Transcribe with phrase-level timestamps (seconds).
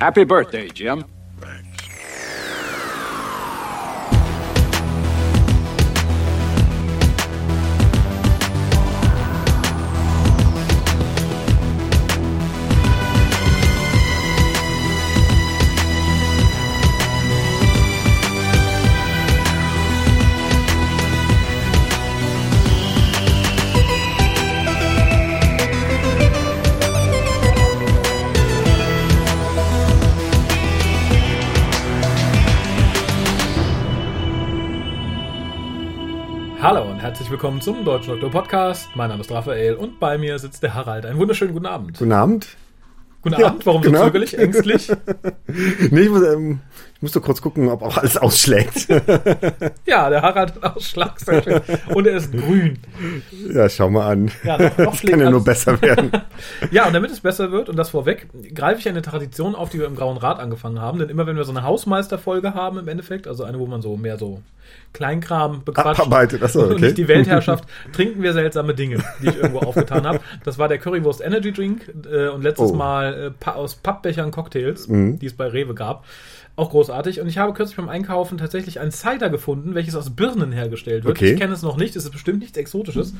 [0.00, 1.04] Happy birthday, Jim.
[37.36, 38.88] Willkommen zum Deutschen Doktor Podcast.
[38.94, 41.04] Mein Name ist Raphael und bei mir sitzt der Harald.
[41.04, 41.98] Einen wunderschönen guten Abend.
[41.98, 42.56] Guten Abend.
[43.20, 43.98] Guten Abend, warum genau.
[43.98, 44.90] so zögerlich, ängstlich?
[45.90, 46.60] Nee, ich muss, ähm,
[46.96, 48.88] ich muss doch kurz gucken, ob auch alles ausschlägt.
[49.86, 51.14] Ja, der Harald hat Ausschlag.
[51.94, 52.78] Und er ist grün.
[53.52, 54.30] ja, schau mal an.
[54.42, 56.10] Ja, noch, noch Das kann ja nur besser werden.
[56.70, 59.78] Ja, und damit es besser wird und das vorweg, greife ich eine Tradition auf, die
[59.78, 60.98] wir im Grauen Rat angefangen haben.
[60.98, 63.96] Denn immer wenn wir so eine Hausmeisterfolge haben im Endeffekt, also eine, wo man so
[63.96, 64.42] mehr so
[64.92, 66.86] Kleinkram bequatscht Abarbeitet, achso, und okay.
[66.86, 70.20] nicht die Weltherrschaft, trinken wir seltsame Dinge, die ich irgendwo aufgetan habe.
[70.44, 72.72] Das war der Currywurst Energy Drink äh, und letztes Oh.
[72.72, 72.78] Mhm.
[72.78, 76.04] Mal äh, aus Pappbechern Cocktails, die es bei Rewe gab.
[76.56, 77.20] Auch großartig.
[77.20, 81.16] Und ich habe kürzlich beim Einkaufen tatsächlich ein Cider gefunden, welches aus Birnen hergestellt wird.
[81.18, 81.32] Okay.
[81.32, 83.12] Ich kenne es noch nicht, es ist bestimmt nichts Exotisches,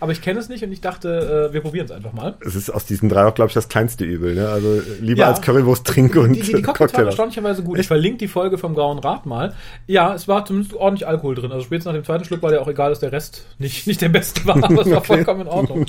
[0.00, 2.34] aber ich kenne es nicht und ich dachte, äh, wir probieren es einfach mal.
[2.44, 4.34] Es ist aus diesen drei auch, glaube ich, das kleinste Übel.
[4.34, 4.48] Ne?
[4.48, 5.28] Also äh, lieber Ja.
[5.28, 7.78] als Currywurst trink und Die, die, die Cocktails waren erstaunlicherweise gut.
[7.78, 9.54] Ich verlinke die Folge vom Grauen Rat mal.
[9.86, 11.52] Ja, es war zumindest ordentlich Alkohol drin.
[11.52, 14.00] Also spätestens nach dem zweiten Schluck war der auch egal, dass der Rest nicht, nicht
[14.00, 15.86] der beste war, aber es war vollkommen in Ordnung.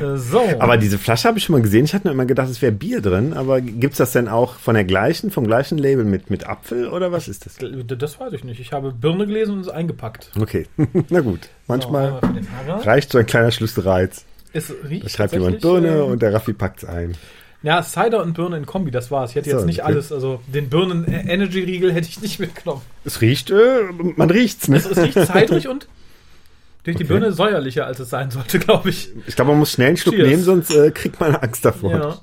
[0.00, 0.40] Äh, so.
[0.60, 1.84] Aber diese Flasche habe ich schon mal gesehen.
[1.84, 3.34] Ich hatte nur immer gedacht, es wäre Bier drin.
[3.34, 7.12] Aber gibt's das denn auch von der gleichen, vom gleichen Label mit, mit Apfel oder
[7.12, 7.56] was ist das?
[7.98, 8.60] das weiß ich nicht.
[8.60, 10.30] Ich habe Birne gelesen und es eingepackt.
[10.40, 10.66] Okay,
[11.08, 11.48] na gut.
[11.66, 12.20] Manchmal
[12.66, 14.24] So, reicht so ein kleiner Schlussreiz.
[14.52, 17.16] Es riecht Da schreibt jemand Birne ähm, und der Raffi packt's ein.
[17.62, 19.30] Ja, Cider und Birne in Kombi, das war's.
[19.30, 19.88] Ich hätte So, jetzt nicht okay.
[19.92, 22.82] alles, also den Birnen-Energy-Riegel hätte ich nicht mitgenommen.
[23.04, 23.82] Es riecht, äh,
[24.16, 24.76] man riecht's, ne?
[24.76, 25.88] Es, es riecht zeitrig und
[26.84, 27.12] durch die Okay.
[27.14, 29.10] Birne säuerlicher, als es sein sollte, glaube ich.
[29.26, 30.28] Ich glaube, man muss schnell einen Schluck Cheers.
[30.28, 31.90] nehmen, sonst äh, kriegt man Angst davor.
[31.90, 32.18] Ja.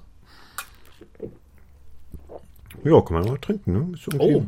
[2.84, 3.94] Ja, kann man mal trinken, ne?
[3.94, 4.36] Ist okay.
[4.36, 4.46] Oh.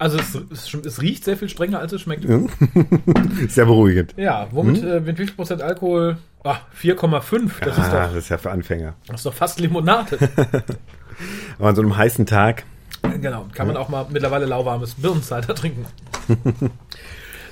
[0.00, 2.24] Also es, es, es riecht sehr viel strenger, als es schmeckt.
[3.48, 4.14] Sehr beruhigend.
[4.16, 6.16] Ja, womit äh, mit wie viel Prozent Alkohol?
[6.42, 7.50] Ah, 4,5.
[7.60, 8.94] Das, ist ah, doch, das ist ja für Anfänger.
[9.06, 10.16] das ist doch fast Limonade.
[11.58, 12.64] Aber an so einem heißen Tag.
[13.20, 15.84] genau, kann man auch mal mittlerweile lauwarmes Birnencider trinken.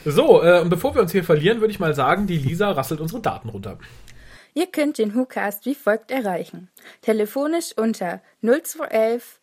[0.06, 3.02] so, äh, und bevor wir uns hier verlieren, würde ich mal sagen, die Lisa rasselt
[3.02, 3.76] unsere Daten runter.
[4.54, 6.68] Ihr könnt den WhoCast wie folgt erreichen.
[7.02, 9.38] Telefonisch unter 0211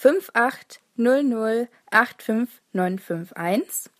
[0.00, 3.90] 5800 85951.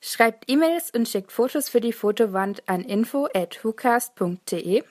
[0.00, 4.82] Schreibt E-Mails und schickt Fotos für die Fotowand an info at whocast.de.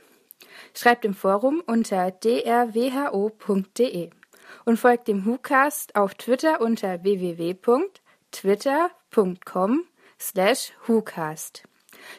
[0.76, 4.12] Schreibt im Forum unter drwho.de
[4.66, 9.86] und folgt dem WhoCast auf Twitter unter www.twitter.com
[10.20, 11.64] slash WhoCast.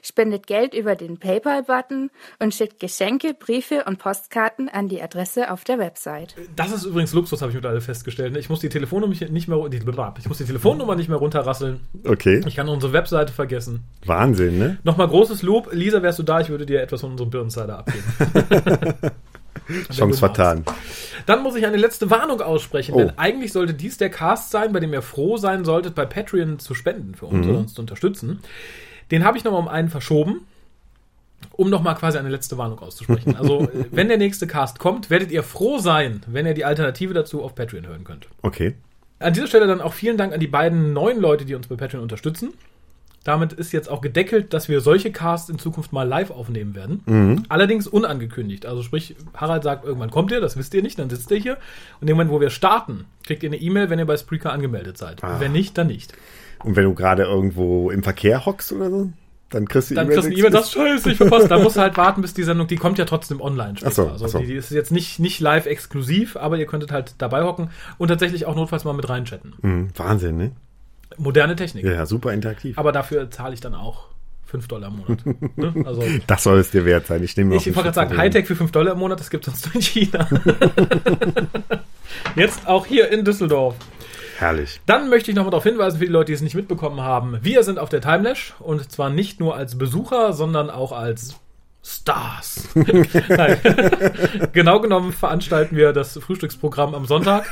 [0.03, 5.65] Spendet Geld über den PayPal-Button und schickt Geschenke, Briefe und Postkarten an die Adresse auf
[5.65, 6.35] der Website.
[6.57, 8.33] Das ist übrigens Luxus, habe ich mittlerweile festgestellt.
[8.33, 8.39] ne?
[8.39, 9.79] Ich muss die Telefonnummer nicht mehr, die,
[10.19, 11.81] ich muss die Telefonnummer nicht mehr runterrasseln.
[12.07, 12.41] Okay.
[12.47, 13.85] Ich kann unsere Webseite vergessen.
[14.05, 14.79] Wahnsinn, ne?
[14.85, 15.71] Nochmal großes Lob.
[15.73, 18.05] Lisa, wärst du da, ich würde dir etwas von unserem Birnencider abgeben.
[19.93, 20.65] Chance vertan.
[21.27, 22.99] Dann muss ich eine letzte Warnung aussprechen, Oh.
[22.99, 26.59] denn eigentlich sollte dies der Cast sein, bei dem ihr froh sein solltet, bei Patreon
[26.59, 28.41] zu spenden für uns oder uns zu unterstützen.
[29.11, 30.43] Den habe ich nochmal um einen verschoben,
[31.53, 33.37] um nochmal quasi eine letzte Warnung auszusprechen.
[33.37, 37.43] Also, wenn der nächste Cast kommt, werdet ihr froh sein, wenn ihr die Alternative dazu
[37.43, 38.29] auf Patreon hören könnt.
[38.43, 38.75] Okay.
[39.19, 41.77] An dieser Stelle dann auch vielen Dank an die beiden neuen Leute, die uns bei
[41.77, 42.55] Patreon unterstützen.
[43.23, 47.03] Damit ist jetzt auch gedeckelt, dass wir solche Casts in Zukunft mal live aufnehmen werden.
[47.51, 48.65] Allerdings unangekündigt.
[48.65, 51.59] Also sprich, Harald sagt, irgendwann kommt ihr, das wisst ihr nicht, dann sitzt ihr hier.
[52.01, 54.97] Und dem Moment, wo wir starten, kriegt ihr eine E-Mail, wenn ihr bei Spreaker angemeldet
[54.97, 55.21] seid.
[55.39, 56.15] Wenn nicht, dann nicht.
[56.65, 59.11] Und wenn du gerade irgendwo im Verkehr hockst oder so,
[59.51, 61.51] dann kriegst du Dann E-Mails kriegst du E-Mail, das scheiße, ich verpasst.
[61.51, 63.89] Da musst du halt warten, bis die Sendung, die kommt ja trotzdem online später.
[63.91, 64.39] Ach so, also ach so.
[64.39, 68.09] Die, die ist jetzt nicht, nicht live exklusiv, aber ihr könntet halt dabei hocken und
[68.09, 69.55] tatsächlich auch notfalls mal mit reinchatten.
[69.63, 70.53] Mhm, Wahnsinn, ne?
[71.17, 71.85] Moderne Technik.
[71.85, 72.79] Ja, super interaktiv.
[72.79, 74.07] Aber dafür zahle ich dann auch
[74.47, 75.27] 5 Dollar im Monat.
[75.57, 75.85] ne?
[75.87, 77.23] Also das soll es dir wert sein.
[77.23, 79.53] Ich nehme ich wollte gerade sagen, Hightech für 5 Dollar im Monat, das gibt es
[79.61, 80.29] sonst nur in China.
[82.37, 83.75] Jetzt auch hier in Düsseldorf.
[84.41, 84.81] Herrlich.
[84.87, 87.63] Dann möchte ich nochmal darauf hinweisen, für die Leute, die es nicht mitbekommen haben, wir
[87.63, 91.37] sind auf der Timelash und zwar nicht nur als Besucher, sondern auch als
[91.85, 92.69] Stars.
[94.53, 97.45] Genau genommen veranstalten wir das Frühstücksprogramm am Sonntag.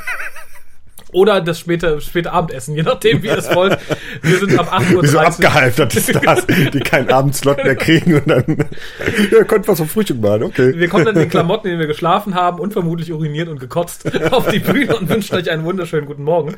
[1.13, 3.79] Oder das späte, späte Abendessen, je nachdem, wie ihr es wollt.
[4.23, 5.03] Wir sind ab 8.30 Uhr.
[5.03, 8.69] Wie so abgehalfterte Stars, die keinen Abendslot mehr kriegen und dann,
[9.31, 10.75] ja, könnt was vom Frühstück machen, okay.
[10.77, 13.59] Wir kommen dann in den Klamotten, in denen wir geschlafen haben und vermutlich uriniert und
[13.59, 16.57] gekotzt auf die Bühne und wünschen euch einen wunderschönen guten Morgen.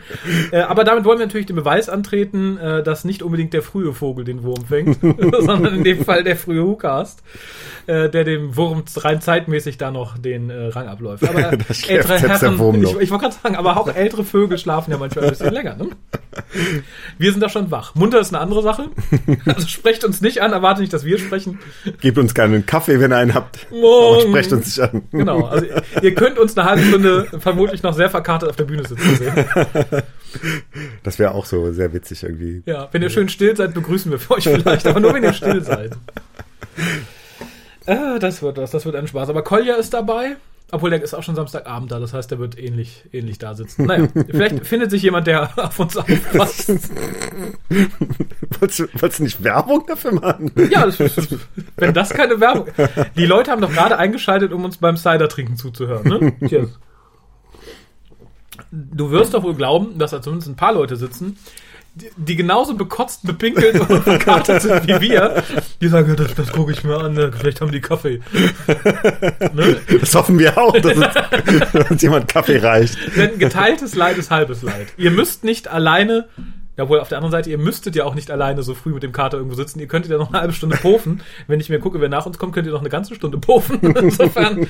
[0.50, 3.93] Äh, aber damit wollen wir natürlich den Beweis antreten, äh, dass nicht unbedingt der frühe
[3.93, 4.99] Vogel den Wurm fängt,
[5.41, 7.23] sondern in dem Fall der frühe Hukast,
[7.87, 11.29] äh, der dem Wurm rein zeitmäßig da noch den äh, Rang abläuft.
[11.29, 14.99] Aber Das der Wurm ich, ich wollte gerade sagen, aber auch ältere Vögel schlafen ja
[14.99, 15.77] manchmal ein bisschen länger.
[15.77, 15.89] Ne?
[17.19, 17.95] Wir sind da schon wach.
[17.95, 18.89] Munter ist eine andere Sache.
[19.47, 21.59] Also sprecht uns nicht an, erwarte nicht, dass wir sprechen.
[22.01, 23.71] Gebt uns gerne einen Kaffee, wenn ihr einen habt.
[23.71, 24.21] Morgen.
[24.21, 25.03] Aber sprecht uns nicht an.
[25.11, 25.67] Genau, also
[26.03, 29.33] ihr könnt uns eine halbe Stunde vermutlich noch sehr verkartet auf der Bühne sitzen sehen.
[31.03, 32.63] Das wäre auch so sehr witzig irgendwie.
[32.67, 35.33] Ja, wenn ihr schön still seid, begrüßen wir für euch vielleicht, aber nur wenn ihr
[35.33, 35.93] still seid.
[37.87, 39.29] Äh, das wird was, das wird ein Spaß.
[39.31, 40.37] Aber Kolja ist dabei,
[40.73, 43.87] obwohl der ist auch schon Samstagabend da, das heißt, der wird ähnlich, ähnlich da sitzen.
[43.87, 46.69] Naja, vielleicht findet sich jemand, der auf uns aufpasst.
[48.61, 50.53] Wolltest du, wolltest du nicht Werbung dafür machen?
[50.71, 50.99] Ja, das,
[51.77, 52.67] wenn das keine Werbung.
[53.17, 56.07] Die Leute haben doch gerade eingeschaltet, um uns beim Cider trinken zuzuhören.
[56.09, 56.49] Ne?
[56.49, 56.79] Cheers.
[58.71, 61.39] Du wirst doch wohl glauben, dass da zumindest ein paar Leute sitzen,
[61.95, 65.43] die, die genauso bekotzt, bepinkelt und verkatert sind wie wir.
[65.81, 68.21] Die sagen, das, das gucke ich mir an, ne, vielleicht haben die Kaffee.
[69.53, 69.77] Ne?
[70.01, 72.97] Das hoffen wir auch, dass uns, uns jemand Kaffee reicht.
[73.17, 74.89] Denn geteiltes Leid ist halbes Leid.
[74.97, 76.29] Ihr müsst nicht alleine,
[76.77, 79.13] jawohl, auf der anderen Seite, ihr müsstet ja auch nicht alleine so früh mit dem
[79.13, 79.81] Kater irgendwo sitzen.
[79.81, 81.23] Ihr könntet ja noch eine halbe Stunde pofen.
[81.49, 83.81] Wenn ich mir gucke, wer nach uns kommt, könnt ihr noch eine ganze Stunde pofen.
[83.97, 84.67] Insofern,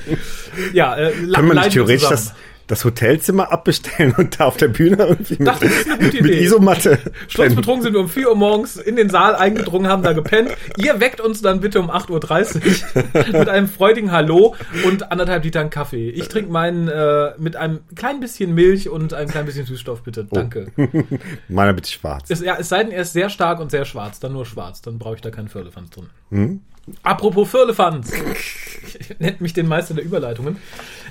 [0.73, 2.29] ja, äh, Können wir nicht theoretisch zusammen.
[2.29, 5.97] das, das Hotelzimmer abbestellen und da auf der Bühne irgendwie mit, Ach, das ist eine
[5.97, 6.43] gute mit Idee.
[6.45, 6.99] Isomatte?
[7.27, 10.51] Sturzbetrunken sind wir um 4 Uhr morgens in den Saal eingedrungen, haben da gepennt.
[10.77, 12.61] Ihr weckt uns dann bitte um 8.30
[12.95, 13.03] Uhr
[13.39, 16.09] mit einem freudigen Hallo und anderthalb Litern Kaffee.
[16.11, 20.23] Ich trinke meinen äh, mit einem kleinen bisschen Milch und einem kleinen bisschen Süßstoff, bitte.
[20.23, 20.67] Danke.
[21.49, 22.29] Meiner bitte schwarz.
[22.29, 24.81] Es, ja, es sei denn, er ist sehr stark und sehr schwarz, dann nur schwarz.
[24.81, 26.61] Dann brauche ich da keinen Firlefanz drin.
[27.03, 28.11] Apropos Firlefanz.
[29.19, 30.57] Nennt mich den Meister der Überleitungen.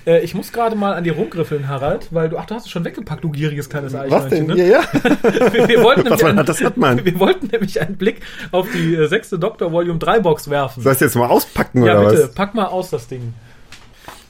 [0.07, 2.71] Äh, ich muss gerade mal an die rumgriffeln, Harald, weil du, ach, du hast es
[2.71, 4.49] schon weggepackt, du gieriges kleines Was Eichhörnchen.
[4.49, 4.57] denn?
[4.57, 4.69] Ne?
[4.69, 4.83] Ja, ja.
[5.53, 7.05] Wir, wir wollten Was nämlich man hat, das hat man.
[7.05, 8.21] Wir wollten nämlich einen Blick
[8.51, 10.83] auf die äh, sechste Doctor Volume 3 Box werfen.
[10.83, 12.35] Soll ich jetzt mal auspacken ja, oder bitte, was?
[12.35, 13.35] pack mal aus das Ding.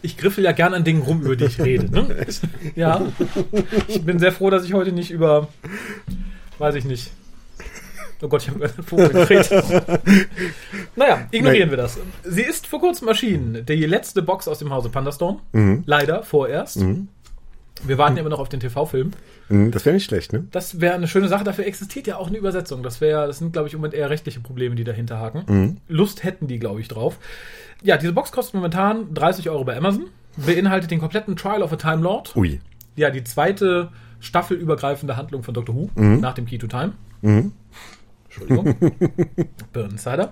[0.03, 1.93] Ich griffel ja gern an Dingen rum, über die ich rede.
[1.93, 2.27] Ne?
[2.75, 3.03] Ja.
[3.87, 5.49] Ich bin sehr froh, dass ich heute nicht über,
[6.59, 7.11] weiß ich nicht.
[8.23, 9.51] Oh Gott, ich habe den Vogel geredet.
[10.97, 11.73] Naja, ignorieren Nee.
[11.73, 11.99] wir das.
[12.25, 13.65] Sie ist vor kurzem erschienen.
[13.67, 15.41] Die letzte Box aus dem Hause Pandastorm.
[15.53, 15.83] Mhm.
[15.87, 16.85] Leider, vorerst.
[17.83, 19.13] Wir warten immer noch auf den TV-Film.
[19.49, 20.45] Hm, Das wäre nicht schlecht, ne?
[20.51, 21.45] Das wäre eine schöne Sache.
[21.45, 22.83] Dafür existiert ja auch eine Übersetzung.
[22.83, 25.45] Das wäre, das sind, glaube ich, im Moment eher rechtliche Probleme, die dahinter haken.
[25.47, 25.77] Mhm.
[25.89, 27.17] Lust hätten die, glaube ich, drauf.
[27.83, 30.07] Ja, diese Box kostet momentan 30 Euro bei Amazon.
[30.37, 32.37] Beinhaltet den kompletten Trial of a Time Lord.
[32.37, 32.61] Ui.
[32.97, 33.89] Ja, die zweite
[34.21, 36.21] staffelübergreifende Handlung von Doctor Who Mhm.
[36.21, 36.93] nach dem Key to Time.
[38.31, 38.77] Entschuldigung.
[39.73, 40.31] Burnside.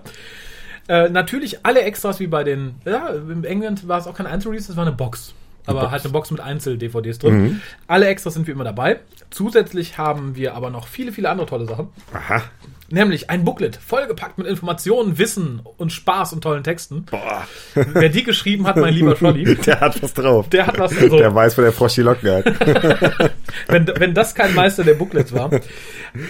[0.87, 4.67] Äh, natürlich alle Extras wie bei den, ja, in England war es auch kein Einzelrelease,
[4.67, 5.33] das war eine Box.
[5.65, 5.91] Aber Box.
[5.91, 7.61] halt eine Box mit Einzel-DVDs drin.
[7.85, 9.01] Alle Extras sind wie immer dabei.
[9.29, 11.89] Zusätzlich haben wir aber noch viele, viele andere tolle Sachen.
[12.11, 12.41] Aha.
[12.91, 17.05] Nämlich ein Booklet, vollgepackt mit Informationen, Wissen und Spaß und tollen Texten.
[17.05, 17.47] Boah.
[17.75, 20.49] Wer die geschrieben hat, mein lieber Scholli, Der hat was drauf.
[20.49, 20.97] der hat was.
[20.97, 22.45] Also, Der weiß, wo der Frosch die Locken hat.
[23.67, 25.51] wenn, wenn das kein Meister der Booklets war.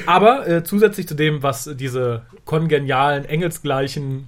[0.05, 4.27] Aber äh, zusätzlich zu dem, was diese kongenialen, engelsgleichen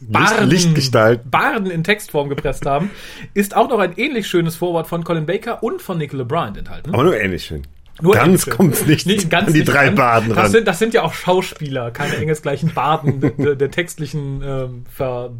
[0.00, 1.30] Barden, Lichtgestalt.
[1.30, 2.90] Barden in Textform gepresst haben,
[3.34, 6.92] ist auch noch ein ähnlich schönes Vorwort von Colin Baker und von Nicola Bryant enthalten.
[6.92, 7.62] Aber nur ähnlich schön.
[8.02, 8.52] Nur ganz schön.
[8.54, 9.94] kommt's nicht Nee, ganz an die nicht drei ran.
[9.94, 10.50] Baden das ran.
[10.50, 14.84] Sind, das sind ja auch Schauspieler, keine engelsgleichen Baden der, der, textlichen ähm,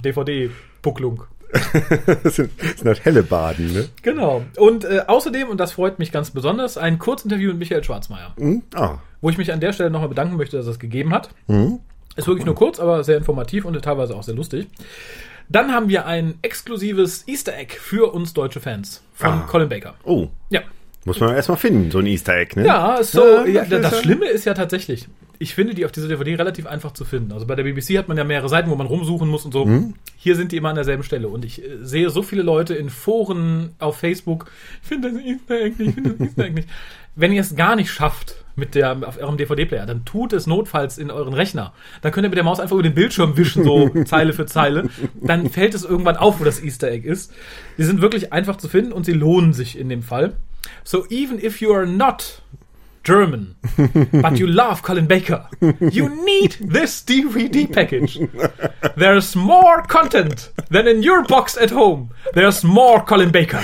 [0.05, 1.25] DVD-Bucklung.
[2.23, 3.89] das, sind, das sind halt helle Baden, ne?
[4.03, 4.45] Genau.
[4.57, 8.35] Und äh, außerdem, und das freut mich ganz besonders, ein Kurzinterview mit Michael Schwarzmeier.
[8.39, 8.63] Hm?
[8.75, 8.99] Ah.
[9.21, 11.31] wo ich mich an der Stelle nochmal bedanken möchte, dass er es gegeben hat.
[12.17, 14.69] Ist wirklich nur kurz, aber sehr informativ und teilweise auch sehr lustig.
[15.49, 19.47] Dann haben wir ein exklusives Easter Egg für uns deutsche Fans von Ah.
[19.49, 19.95] Colin Baker.
[20.05, 20.29] Oh.
[20.51, 20.61] Ja.
[21.05, 22.67] Muss man erstmal finden, so ein Easter Egg, ne?
[22.67, 23.47] Ja, so.
[23.47, 27.07] Ja, das Schlimme ist ja tatsächlich, ich finde die auf dieser DVD relativ einfach zu
[27.07, 27.33] finden.
[27.33, 29.65] Also bei der BBC hat man ja mehrere Seiten, wo man rumsuchen muss und so.
[29.65, 29.95] Mhm.
[30.19, 31.29] Hier sind die immer an derselben Stelle.
[31.29, 34.51] Und ich äh, sehe so viele Leute in Foren auf Facebook,
[34.83, 36.69] ich finde das Easter Egg nicht, ich finde das Easter Egg nicht.
[37.17, 40.99] Wenn ihr es gar nicht schafft mit der, auf eurem DVD-Player, dann tut es notfalls
[40.99, 41.73] in euren Rechner.
[42.03, 44.91] Dann könnt ihr mit der Maus einfach über den Bildschirm wischen, so Zeile für Zeile.
[45.23, 47.33] Dann fällt es irgendwann auf, wo das Easter Egg ist.
[47.79, 50.35] Die sind wirklich einfach zu finden und sie lohnen sich in dem Fall.
[50.85, 52.41] So even if you are not
[53.03, 53.57] German,
[54.13, 55.49] but you love Colin Baker,
[55.81, 58.19] you need this DVD package.
[58.97, 62.11] There's more content than in your box at home.
[62.35, 63.63] There's more Colin Baker.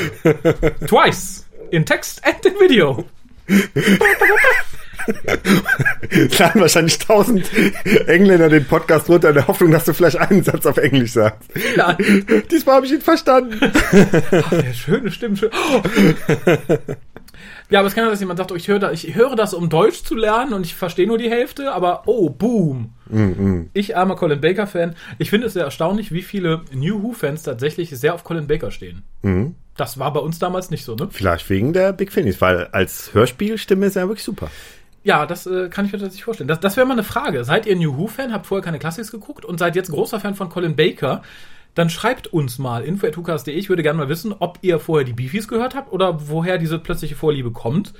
[0.87, 1.45] Twice.
[1.73, 3.05] In text and in video.
[6.39, 7.51] laden wahrscheinlich tausend
[8.07, 11.51] Engländer den Podcast runter in der Hoffnung, dass du vielleicht einen Satz auf Englisch sagst.
[11.77, 11.97] Ja.
[12.51, 13.59] Diesmal habe ich ihn verstanden.
[13.63, 15.37] Ach, der schöne Stimmen.
[15.37, 15.51] Schön.
[17.69, 19.53] Ja, aber es kann ja, dass jemand sagt, oh, ich höre da, ich höre das,
[19.53, 22.93] um Deutsch zu lernen und ich verstehe nur die Hälfte, aber oh, boom.
[23.73, 24.95] Ich armer Colin Baker-Fan.
[25.19, 29.03] Ich finde es sehr erstaunlich, wie viele New Who-Fans tatsächlich sehr auf Colin Baker stehen.
[29.77, 31.09] Das war bei uns damals nicht so, ne?
[31.11, 34.51] Vielleicht wegen der Big Finish, weil als Hörspielstimme ist er wirklich super.
[35.07, 36.49] Ja, das äh, kann ich mir tatsächlich vorstellen.
[36.49, 37.45] Das, das wäre mal eine Frage.
[37.45, 40.49] Seid ihr New Who-Fan, habt vorher keine Classics geguckt und seid jetzt großer Fan von
[40.49, 41.23] Colin Baker?
[41.75, 43.55] Dann schreibt uns mal info.hukas.de.
[43.55, 46.81] Ich würde gerne mal wissen, ob ihr vorher die Beefies gehört habt oder woher diese
[46.81, 47.95] plötzliche Vorliebe kommt.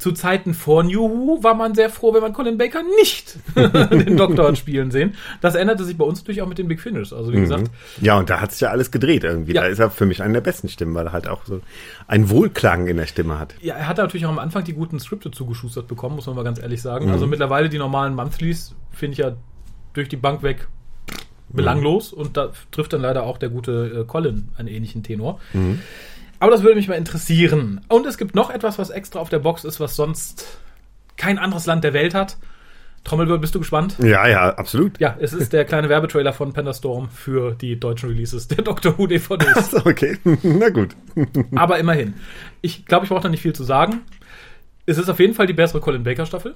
[0.00, 4.16] Zu Zeiten vor New Who war man sehr froh, wenn man Colin Baker nicht den
[4.16, 5.14] Doktor hat spielen sehen.
[5.40, 7.12] Das änderte sich bei uns natürlich auch mit den Big Finish.
[7.12, 9.52] Also wie gesagt, Ja, und da hat sich ja alles gedreht irgendwie.
[9.54, 9.60] Ja.
[9.60, 11.60] Da ist er für mich eine der besten Stimmen, weil er halt auch so
[12.08, 13.54] einen Wohlklang in der Stimme hat.
[13.60, 16.44] ja, er hat natürlich auch am Anfang die guten Skripte zugeschustert bekommen, muss man mal
[16.44, 17.10] ganz ehrlich sagen.
[17.10, 19.36] Also mittlerweile die normalen Monthlies finde ich ja
[19.92, 20.66] durch die Bank weg
[21.52, 25.40] belanglos und da trifft dann leider auch der gute äh, Colin einen ähnlichen Tenor.
[26.40, 27.82] Aber das würde mich mal interessieren.
[27.88, 30.58] Und es gibt noch etwas, was extra auf der Box ist, was sonst
[31.16, 32.38] kein anderes Land der Welt hat.
[33.04, 33.96] Trommelwirbel, bist du gespannt?
[33.98, 34.98] Ja, ja, absolut.
[35.00, 39.06] Ja, es ist der kleine Werbetrailer von Pandastorm für die deutschen Releases der Doctor Who
[39.06, 39.74] DVDs.
[39.86, 40.18] Okay.
[40.42, 40.96] Na gut.
[41.54, 42.14] Aber immerhin.
[42.62, 44.00] Ich glaube, ich brauche da nicht viel zu sagen.
[44.86, 46.54] Es ist auf jeden Fall die bessere Colin Baker Staffel.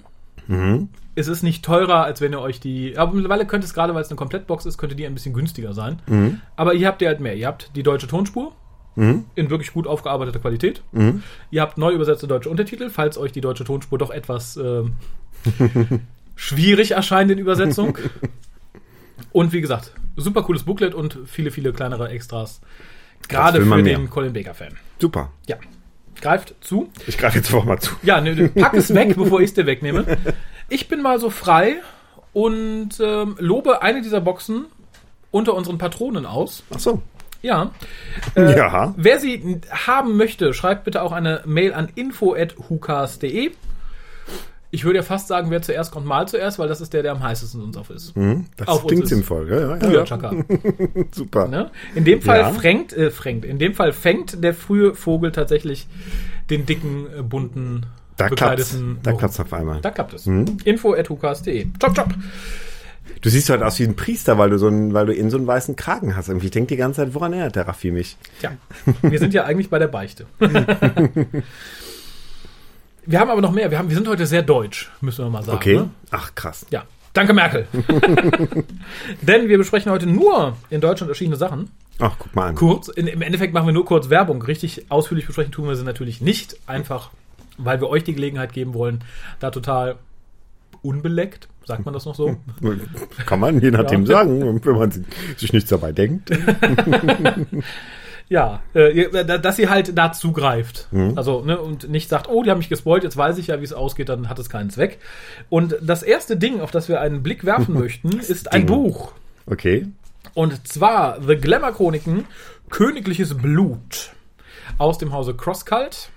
[1.14, 2.98] Es ist nicht teurer, als wenn ihr euch die.
[2.98, 5.72] Aber mittlerweile könnte es gerade, weil es eine Komplettbox ist, könnte die ein bisschen günstiger
[5.72, 6.00] sein.
[6.56, 7.34] Aber hier habt ihr halt mehr.
[7.34, 8.52] Ihr habt die deutsche Tonspur
[8.96, 10.82] in wirklich gut aufgearbeiteter Qualität.
[11.50, 14.94] Ihr habt neu übersetzte deutsche Untertitel, falls euch die deutsche Tonspur doch etwas ähm,
[16.36, 17.98] schwierig erscheint in Übersetzung.
[19.32, 22.60] Und wie gesagt, super cooles Booklet und viele, viele kleinere Extras.
[23.28, 23.82] Gerade für mehr.
[23.82, 24.76] den Colin Baker-Fan.
[25.00, 25.30] Super.
[25.46, 25.56] Ja.
[26.20, 26.90] Greift zu.
[27.06, 27.94] Ich greife jetzt einfach mal zu.
[28.02, 30.04] Ja, ne, pack es weg, bevor ich es dir wegnehme.
[30.68, 31.76] Ich bin mal so frei
[32.32, 34.66] und ähm, lobe eine dieser Boxen
[35.30, 36.62] unter unseren Patronen aus.
[36.72, 37.02] Ach so.
[37.44, 37.70] Ja.
[38.34, 38.94] Äh, Ja.
[38.96, 43.50] Wer sie haben möchte, schreibt bitte auch eine Mail an info.hukas.de.
[44.70, 47.12] Ich würde ja fast sagen, wer zuerst kommt, mal zuerst, weil das ist der, der
[47.12, 48.12] am heißesten uns auf ist.
[48.56, 49.48] Das Auf klingt ist- sinnvoll.
[49.48, 50.04] Ja, ja, ja.
[50.04, 50.32] Chaka.
[51.12, 51.46] Super.
[51.46, 51.70] Ne?
[51.94, 52.50] In dem Fall Ja.
[52.50, 55.86] frängt, äh, frängt, in dem Fall fängt der frühe Vogel tatsächlich
[56.50, 57.86] den dicken, äh, bunten,
[58.16, 58.76] Da klappt's.
[59.02, 59.80] Da klappt's auf einmal.
[59.80, 60.26] Da klappt es.
[60.26, 61.66] Info.hukas.de.
[61.80, 62.08] Chop, chop.
[63.20, 65.36] Du siehst halt aus wie ein Priester, weil du so einen, weil du in so
[65.36, 66.28] einen weißen Kragen hast.
[66.28, 68.16] Irgendwie ich denk die ganze Zeit, woran erinnert der Raffi mich?
[68.40, 68.52] Tja,
[69.02, 70.26] wir sind ja eigentlich bei der Beichte.
[73.06, 73.70] wir haben aber noch mehr.
[73.70, 75.56] Wir, haben, wir sind heute sehr deutsch, müssen wir mal sagen.
[75.56, 75.76] Okay.
[75.76, 75.90] Ne?
[76.10, 76.66] Ach, krass.
[76.70, 76.84] Ja.
[77.14, 77.68] Danke, Merkel.
[79.22, 81.70] Denn wir besprechen heute nur in Deutschland erschienene Sachen.
[82.00, 82.56] Ach, guck mal an.
[82.56, 84.42] Kurz, in, im Endeffekt machen wir nur kurz Werbung.
[84.42, 86.56] Richtig ausführlich besprechen tun wir sie natürlich nicht.
[86.66, 87.10] Einfach,
[87.56, 89.04] weil wir euch die Gelegenheit geben wollen,
[89.38, 89.96] da total
[90.82, 92.36] unbeleckt, sagt man das noch so?
[93.26, 94.16] Kann man je nachdem Ja.
[94.18, 94.90] sagen, wenn man
[95.36, 96.30] sich nichts dabei denkt.
[98.30, 100.88] Ja, äh, dass sie halt da zugreift.
[101.14, 103.64] Also, ne, und nicht sagt, oh, die haben mich gespoilt, jetzt weiß ich ja, wie
[103.64, 104.98] es ausgeht, dann hat es keinen Zweck.
[105.50, 108.66] Und das erste Ding, auf das wir einen Blick werfen möchten, ist ein Ding.
[108.66, 109.12] Buch.
[109.44, 109.88] Okay.
[110.32, 112.24] Und zwar The Glamour Chroniken,
[112.70, 114.12] Königliches Blut.
[114.78, 116.08] Aus dem Hause Crosscult.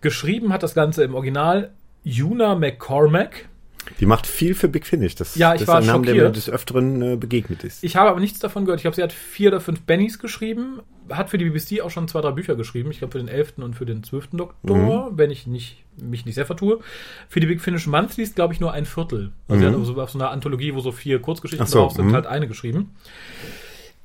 [0.00, 1.70] Geschrieben hat das Ganze im Original
[2.06, 3.48] Una McCormack.
[4.00, 5.14] Die macht viel für Big Finish.
[5.14, 7.82] Das, Ja, ich das war ist ein Name, der mir des Öfteren äh, begegnet ist.
[7.84, 8.80] Ich habe aber nichts davon gehört.
[8.80, 10.80] Ich glaube, sie hat vier oder fünf Bennys geschrieben.
[11.10, 12.90] Hat für die BBC auch schon zwei, drei Bücher geschrieben.
[12.90, 16.34] Ich glaube, für den elften und für den zwölften Doktor, wenn ich nicht, mich nicht
[16.34, 16.80] sehr vertue.
[17.28, 19.32] Für die Big Finish Monthlies, glaube ich, nur ein Viertel.
[19.48, 22.06] Also sie hat so auf so einer Anthologie, wo so vier Kurzgeschichten so, drauf sind,
[22.06, 22.14] mhm.
[22.14, 22.90] halt eine geschrieben.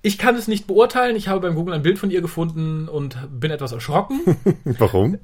[0.01, 1.15] Ich kann es nicht beurteilen.
[1.15, 4.21] Ich habe beim Google ein Bild von ihr gefunden und bin etwas erschrocken.
[4.63, 5.17] Warum?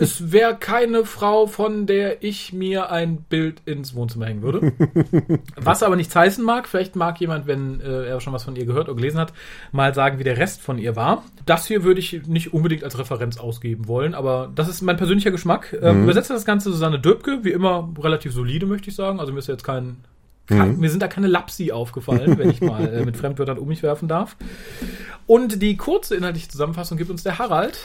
[0.00, 4.72] Es wäre keine Frau, von der ich mir ein Bild ins Wohnzimmer hängen würde.
[5.56, 8.64] Was aber nichts heißen mag, vielleicht mag jemand, wenn äh, er schon was von ihr
[8.66, 9.32] gehört oder gelesen hat,
[9.72, 11.24] mal sagen, wie der Rest von ihr war.
[11.46, 15.30] Das hier würde ich nicht unbedingt als Referenz ausgeben wollen, aber das ist mein persönlicher
[15.30, 15.76] Geschmack.
[15.80, 19.20] Ähm, Übersetzt das Ganze Susanne Döbke, wie immer relativ solide, möchte ich sagen.
[19.20, 19.98] Also mir ist jetzt kein
[20.46, 23.84] kein- Mir sind da keine Lapsi aufgefallen, wenn ich mal äh, mit Fremdwörtern um mich
[23.84, 24.36] werfen darf.
[25.26, 27.78] Und die kurze inhaltliche Zusammenfassung gibt uns der Harald.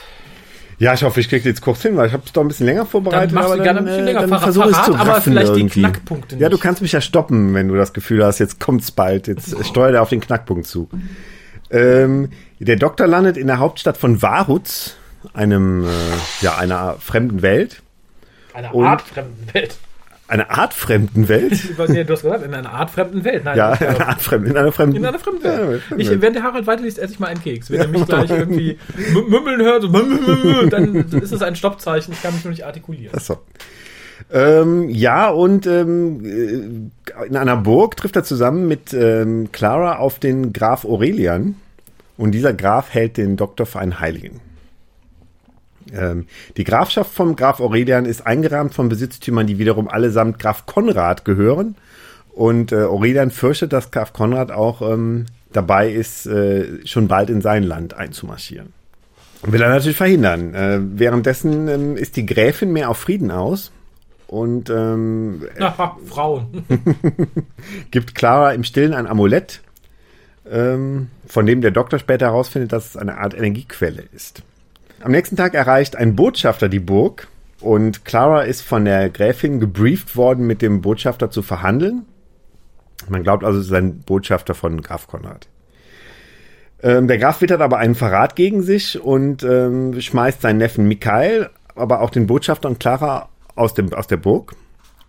[0.78, 2.66] Ja, ich hoffe, ich kriege jetzt kurz hin, weil ich habe es doch ein bisschen
[2.66, 3.30] länger vorbereitet.
[3.30, 4.20] Dann machst du aber gerne ein bisschen länger.
[4.20, 5.80] dann Verrat- versuche ich es zu verrat aber raffen vielleicht die irgendwie.
[5.80, 6.62] Knackpunkte Ja, du nicht.
[6.62, 9.26] kannst mich ja stoppen, wenn du das Gefühl hast, jetzt kommt's bald.
[9.26, 10.88] Jetzt steuert er auf den Knackpunkt zu.
[11.70, 12.28] Ähm,
[12.58, 14.96] der Doktor landet in der Hauptstadt von Warutz,
[15.32, 15.88] einem, äh,
[16.42, 17.82] ja, einer fremden Welt.
[18.52, 19.76] Eine Und- Art fremden Welt.
[20.28, 21.52] Eine Art fremden Welt?
[21.88, 23.44] nee, du hast gesagt, in einer Art fremden Welt.
[23.44, 25.82] Nein, Ja, ich glaub, eine Art fremden, in einer fremden in einer fremden Ja, Welt.
[25.82, 26.22] fremden Ich, Welt.
[26.22, 27.70] wenn der Harald weiterliest, esse ich mal einen Keks.
[27.70, 28.76] Wenn er mich gleich irgendwie
[29.12, 32.12] mü- mümmeln hört, so, dann ist es ein Stoppzeichen.
[32.12, 33.14] Ich kann mich nur nicht artikulieren.
[33.14, 33.38] Achso.
[34.32, 40.18] Ähm, ja, und ähm, äh, in einer Burg trifft er zusammen mit ähm, Clara auf
[40.18, 41.54] den Graf Aurelian.
[42.16, 44.40] Und dieser Graf hält den Doktor für einen Heiligen.
[45.92, 46.26] Ähm,
[46.56, 51.76] die Grafschaft vom Graf Aurelian ist eingerahmt von Besitztümern, die wiederum allesamt Graf Konrad gehören.
[52.32, 57.40] Und äh, Aurelian fürchtet, dass Graf Konrad auch ähm, dabei ist, äh, schon bald in
[57.40, 58.72] sein Land einzumarschieren.
[59.42, 60.54] Will er natürlich verhindern.
[60.54, 63.72] Äh, währenddessen ähm, ist die Gräfin mehr auf Frieden aus
[64.26, 66.64] und ähm, Aha, Frauen.
[67.90, 69.62] gibt Clara im Stillen ein Amulett,
[70.50, 74.42] ähm, von dem der Doktor später herausfindet, dass es eine Art Energiequelle ist.
[75.06, 77.28] Am nächsten Tag erreicht ein Botschafter die Burg
[77.60, 82.06] und Clara ist von der Gräfin gebrieft worden, mit dem Botschafter zu verhandeln.
[83.08, 85.46] Man glaubt also, es ist ein Botschafter von Graf Konrad.
[86.82, 91.50] Ähm, der Graf wittert aber einen Verrat gegen sich und ähm, schmeißt seinen Neffen Mikhail,
[91.76, 94.56] aber auch den Botschafter und Clara aus, dem, aus der Burg.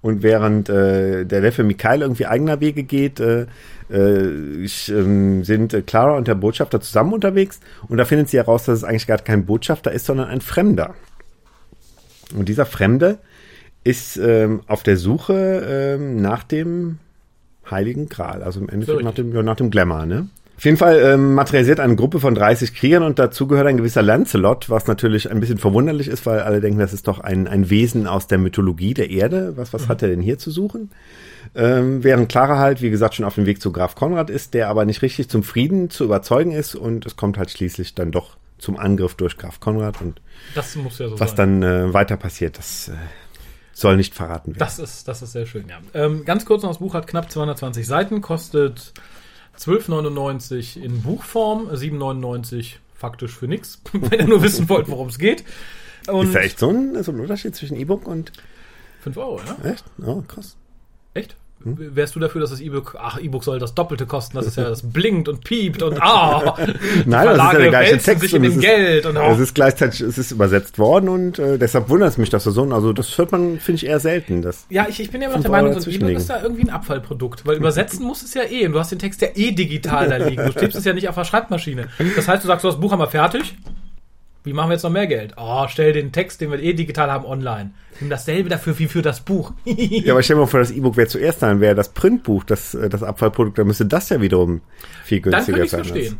[0.07, 3.45] Und während äh, der Neffe Mikhail irgendwie eigener Wege geht, äh,
[3.89, 7.59] äh, ähm, sind äh, Clara und der Botschafter zusammen unterwegs.
[7.89, 10.95] Und da findet sie heraus, dass es eigentlich gar kein Botschafter ist, sondern ein Fremder.
[12.33, 13.17] Und dieser Fremde
[13.83, 16.99] ist ähm, auf der Suche ähm, nach dem
[17.69, 20.29] Heiligen Gral, also im Endeffekt So nach dem, ja, nach dem Glamour, ne?
[20.57, 24.01] Auf jeden Fall ähm, materialisiert eine Gruppe von 30 Kriegern und dazu gehört ein gewisser
[24.01, 27.69] Lancelot, was natürlich ein bisschen verwunderlich ist, weil alle denken, das ist doch ein, ein
[27.69, 29.53] Wesen aus der Mythologie der Erde.
[29.55, 30.89] Was, was hat er denn hier zu suchen?
[31.53, 34.69] Ähm, während Clara halt, wie gesagt, schon auf dem Weg zu Graf Konrad ist, der
[34.69, 38.35] aber nicht richtig zum Frieden zu überzeugen ist und es kommt halt schließlich dann doch
[38.57, 40.21] zum Angriff durch Graf Konrad und
[40.97, 41.61] ja so was sein.
[41.61, 42.93] dann äh, weiter passiert, das äh,
[43.73, 44.59] soll nicht verraten werden.
[44.59, 45.77] Das ist, das ist sehr schön, ja.
[45.93, 48.93] Ähm, ganz kurz noch, das Buch hat knapp 220 Seiten, kostet
[49.57, 55.43] 12,99 in Buchform, 7,99 faktisch für nix, wenn ihr nur wissen wollt, worum es geht.
[56.07, 58.31] Und ist da echt so ein, so ein Unterschied zwischen E-Book und
[59.01, 59.69] 5 Euro, ja?
[59.69, 59.85] echt?
[60.05, 60.55] Oh, krass.
[61.75, 61.95] Hm?
[61.95, 64.69] Wärst du dafür, dass das E-Book, ach, E-Book soll das Doppelte kosten, das ist ja,
[64.69, 66.55] das blinkt und piept und ah!
[67.05, 69.15] Nein, das ist ja der gleiche Text sich in und dem es ist- Geld und
[69.15, 69.41] Es oh.
[69.41, 72.63] ist gleichzeitig, es ist übersetzt worden und äh, deshalb wundert es mich, dass er so,
[72.63, 74.41] also das hört man, finde ich, eher selten.
[74.41, 76.41] Das, Ja, ich, ich bin ja immer noch der Meinung, so ein E-Book ist da
[76.41, 79.29] irgendwie ein Abfallprodukt, weil übersetzen muss es ja eh und du hast den Text ja
[79.35, 80.45] eh digital da liegen.
[80.45, 81.87] Du tippst es ja nicht auf der Schreibmaschine.
[82.15, 83.55] Das heißt, du sagst, du hast das Buch wir fertig.
[84.47, 85.33] Wie machen wir jetzt noch mehr Geld?
[85.35, 87.71] Oh, stell den Text, den wir eh digital haben, online.
[87.99, 89.51] Nimm dasselbe dafür wie für das Buch.
[89.65, 92.73] ja, aber stell dir mal vor, das E-Book wäre zuerst dann, wäre das Printbuch, das,
[92.73, 94.61] äh, das Abfallprodukt, dann müsste das ja wiederum
[95.03, 95.83] viel Dann günstiger könnte ich sein.
[95.83, 96.19] verstehen.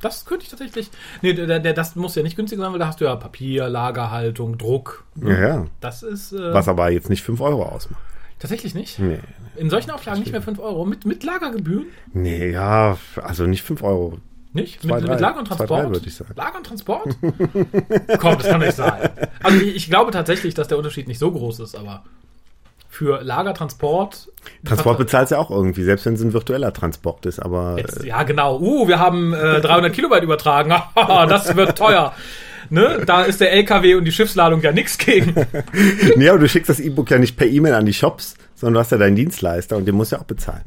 [0.00, 0.90] Das könnte ich tatsächlich.
[1.22, 3.68] Nee, der, der, das muss ja nicht günstiger sein, weil da hast du ja Papier,
[3.68, 5.04] Lagerhaltung, Druck.
[5.22, 5.66] Ja, ja.
[5.80, 8.00] Das ist äh, Was aber jetzt nicht 5 Euro ausmacht.
[8.40, 8.98] tatsächlich nicht.
[8.98, 9.20] Nee.
[9.56, 10.86] In solchen Auflagen nicht mehr 5 Euro.
[10.86, 11.86] Mit, mit Lagergebühren?
[12.14, 14.18] Nee, ja, also nicht 5 Euro.
[14.52, 14.82] Nicht?
[14.82, 15.12] Zwei, mit, drei.
[15.12, 15.84] mit Lager und Zwei, Transport?
[15.84, 16.34] drei, würde ich sagen.
[16.36, 17.16] Lager und Transport?
[18.18, 19.10] Komm, das kann nicht sein.
[19.42, 22.02] Also ich, ich glaube tatsächlich, dass der Unterschied nicht so groß ist, aber
[22.88, 24.28] für Lager, Transport.
[24.64, 28.24] Transport bezahlst ja auch irgendwie, selbst wenn es ein virtueller Transport ist, aber Jetzt, ja,
[28.24, 28.58] genau.
[28.58, 30.74] Uh, wir haben äh, 300 Kilobyte übertragen.
[31.28, 32.12] Das wird teuer.
[32.68, 33.02] Ne?
[33.06, 35.34] Da ist der LKW und die Schiffsladung ja nichts gegen.
[36.16, 38.80] Nee, aber du schickst das E-Book ja nicht per E-Mail an die Shops, sondern du
[38.80, 40.62] hast ja deinen Dienstleister und den musst du ja auch bezahlen.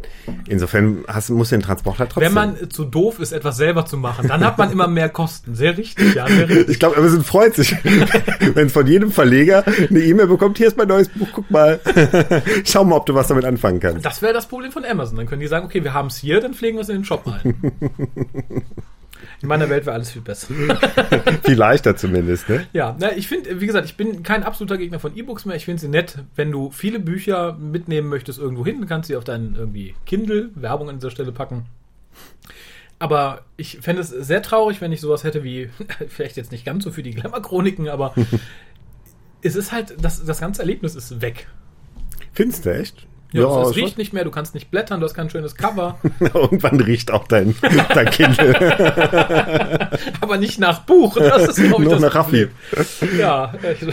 [0.47, 2.23] Insofern hast, musst du den Transporter trotzdem.
[2.23, 5.55] Wenn man zu doof ist, etwas selber zu machen, dann hat man immer mehr Kosten.
[5.55, 6.69] Sehr richtig, ja, sehr richtig.
[6.69, 7.75] ich glaube, Amazon freut sich,
[8.55, 11.79] wenn von jedem Verleger eine E-Mail bekommt, hier ist mein neues Buch, guck mal.
[12.65, 14.03] Schau mal, ob du was damit anfangen kannst.
[14.03, 15.17] Das wäre das Problem von Amazon.
[15.17, 17.05] Dann können die sagen, okay, wir haben es hier, dann pflegen wir es in den
[17.05, 17.55] Shop ein.
[19.43, 20.53] In meiner Welt wäre alles viel besser.
[21.43, 22.65] Viel leichter zumindest, ne?
[22.71, 25.57] Ja, na, ich finde, wie gesagt, ich bin kein absoluter Gegner von E-Books mehr.
[25.57, 29.17] Ich finde sie nett, wenn du viele Bücher mitnehmen möchtest irgendwo hin, kannst du sie
[29.17, 31.65] auf deinen irgendwie Kindle, Werbung an dieser Stelle packen.
[32.99, 35.69] Aber ich fände es sehr traurig, wenn ich sowas hätte wie,
[36.07, 38.15] vielleicht jetzt nicht ganz so für die Glamour-Chroniken, aber
[39.41, 41.47] es ist halt, das, das ganze Erlebnis ist weg.
[42.31, 43.07] Findest du echt?
[43.33, 45.99] Ja, es, es riecht nicht mehr, du kannst nicht blättern, du hast kein schönes Cover,
[46.19, 47.55] Irgendwann riecht auch dein,
[47.93, 48.53] dein Kindle
[50.21, 51.15] aber nicht nach Buch.
[51.17, 52.47] Das ist, glaube ich, nur nach Raffi.
[53.17, 53.87] Ja, ich,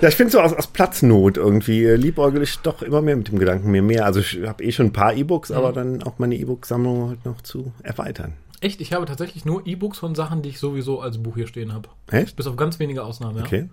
[0.00, 3.28] Ja, ich finde so aus, aus Platznot irgendwie äh, liebäugel ich doch immer mehr mit
[3.28, 4.04] dem Gedanken, mir mehr.
[4.06, 5.56] Also ich habe eh schon ein paar E-Books, Mhm.
[5.56, 8.34] aber dann auch meine E-Book-Sammlung halt noch zu erweitern.
[8.60, 11.72] echt, ich habe tatsächlich nur E-Books von Sachen, die ich sowieso als Buch hier stehen
[11.72, 11.88] habe.
[12.10, 12.36] Echt?
[12.36, 13.44] Bis auf ganz wenige Ausnahmen, ja.
[13.44, 13.68] Okay.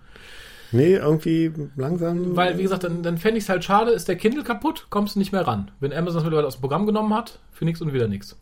[0.72, 2.36] Nee, irgendwie langsam.
[2.36, 5.16] Weil, wie gesagt, dann, dann fände ich es halt schade, ist der Kindle kaputt, kommst
[5.16, 5.72] du nicht mehr ran.
[5.80, 8.38] Wenn Amazon das mittlerweile aus dem Programm genommen hat, für nichts und wieder nichts.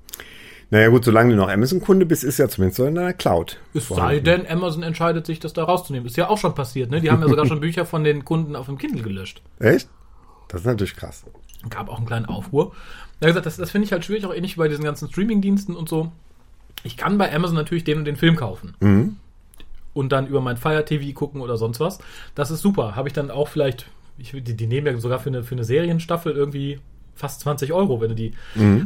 [0.72, 3.60] Naja gut, solange du noch Amazon-Kunde bist, ist ja zumindest so in deiner Cloud.
[3.76, 6.08] Es sei denn, Amazon entscheidet sich, das da rauszunehmen.
[6.08, 7.02] Ist ja auch schon passiert, ne?
[7.02, 9.42] Die haben ja sogar schon Bücher von den Kunden auf dem Kindle gelöscht.
[9.60, 9.88] Echt?
[10.48, 11.26] das ist natürlich krass.
[11.70, 12.74] Gab auch einen kleinen Aufruhr.
[13.22, 15.76] Hat gesagt, das, das finde ich halt schwierig, auch ähnlich wie bei diesen ganzen Streaming-Diensten
[15.76, 16.12] und so.
[16.84, 18.76] Ich kann bei Amazon natürlich den und den Film kaufen.
[18.80, 19.18] Mhm.
[19.96, 21.98] Und dann über mein Fire TV gucken oder sonst was.
[22.36, 22.96] Das ist super.
[22.96, 23.88] Habe ich dann auch vielleicht,
[24.20, 26.80] ich, die, die nehmen ja sogar für eine, für eine Serienstaffel irgendwie
[27.16, 28.34] fast 20 Euro, wenn du die.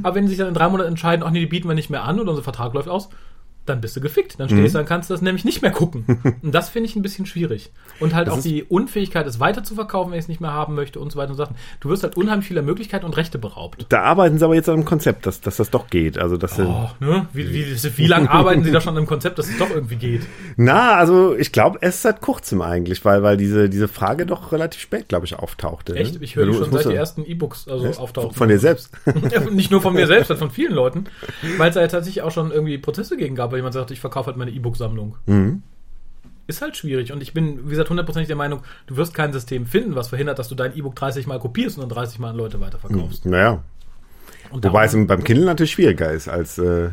[0.04, 1.90] Aber wenn sie sich dann in drei Monaten entscheiden, ach nee, die bieten wir nicht
[1.90, 3.10] mehr an oder unser Vertrag läuft aus,
[3.70, 4.40] dann bist du gefickt.
[4.40, 6.06] Dann stehst du, dann kannst du das nämlich nicht mehr gucken.
[6.42, 7.72] Und das finde ich ein bisschen schwierig.
[8.00, 10.52] Und halt Das auch die Unfähigkeit, es weiter zu verkaufen, wenn ich es nicht mehr
[10.54, 11.56] haben möchte und so weiter und so Sachen.
[11.80, 13.86] Du wirst halt unheimlich vieler Möglichkeiten und Rechte beraubt.
[13.90, 16.18] Da arbeiten sie aber jetzt an einem Konzept, dass, dass das doch geht.
[16.18, 17.28] Also, dass Oh, ne?
[17.32, 17.66] Wie, wie,
[17.98, 20.22] wie lange arbeiten sie da schon an einem Konzept, dass es doch irgendwie geht?
[20.58, 24.82] Na, also ich glaube erst seit kurzem eigentlich, weil, weil diese, diese Frage doch relativ
[24.82, 25.94] spät, glaube ich, auftauchte.
[25.94, 26.00] ne?
[26.00, 26.22] Echt?
[26.22, 28.00] Ich höre Du- schon seit die ja- ersten E-Books also Echt?
[28.00, 28.34] auftauchen.
[28.34, 28.92] Von dir selbst.
[29.32, 31.04] Ja, nicht nur von mir selbst, sondern von vielen Leuten.
[31.58, 34.28] Weil es da ja tatsächlich auch schon irgendwie Prozesse gegen gab, jemand sagt, ich verkaufe
[34.28, 35.16] halt meine E-Book-Sammlung.
[35.26, 35.64] Mhm.
[36.48, 37.12] Ist halt schwierig.
[37.12, 40.40] Und ich bin, wie gesagt, hundertprozentig der Meinung, du wirst kein System finden, was verhindert,
[40.40, 43.26] dass du dein E-Book 30 Mal kopierst und dann 30 Mal an Leute weiterverkaufst.
[43.26, 43.64] Naja,
[44.50, 46.90] Und wobei es beim Kindle natürlich schwieriger ist, als, äh,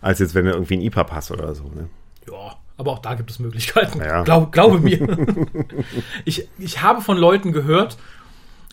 [0.00, 1.64] als jetzt, wenn du irgendwie ein IPA hast oder so.
[1.64, 1.88] Ne?
[2.28, 4.00] Ja, aber auch da gibt es Möglichkeiten.
[4.00, 4.24] Ja.
[4.24, 4.98] Glaub, glaube mir.
[6.24, 7.96] ich, ich habe von Leuten gehört,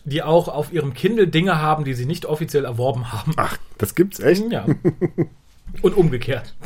[0.04, 3.32] die auch auf ihrem Kindle Dinge haben, die sie nicht offiziell erworben haben.
[3.36, 4.50] Ach, das gibt's echt?
[4.50, 4.66] Ja.
[5.80, 6.54] Und umgekehrt.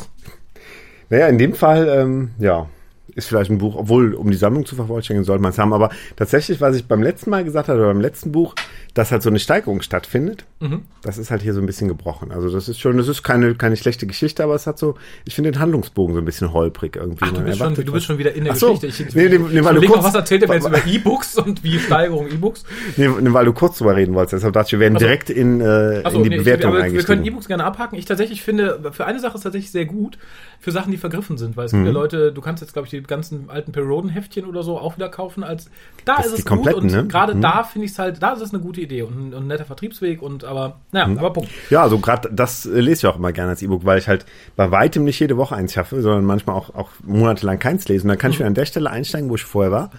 [1.10, 2.66] Naja, in dem Fall, ähm, ja,
[3.14, 5.72] ist vielleicht ein Buch, obwohl, um die Sammlung zu vervollständigen, sollte man es haben.
[5.72, 8.54] Aber tatsächlich, was ich beim letzten Mal gesagt hatte, oder beim letzten Buch,
[8.94, 10.82] dass halt so eine Steigerung stattfindet, Mhm.
[11.02, 12.32] das ist halt hier so ein bisschen gebrochen.
[12.32, 15.34] Also das ist schon, das ist keine, keine schlechte Geschichte, aber es hat so, ich
[15.34, 17.18] finde den Handlungsbogen so ein bisschen holprig irgendwie.
[17.28, 18.74] Ach, du bist, schon, du bist schon wieder in der so.
[18.74, 19.04] Geschichte.
[19.08, 21.62] Ich, Nee, nee, nee, weil du kurz- mal, was erzählt er jetzt über E-Books und
[21.62, 22.64] wie Steigerung E-Books?
[22.96, 24.34] Nee, nee, weil du kurz drüber reden wolltest.
[24.34, 25.06] Deshalb dachte ich, wir werden Ach so.
[25.06, 27.24] direkt in, äh, Achso, in die nee, ich- Bewertung aber wir können.
[27.24, 27.96] E-Books gerne abhaken.
[27.96, 30.18] Ich tatsächlich finde, für eine Sache ist tatsächlich sehr gut,
[30.60, 31.84] für Sachen, die vergriffen sind, weil es Mhm.
[31.84, 34.96] gibt ja Leute, du kannst jetzt, glaube ich, die ganzen alten Perioden-Heftchen oder so auch
[34.96, 35.70] wieder kaufen als,
[36.04, 37.06] da Das ist es die gut und ne?
[37.06, 37.40] gerade Mhm.
[37.42, 39.46] da finde ich es halt, da ist es eine gute Idee und ein, und ein
[39.46, 41.18] netter Vertriebsweg und, aber, naja, Mhm.
[41.18, 41.50] aber Punkt.
[41.70, 44.70] Ja, also gerade das lese ich auch immer gerne als E-Book, weil ich halt bei
[44.70, 48.02] weitem nicht jede Woche eins schaffe, sondern manchmal auch, auch monatelang keins lese.
[48.04, 48.40] Und dann kann ich Mhm.
[48.40, 49.90] wieder an der Stelle einsteigen, wo ich vorher war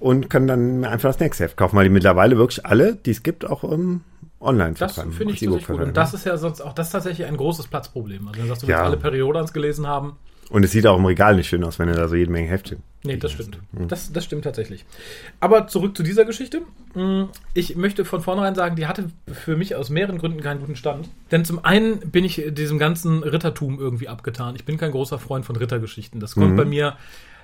[0.00, 3.10] und kann dann mir einfach das nächste Heft kaufen, weil die mittlerweile wirklich alle, die
[3.10, 4.02] es gibt, auch ähm,
[4.40, 5.80] online Das finde ich tatsächlich gut.
[5.80, 8.28] Und das ist ja sonst auch, das ist tatsächlich ein großes Platzproblem.
[8.28, 8.82] Also, wenn du sagst, du Ja.
[8.84, 10.16] alle Periodans gelesen haben,
[10.50, 12.48] Und es sieht auch im Regal nicht schön aus, wenn du da so jede Menge
[12.48, 12.82] Heftchen.
[13.02, 13.58] Nee, das stimmt.
[13.72, 13.88] Mhm.
[13.88, 14.84] Das, das stimmt tatsächlich.
[15.40, 16.62] Aber zurück zu dieser Geschichte.
[16.94, 20.76] Mm, Ich möchte von vornherein sagen, die hatte für mich aus mehreren Gründen keinen guten
[20.76, 21.08] Stand.
[21.30, 24.54] Denn zum einen bin ich diesem ganzen Rittertum irgendwie abgetan.
[24.56, 26.20] Ich bin kein großer Freund von Rittergeschichten.
[26.20, 26.96] Das kommt bei mir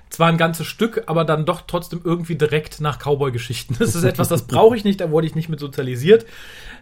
[0.09, 3.75] zwar ein ganzes Stück, aber dann doch trotzdem irgendwie direkt nach Cowboy-Geschichten.
[3.79, 6.25] Das ist etwas, das brauche ich nicht, da wurde ich nicht mit sozialisiert.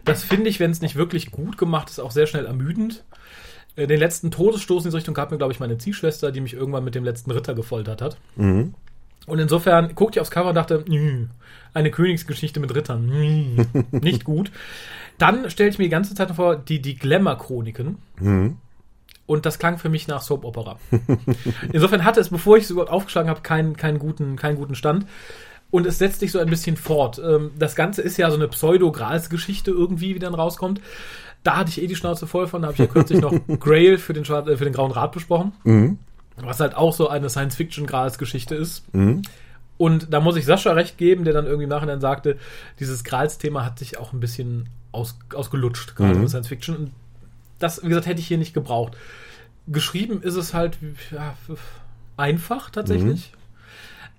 [0.04, 3.04] Das finde ich, wenn es nicht wirklich gut gemacht ist, auch sehr schnell ermüdend.
[3.76, 6.54] Äh, Den letzten Todesstoß in diese Richtung gab mir, glaube ich, meine Ziehschwester, die mich
[6.54, 8.16] irgendwann mit dem letzten Ritter gefoltert hat.
[9.26, 11.26] Und insofern guckte ich aufs Cover und dachte, "Nö,
[11.74, 14.50] eine Königsgeschichte mit Rittern, nö, nicht gut.
[15.18, 17.98] Dann stellte ich mir die ganze Zeit vor, die, die Glamour-Chroniken.
[19.26, 20.78] Und das klang für mich nach Soap-Opera.
[21.72, 25.06] Insofern hatte es, bevor ich es überhaupt aufgeschlagen habe, keinen, keinen, guten, keinen guten Stand.
[25.70, 27.18] Und es setzt sich so ein bisschen fort.
[27.24, 30.80] Ähm, Das Ganze ist ja so eine Pseudo-Grals-Geschichte irgendwie, wie dann rauskommt.
[31.44, 32.62] Da hatte ich eh die Schnauze voll von.
[32.62, 35.12] Da habe ich ja kürzlich noch Grail für den, Schwar- äh, für den Grauen Rat
[35.12, 35.52] besprochen.
[36.36, 38.84] Was halt auch so eine Science-Fiction-Grals-Geschichte ist.
[39.78, 42.38] Und da muss ich Sascha recht geben, der dann irgendwie im Nachhinein sagte,
[42.78, 46.76] dieses Grals-Thema hat sich auch ein bisschen aus, ausgelutscht, gerade in Science Fiction.
[46.76, 46.90] Und
[47.58, 48.96] das, wie gesagt, hätte ich hier nicht gebraucht.
[49.66, 50.78] Geschrieben ist es halt
[51.10, 51.34] ja,
[52.16, 53.32] einfach tatsächlich.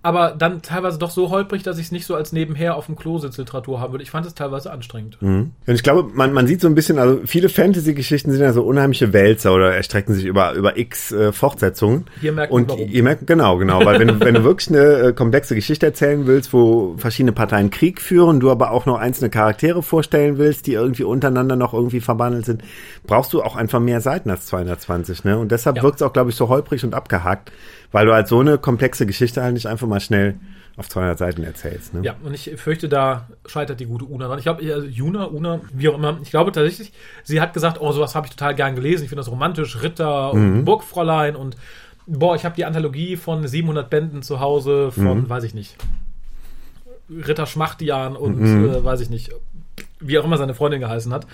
[0.03, 2.95] Aber dann teilweise doch so holprig, dass ich es nicht so als nebenher auf dem
[2.97, 4.03] Klo-Sitz-Literatur haben würde.
[4.03, 5.17] Ich fand es teilweise anstrengend.
[5.21, 8.63] Und ich glaube, man, man sieht so ein bisschen, also viele Fantasy-Geschichten sind ja so
[8.63, 12.05] unheimliche Wälzer oder erstrecken sich über, über x äh, Fortsetzungen.
[12.19, 12.87] Hier merkt man, Und warum.
[12.89, 16.27] ihr merkt, genau, genau, weil wenn du, wenn du wirklich eine äh, komplexe Geschichte erzählen
[16.27, 20.73] willst, wo verschiedene Parteien Krieg führen, du aber auch noch einzelne Charaktere vorstellen willst, die
[20.73, 22.61] irgendwie untereinander noch irgendwie verbandelt sind,
[23.07, 25.37] brauchst du auch einfach mehr Seiten als 220, ne?
[25.37, 25.83] Und deshalb Ja.
[25.83, 27.51] wirkt es auch, glaube ich, so holprig und abgehakt,
[27.93, 30.35] weil du halt so eine komplexe Geschichte halt nicht einfach mal schnell
[30.75, 32.01] auf 200 Seiten erzählst, ne?
[32.03, 34.39] Ja, und ich fürchte, da scheitert die gute Una dran.
[34.39, 36.91] Ich glaube, also Juna, Una, wie auch immer, ich glaube tatsächlich,
[37.23, 39.03] sie hat gesagt, oh, sowas habe ich total gern gelesen.
[39.03, 41.57] Ich finde das romantisch, Ritter und Burgfräulein und
[42.07, 45.75] boah, ich habe die Anthologie von 700 Bänden zu Hause von, weiß ich nicht,
[47.09, 49.31] Ritter Schmachtian und äh, weiß ich nicht,
[49.99, 51.27] wie auch immer seine Freundin geheißen hat.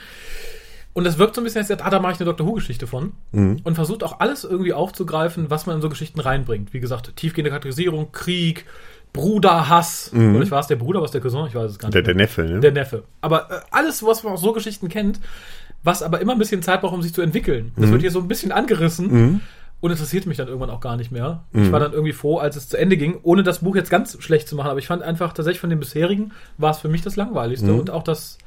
[0.93, 3.13] Und es wirkt so ein bisschen, als ah, da mache ich eine Doctor Who-Geschichte von.
[3.63, 6.73] Und versucht auch alles irgendwie aufzugreifen, was man in so Geschichten reinbringt.
[6.73, 8.65] Wie gesagt, tiefgehende Charakterisierung, Krieg,
[9.13, 10.12] Bruderhass.
[10.13, 11.45] Oder ich war es der Bruder, was der Cousin?
[11.47, 11.95] Ich weiß es gar nicht.
[11.95, 12.60] Der, der Neffe, ne?
[12.60, 13.04] Der Neffe.
[13.21, 15.19] Aber äh, alles, was man aus so Geschichten kennt,
[15.84, 17.71] was aber immer ein bisschen Zeit braucht, um sich zu entwickeln.
[17.78, 19.41] Das wird hier so ein bisschen angerissen.
[19.82, 21.43] und interessierte mich dann irgendwann auch gar nicht mehr.
[21.52, 21.63] Mhm.
[21.63, 24.17] Ich war dann irgendwie froh, als es zu Ende ging, ohne das Buch jetzt ganz
[24.21, 24.69] schlecht zu machen.
[24.69, 27.89] Aber ich fand einfach tatsächlich von den bisherigen war es für mich das langweiligste und
[27.89, 28.38] auch das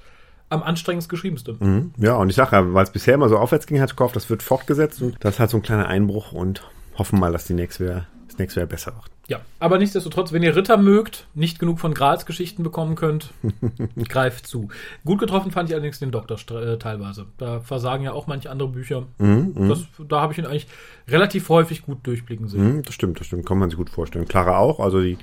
[0.52, 1.56] am anstrengendst geschriebenste.
[1.58, 1.92] Mhm.
[1.96, 4.16] Ja, und ich sage ja, weil es bisher immer so aufwärts ging, hat ich gehofft,
[4.16, 6.62] das wird fortgesetzt und das ist halt so ein kleiner Einbruch und
[6.96, 9.06] hoffen mal, dass die nächste wieder, das nächste wieder besser wird.
[9.28, 13.30] Ja, aber nichtsdestotrotz, wenn ihr Ritter mögt, nicht genug von Grals Geschichten bekommen könnt,
[14.08, 14.68] greift zu.
[15.04, 17.26] Gut getroffen fand ich allerdings den Doktor äh, teilweise.
[17.38, 19.04] Da versagen ja auch manche andere Bücher.
[19.18, 20.66] Das, da habe ich ihn eigentlich
[21.08, 22.76] relativ häufig gut durchblicken sehen.
[22.76, 24.26] Mhm, das stimmt, das stimmt, kann man sich gut vorstellen.
[24.26, 25.16] Clara auch, also die,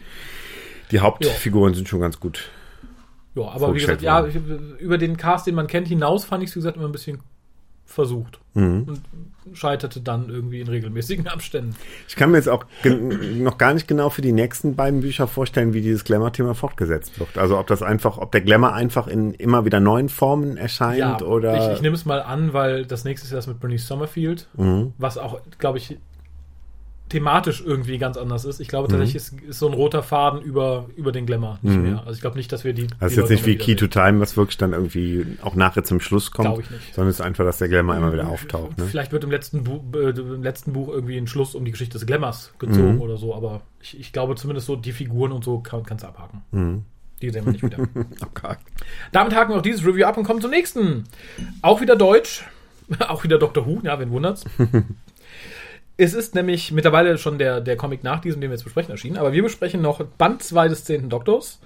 [0.92, 2.50] die Hauptfiguren sind schon ganz gut.
[3.48, 4.36] Ja, aber wie gesagt, ja, ich,
[4.80, 7.20] über den Cast, den man kennt, hinaus fand ich es, wie gesagt, immer ein bisschen
[7.86, 8.40] versucht.
[8.54, 9.02] Und
[9.54, 11.76] scheiterte dann irgendwie in regelmäßigen Abständen.
[12.08, 15.74] Ich kann mir jetzt auch noch gar nicht genau für die nächsten beiden Bücher vorstellen,
[15.74, 17.38] wie dieses Glamour-Thema fortgesetzt wird.
[17.38, 21.72] Also ob das einfach, ob der Glamour einfach in immer wieder neuen Formen erscheint oder.
[21.72, 24.94] ich, ich nehme es mal an, weil das nächste ist das mit Bernice Summerfield, Mhm.
[24.98, 25.98] was auch, glaube ich,
[27.10, 28.60] thematisch irgendwie ganz anders ist.
[28.60, 32.00] Ich glaube tatsächlich ist, ist so ein roter Faden über, über den Glamour nicht mehr.
[32.00, 32.84] Also ich glaube nicht, dass wir die.
[32.84, 32.90] Mhm.
[33.00, 33.88] das ist jetzt nicht wie Key to.
[33.88, 36.48] Time, was wirklich dann irgendwie auch nachher zum Schluss kommt.
[36.48, 36.94] Glaube ich nicht.
[36.94, 38.78] Sondern es ist einfach, dass der Glamour immer wieder auftaucht.
[38.78, 38.86] Ne?
[38.86, 41.98] Vielleicht wird im letzten, Bu äh, im letzten Buch irgendwie ein Schluss um die Geschichte
[41.98, 43.02] des Glamours gezogen Mhm.
[43.02, 46.08] oder so, aber ich, ich glaube zumindest so die Figuren und so kann, kannst du
[46.08, 46.44] abhaken.
[46.52, 46.84] Mhm.
[47.22, 47.78] Die sehen wir nicht wieder.
[48.22, 48.56] Okay.
[49.12, 51.04] Damit haken wir auch dieses Review ab und kommen zum nächsten.
[51.62, 52.46] Auch wieder Deutsch.
[53.08, 54.46] Auch wieder Doctor Who, ja, wen wundert's.
[56.00, 59.18] es ist nämlich mittlerweile schon der, der Comic nach diesem, den wir jetzt besprechen, erschienen.
[59.18, 61.10] Aber wir besprechen noch Band 2 des 10.
[61.10, 61.60] Doktors.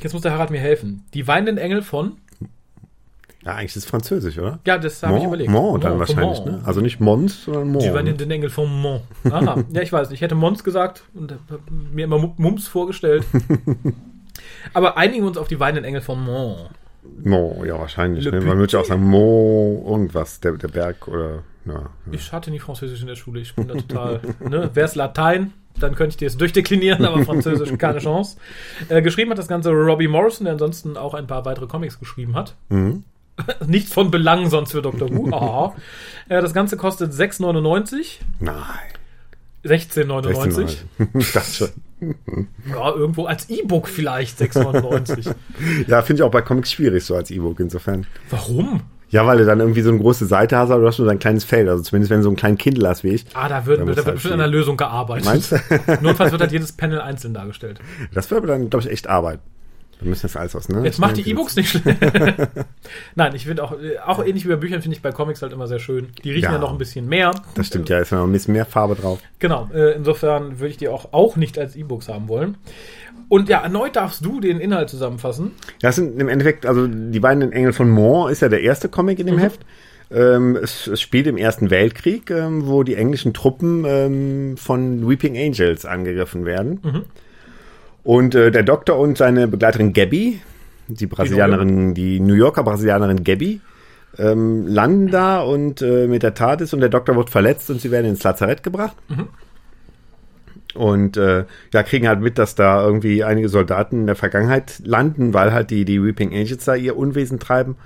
[0.00, 1.04] Jetzt muss der Harald mir helfen.
[1.14, 2.18] Die weinenden Engel von.
[3.44, 4.58] Ja, eigentlich ist es französisch, oder?
[4.66, 5.50] Ja, das habe ich überlegt.
[5.50, 6.46] Mont dann Mont, wahrscheinlich, Mont.
[6.58, 6.62] ne?
[6.64, 7.82] Also nicht Mons, sondern Mont.
[7.84, 9.02] Die weinenden Engel von Mont.
[9.24, 10.18] Aha, ja, ich weiß nicht.
[10.18, 11.34] Ich hätte Mons gesagt und
[11.92, 13.24] mir immer Mu- Mums vorgestellt.
[14.74, 16.68] Aber einigen wir uns auf die weinenden Engel von Mont.
[17.24, 18.24] Mont, ja, wahrscheinlich.
[18.30, 18.40] Ne?
[18.42, 21.42] Man würde ja auch sagen Mont irgendwas, der, der Berg oder.
[21.66, 21.88] Ja, ja.
[22.12, 23.40] Ich hatte nie Französisch in der Schule.
[23.40, 24.20] Ich bin da total.
[24.40, 24.70] ne?
[24.74, 28.36] Wäre es Latein, dann könnte ich dir es durchdeklinieren, aber Französisch keine Chance.
[28.88, 32.34] Äh, geschrieben hat das Ganze Robbie Morrison, der ansonsten auch ein paar weitere Comics geschrieben
[32.34, 32.56] hat.
[32.68, 33.04] Mhm.
[33.66, 35.10] Nichts von Belang sonst für Dr.
[35.10, 35.30] Who.
[35.34, 35.74] Aha.
[36.28, 38.18] Äh, das Ganze kostet 6,99.
[38.38, 38.54] Nein.
[39.64, 40.76] 16,99.
[41.18, 41.68] ich dachte schon.
[42.70, 45.34] Ja, irgendwo als E-Book vielleicht 6,99.
[45.86, 48.06] Ja, finde ich auch bei Comics schwierig, so als E-Book insofern.
[48.30, 48.82] Warum?
[49.10, 51.18] Ja, weil du dann irgendwie so eine große Seite hast, aber du hast nur dein
[51.18, 51.68] kleines Feld.
[51.68, 53.26] Also zumindest wenn du so einen kleinen Kindle hast wie ich.
[53.34, 55.24] Ah, da wird, Da wird halt bestimmt an einer Lösung gearbeitet.
[55.26, 55.56] Meinst du?
[56.00, 57.80] Notfalls wird halt jedes Panel einzeln dargestellt.
[58.14, 59.40] Das wäre aber dann, glaube ich, echt Arbeit.
[60.00, 60.82] Dann müssen wir das alles aus, ne?
[60.82, 61.98] Jetzt macht die E-Books nicht schlecht.
[63.14, 65.52] Nein, ich finde auch, äh, auch ähnlich wie bei Büchern finde ich bei Comics halt
[65.52, 66.08] immer sehr schön.
[66.24, 66.58] Die riechen ja, Ja.
[66.58, 67.32] noch ein bisschen mehr.
[67.54, 69.18] Das stimmt, ja, ist noch ein bisschen mehr Farbe drauf.
[69.38, 72.56] Genau, äh, insofern würde ich die auch, auch nicht als E-Books haben wollen.
[73.28, 75.52] Und ja, erneut darfst du den Inhalt zusammenfassen.
[75.82, 79.18] Das sind im Endeffekt, also die beiden Engel von Mont ist ja der erste Comic
[79.20, 79.60] in dem Heft.
[80.10, 85.36] Ähm, es, es spielt im Ersten Weltkrieg, ähm, wo die englischen Truppen ähm, von Weeping
[85.36, 87.04] Angels angegriffen werden.
[88.02, 90.40] Und äh, der Doktor und seine Begleiterin Gabby,
[90.88, 93.60] die Brasilianerin, die New Yorker Brasilianerin Gabby,
[94.18, 97.90] ähm, landen da und äh, mit der TARDIS und der Doktor wird verletzt und sie
[97.90, 98.96] werden ins Lazarett gebracht.
[100.74, 105.34] Und äh, ja, kriegen halt mit, dass da irgendwie einige Soldaten in der Vergangenheit landen,
[105.34, 107.76] weil halt die, die Weeping Angels da ihr Unwesen treiben.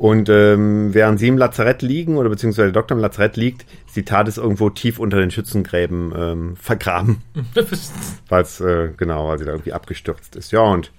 [0.00, 3.96] Und ähm, während sie im Lazarett liegen, oder beziehungsweise der Doktor im Lazarett liegt, ist
[3.96, 7.20] die TARDIS irgendwo tief unter den Schützengräben ähm, vergraben.
[8.30, 10.52] Weil es, äh, genau, weil sie da irgendwie abgestürzt ist.
[10.52, 10.90] Ja, und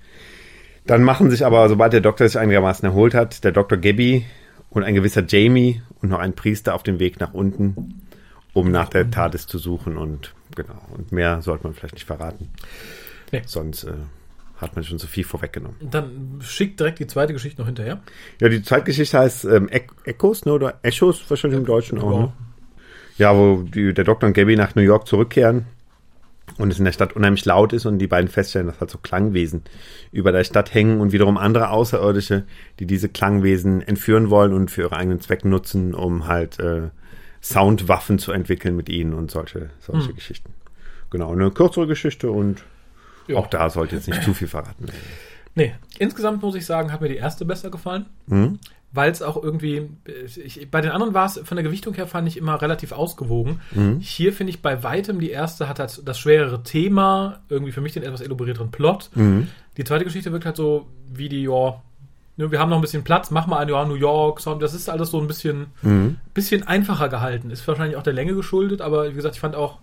[0.86, 3.80] dann machen sich aber, sobald der Doktor sich einigermaßen erholt hat, der Dr.
[3.80, 4.24] Gabby
[4.70, 8.04] und ein gewisser Jamie und noch ein Priester auf dem Weg nach unten,
[8.54, 12.50] um nach der TARDIS zu suchen und genau, und mehr sollte man vielleicht nicht verraten.
[13.32, 13.42] Nee.
[13.48, 13.94] Sonst äh,
[14.62, 15.78] hat man schon zu viel vorweggenommen.
[15.82, 18.00] Dann schick direkt die zweite Geschichte noch hinterher.
[18.39, 22.12] Ja, die Zeitgeschichte heißt ähm, E- Echos, ne, oder Echos wahrscheinlich im Deutschen auch.
[22.12, 22.19] Ja.
[22.19, 22.34] Ne?
[23.17, 25.65] Ja, wo die, der Doktor und Gabby nach New York zurückkehren
[26.58, 28.97] und es in der Stadt unheimlich laut ist und die beiden feststellen, dass halt so
[28.97, 29.63] Klangwesen
[30.12, 32.45] über der Stadt hängen und wiederum andere Außerirdische,
[32.80, 36.89] die diese Klangwesen entführen wollen und für ihre eigenen Zwecke nutzen, um halt äh,
[37.41, 40.54] Soundwaffen zu entwickeln mit ihnen und solche, solche Geschichten.
[41.10, 42.63] Genau, eine kürzere Geschichte und
[43.34, 43.39] Ja.
[43.39, 45.02] auch da sollte jetzt nicht zu viel verraten werden.
[45.56, 48.06] Nee, insgesamt muss ich sagen, hat mir die erste besser gefallen.
[48.28, 48.60] Mhm.
[48.94, 49.89] Weil es auch irgendwie,
[50.44, 53.62] ich, bei den anderen war es von der Gewichtung her, fand ich immer relativ ausgewogen.
[53.72, 54.00] Mhm.
[54.02, 57.94] Hier finde ich bei weitem die erste hat halt das schwerere Thema, irgendwie für mich
[57.94, 59.10] den etwas elaborierteren Plot.
[59.15, 59.48] Mhm.
[59.78, 61.82] Die zweite Geschichte wirkt halt so wie die, ja,
[62.36, 64.89] ne, wir haben noch ein bisschen Platz, mach mal ein Jahr New York, das ist
[64.89, 66.17] alles so ein bisschen, Mhm.
[66.34, 67.50] bisschen einfacher gehalten.
[67.50, 69.78] Ist wahrscheinlich auch der Länge geschuldet, aber wie gesagt, ich fand auch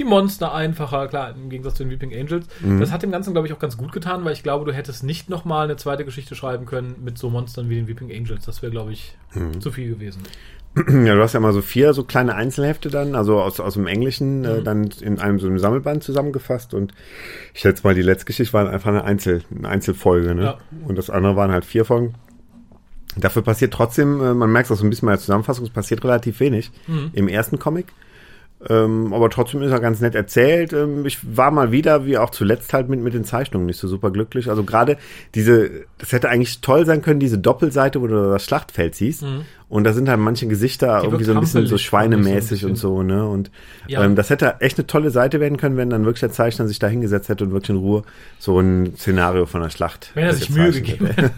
[0.00, 2.46] die Monster einfacher, klar, im Gegensatz zu den Weeping Angels.
[2.60, 2.80] Mhm.
[2.80, 5.04] Das hat dem Ganzen, glaube ich, auch ganz gut getan, weil ich glaube, du hättest
[5.04, 8.44] nicht nochmal eine zweite Geschichte schreiben können mit so Monstern wie den Weeping Angels.
[8.46, 9.60] Das wäre, glaube ich, Mhm.
[9.60, 10.22] zu viel gewesen.
[11.04, 13.88] Ja, du hast ja mal so vier so kleine Einzelhefte dann, also aus, aus dem
[13.88, 16.94] Englischen, äh, dann in einem so einem Sammelband zusammengefasst und
[17.54, 20.44] ich schätze mal, die letzte Geschichte war einfach eine, Einzel, eine Einzelfolge, ne?
[20.44, 20.58] Ja.
[20.86, 22.14] Und das andere waren halt vier Folgen.
[23.16, 25.70] Dafür passiert trotzdem, äh, man merkt es auch so ein bisschen bei der Zusammenfassung, es
[25.72, 26.70] passiert relativ wenig
[27.14, 27.86] im ersten Comic.
[28.68, 30.72] Ähm, aber trotzdem ist er ganz nett erzählt.
[30.72, 33.88] Ähm, ich war mal wieder, wie auch zuletzt halt mit, mit den Zeichnungen nicht so
[33.88, 34.50] super glücklich.
[34.50, 34.98] Also gerade
[35.34, 39.22] diese, das hätte eigentlich toll sein können, diese Doppelseite, wo du das Schlachtfeld siehst.
[39.70, 43.04] Und da sind halt manche Gesichter Die irgendwie so ein bisschen so schweinemäßig und so,
[43.04, 43.24] ne?
[43.26, 43.52] Und
[43.86, 44.02] Ja.
[44.04, 46.80] ähm, das hätte echt eine tolle Seite werden können, wenn dann wirklich der Zeichner sich
[46.80, 48.02] da hingesetzt hätte und wirklich in Ruhe
[48.40, 50.10] so ein Szenario von der Schlacht.
[50.14, 51.30] Wenn er sich Mühe gegeben hätte.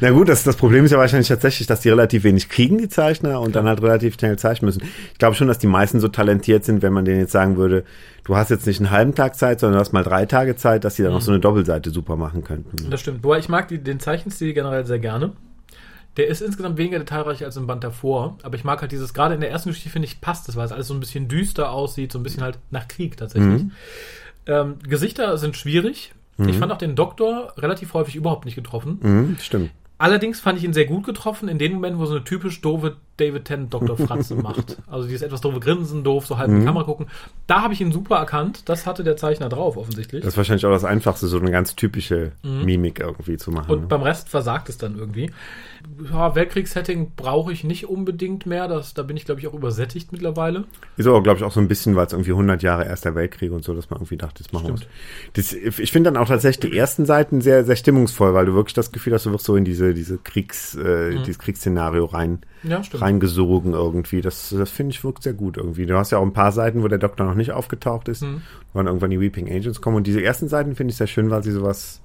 [0.00, 2.88] Na gut, das, das Problem ist ja wahrscheinlich tatsächlich, dass die relativ wenig kriegen, die
[2.88, 4.82] Zeichner, und dann halt relativ schnell zeichnen müssen.
[5.12, 7.84] Ich glaube schon, dass die meisten so talentiert sind, wenn man denen jetzt sagen würde,
[8.24, 10.84] du hast jetzt nicht einen halben Tag Zeit, sondern du hast mal drei Tage Zeit,
[10.84, 12.88] dass die dann noch so eine Doppelseite super machen könnten.
[12.90, 13.22] Das stimmt.
[13.22, 15.32] Wobei ich mag die, den Zeichenstil generell sehr gerne.
[16.16, 19.34] Der ist insgesamt weniger detailreich als im Band davor, aber ich mag halt dieses, gerade
[19.34, 21.70] in der ersten Geschichte finde ich, passt das, weil es alles so ein bisschen düster
[21.70, 23.62] aussieht, so ein bisschen halt nach Krieg tatsächlich.
[24.46, 26.12] Ähm, Gesichter sind schwierig.
[26.38, 28.98] Ich fand auch den Doktor relativ häufig überhaupt nicht getroffen.
[29.02, 29.70] Mhm, stimmt.
[29.98, 32.96] Allerdings fand ich ihn sehr gut getroffen in den Momenten, wo so eine typisch doofe
[33.20, 33.96] David Tennant Dr.
[33.96, 34.78] Fratze macht.
[34.86, 37.06] Also dieses etwas doofe Grinsen, doof, so halb in die Kamera gucken.
[37.46, 38.68] Da habe ich ihn super erkannt.
[38.68, 40.22] Das hatte der Zeichner drauf, offensichtlich.
[40.22, 43.70] Das ist wahrscheinlich auch das Einfachste, so eine ganz typische Mimik irgendwie zu machen.
[43.70, 43.86] Und ne?
[43.86, 45.30] beim Rest versagt es dann irgendwie.
[46.10, 48.68] Ja, Weltkriegssetting brauche ich nicht unbedingt mehr.
[48.68, 50.64] Das, da bin ich, glaube ich, auch übersättigt mittlerweile.
[50.96, 53.52] Ist aber, glaube ich, auch so ein bisschen, weil es irgendwie 100 Jahre Erster Weltkrieg
[53.52, 55.78] und so, dass man irgendwie dachte, das machen wir.
[55.78, 58.92] Ich finde dann auch tatsächlich die ersten Seiten sehr, sehr stimmungsvoll, weil du wirklich das
[58.92, 63.02] Gefühl hast, du wirst so in diese, diese Kriegs, äh, dieses Kriegsszenario rein, Ja, stimmt.
[63.10, 64.20] Reingesogen irgendwie.
[64.20, 65.86] Das, das finde ich wirkt sehr gut irgendwie.
[65.86, 68.42] Du hast ja auch ein paar Seiten, wo der Doktor noch nicht aufgetaucht ist, Mhm.
[68.72, 69.96] wo dann irgendwann die Weeping Angels kommen.
[69.96, 72.00] Und diese ersten Seiten finde ich sehr schön, weil sie sowas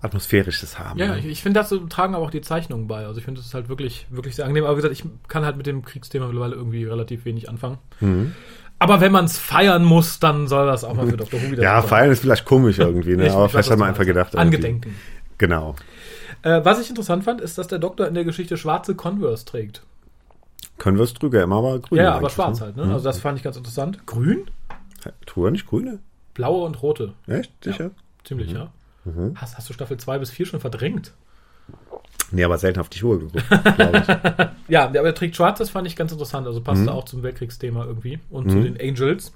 [0.00, 0.98] Atmosphärisches haben.
[0.98, 1.18] Ja, ne?
[1.20, 3.06] ich, ich finde, dazu tragen aber auch die Zeichnungen bei.
[3.06, 4.64] Also ich finde, das ist halt wirklich, wirklich sehr angenehm.
[4.64, 7.78] Aber wie gesagt, ich kann halt mit dem Kriegsthema mittlerweile irgendwie relativ wenig anfangen.
[8.00, 8.32] Mhm.
[8.80, 11.40] Aber wenn man es feiern muss, dann soll das auch mal für Dr.
[11.40, 11.88] Who wieder ja, sein.
[11.88, 13.26] feiern ist vielleicht komisch irgendwie, ne?
[13.28, 14.34] Ich- aber ich vielleicht hat man einfach gedacht.
[14.34, 14.40] irgendwie.
[14.56, 14.96] Angedenken.
[15.38, 15.76] Genau.
[16.42, 19.84] Äh, was ich interessant fand, ist, dass der Doktor in der Geschichte schwarze Converse trägt.
[20.78, 21.98] Können wir es drüber immer aber grün.
[21.98, 22.66] Ja, aber schwarz ne?
[22.66, 22.76] halt.
[22.76, 22.84] Ne?
[22.84, 24.06] Also das fand ich ganz interessant.
[24.06, 24.46] Grün?
[25.26, 25.98] Tue nicht grüne?
[26.34, 27.12] Blaue und rote.
[27.26, 27.52] Echt?
[27.62, 27.90] Sicher?
[28.24, 28.72] Ziemlich, ja.
[29.34, 31.12] Hast, hast du Staffel 2 bis 4 schon verdrängt?
[32.30, 33.44] Nee, aber selten auf die Schuhe geguckt.
[34.68, 36.46] Ja, aber er trägt schwarz, das fand ich ganz interessant.
[36.46, 39.32] Also passte auch zum Weltkriegsthema irgendwie und zu den Angels.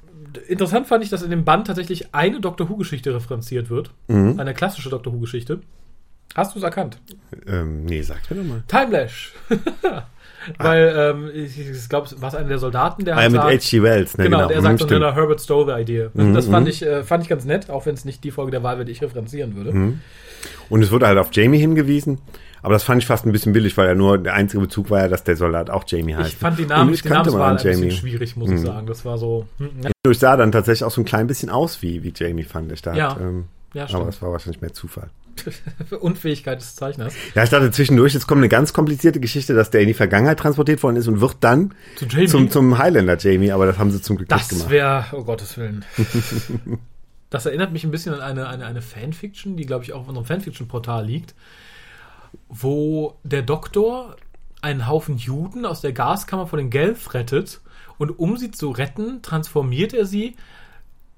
[0.48, 3.90] Interessant fand ich, dass in dem Band tatsächlich eine Doctor Who-Geschichte referenziert wird.
[4.08, 5.60] Eine klassische Doctor Who-Geschichte.
[6.34, 6.98] Hast du es erkannt?
[7.46, 8.62] ähm, nee, sag mir doch mal.
[8.66, 9.32] Timelash.
[10.58, 13.82] Weil, ähm, ich, ich glaube, war es einer der Soldaten, der ja, mit sagt, H.G.
[13.82, 14.24] Wells, ne?
[14.24, 15.00] Genau, der Mhm, sagt so, stimmt.
[15.02, 16.10] na, Herbert stole the idea.
[16.32, 18.62] Das fand ich, äh, fand ich ganz nett, auch wenn es nicht die Folge der
[18.62, 19.94] Wahl wäre, die ich referenzieren würde.
[20.68, 22.18] Und es wurde halt auf Jamie hingewiesen.
[22.62, 25.00] Aber das fand ich fast ein bisschen billig, weil ja nur der einzige Bezug war
[25.02, 26.30] ja, dass der Soldat auch Jamie heißt.
[26.30, 28.86] Ich fand die, Namen, ich die Namenswahl ein bisschen schwierig, muss ich sagen.
[28.88, 31.80] Das war so, hm, ja, Ich sah dann tatsächlich auch so ein klein bisschen aus
[31.82, 32.82] wie, wie Jamie, fand ich.
[32.82, 33.10] Da Ja.
[33.14, 34.08] hat, ähm, ja aber stimmt.
[34.14, 35.10] es war wahrscheinlich mehr Zufall.
[36.00, 37.14] Unfähigkeit des Zeichners.
[37.34, 40.38] Ja, ich dachte zwischendurch, jetzt kommt eine ganz komplizierte Geschichte, dass der in die Vergangenheit
[40.38, 44.00] transportiert worden ist und wird dann Zu zum, zum Highlander Jamie, aber das haben sie
[44.00, 44.70] zum Glück nicht Das gemacht.
[44.70, 45.84] wäre, oh Gottes Willen.
[47.30, 50.08] das erinnert mich ein bisschen an eine, eine, eine Fanfiction, die, glaube ich, auch auf
[50.08, 51.34] unserem Fanfiction-Portal liegt,
[52.48, 54.16] wo der Doktor
[54.62, 57.60] einen Haufen Juden aus der Gaskammer von den Gelf rettet
[57.98, 60.36] und um sie zu retten, transformiert er sie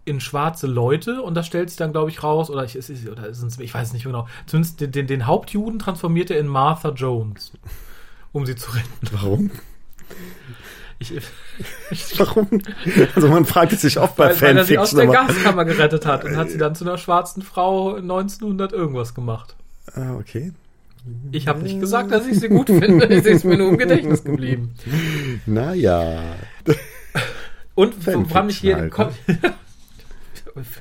[0.09, 3.09] in schwarze Leute und das stellt sich dann, glaube ich, raus, oder ich, es ist,
[3.09, 6.90] oder es, ich weiß nicht genau, zumindest den, den, den Hauptjuden transformiert er in Martha
[6.90, 7.53] Jones,
[8.33, 9.09] um sie zu retten.
[9.12, 9.51] Warum?
[10.99, 11.12] Ich,
[12.18, 12.49] Warum?
[13.14, 15.12] Also man fragt es sich oft bei weil, weil er sie aus Fanfiction.
[15.12, 19.55] der Gaskammer gerettet hat und hat sie dann zu einer schwarzen Frau 1900 irgendwas gemacht.
[19.94, 20.53] Ah, okay.
[21.31, 23.09] Ich habe nicht gesagt, dass ich sie gut finde.
[23.11, 24.75] Es ist mir nur im Gedächtnis geblieben.
[25.47, 26.21] Naja.
[27.75, 29.14] Und Fanfiction vor allem mich hier halt, Comic,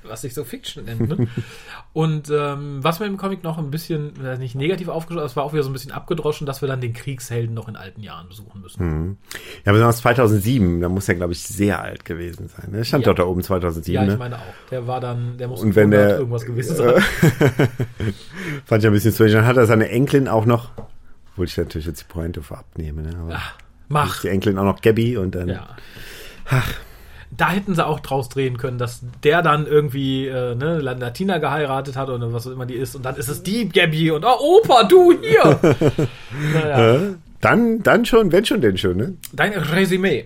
[0.03, 1.08] was sich so Fiction nennt.
[1.08, 1.27] Ne?
[1.93, 5.53] Und ähm, was mir im Comic noch ein bisschen, nicht negativ aufgeschlossen, es war auch
[5.53, 8.62] wieder so ein bisschen abgedroschen, dass wir dann den Kriegshelden noch in alten Jahren besuchen
[8.62, 8.80] müssen.
[8.80, 9.17] Hm.
[9.65, 12.71] Ja, besonders 2007, da muss er, glaube ich, sehr alt gewesen sein.
[12.71, 12.86] Ne?
[12.86, 13.13] Stand Ja.
[13.13, 14.17] doch da oben 2007, Ja, ich ne?
[14.17, 14.41] meine auch.
[14.71, 17.01] Der war dann, der muss Und wenn der- irgendwas gewesen sein.
[18.65, 19.32] Fand ich ein bisschen strange.
[19.34, 20.71] Dann hat er seine Enkelin auch noch,
[21.32, 23.17] obwohl ich natürlich jetzt die Pointe vorabnehme, ne?
[23.19, 23.39] Aber
[23.89, 24.15] Mach.
[24.15, 25.49] ist die Enkelin auch noch Gabby und dann.
[25.49, 25.75] Ja.
[27.35, 31.95] Da hätten sie auch draus drehen können, dass der dann irgendwie äh, ne, Latina geheiratet
[31.95, 34.59] hat oder was auch immer die ist und dann ist es die Gabby und oh
[34.59, 35.59] Opa, du hier.
[36.53, 36.99] naja.
[37.41, 39.13] Dann, dann schon, wenn schon denn schon, ne?
[39.33, 40.25] Dein Resümee.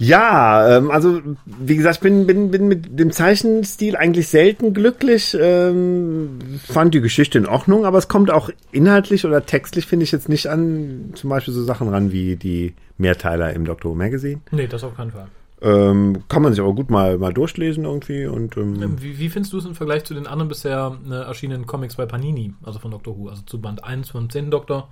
[0.00, 5.36] Ja, ähm, also wie gesagt, ich bin, bin, bin mit dem Zeichenstil eigentlich selten glücklich.
[5.38, 10.12] Ähm, fand die Geschichte in Ordnung, aber es kommt auch inhaltlich oder textlich, finde ich
[10.12, 14.40] jetzt nicht an zum Beispiel so Sachen ran wie die Mehrteiler im Doctor Who Magazine.
[14.52, 15.26] Nee, das auf keinen Fall.
[15.60, 18.26] Ähm, kann man sich aber gut mal, mal durchlesen irgendwie.
[18.26, 21.66] Und, ähm, Wie, wie findest du es im Vergleich zu den anderen bisher äh, erschienenen
[21.66, 24.52] Comics bei Panini, also von Doctor Who, also zu Band 1 vom 10.
[24.52, 24.88] Doktor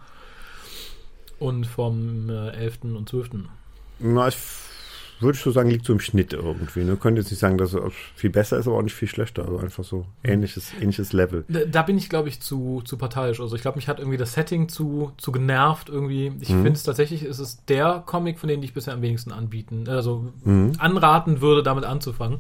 [1.39, 2.79] und vom äh, 11.
[2.83, 3.31] und 12.
[4.01, 4.37] na, ich
[5.21, 6.85] würde so sagen, liegt so im Schnitt irgendwie.
[6.85, 6.97] Ne?
[6.97, 9.45] Könnte jetzt nicht sagen, dass es viel besser ist, aber auch nicht viel schlechter.
[9.45, 11.45] Also einfach so ähnliches, ähnliches Level.
[11.49, 13.41] Da, da bin ich, glaube ich, zu, zu parteiisch.
[13.41, 16.33] Also ich glaube, mich hat irgendwie das Setting zu, zu genervt irgendwie.
[16.41, 19.89] Ich finde es tatsächlich, ist es der Comic, von denen ich bisher am wenigsten anbieten,
[19.89, 20.33] also
[20.79, 22.39] anraten würde, damit anzufangen.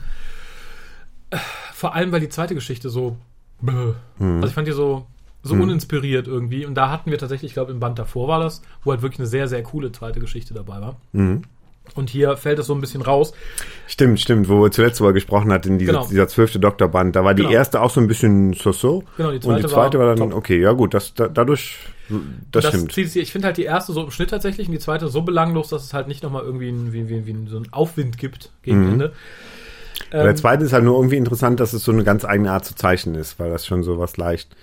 [1.72, 3.16] Vor allem, weil die zweite Geschichte so,
[3.60, 3.94] bäh.
[4.18, 5.06] also ich fand die so,
[5.42, 6.66] so uninspiriert irgendwie.
[6.66, 9.20] Und da hatten wir tatsächlich, ich glaube, im Band davor war das, wo halt wirklich
[9.20, 10.96] eine sehr, sehr coole zweite Geschichte dabei war.
[11.94, 13.32] Und hier fällt es so ein bisschen raus.
[13.86, 16.06] Stimmt, stimmt, wo wir zuletzt drüber gesprochen hatten, diese, Genau.
[16.06, 17.54] dieser zwölfte Doktorband, da war die Genau.
[17.54, 19.04] erste auch so ein bisschen so-so.
[19.16, 20.38] Genau, die und zweite die zweite war, war dann, top.
[20.38, 21.78] okay, ja gut, das, da, dadurch,
[22.52, 22.92] das, das stimmt.
[22.92, 25.68] zieht ich finde halt die erste so im Schnitt tatsächlich und die zweite so belanglos,
[25.68, 28.84] dass es halt nicht nochmal irgendwie ein, wie, wie, wie so einen Aufwind gibt gegen
[28.84, 28.92] Mhm.
[28.92, 29.12] Ende.
[30.10, 32.50] Bei der Ähm, zweite ist halt nur irgendwie interessant, dass es so eine ganz eigene
[32.52, 34.54] Art zu zeichnen ist, weil das schon so was leicht,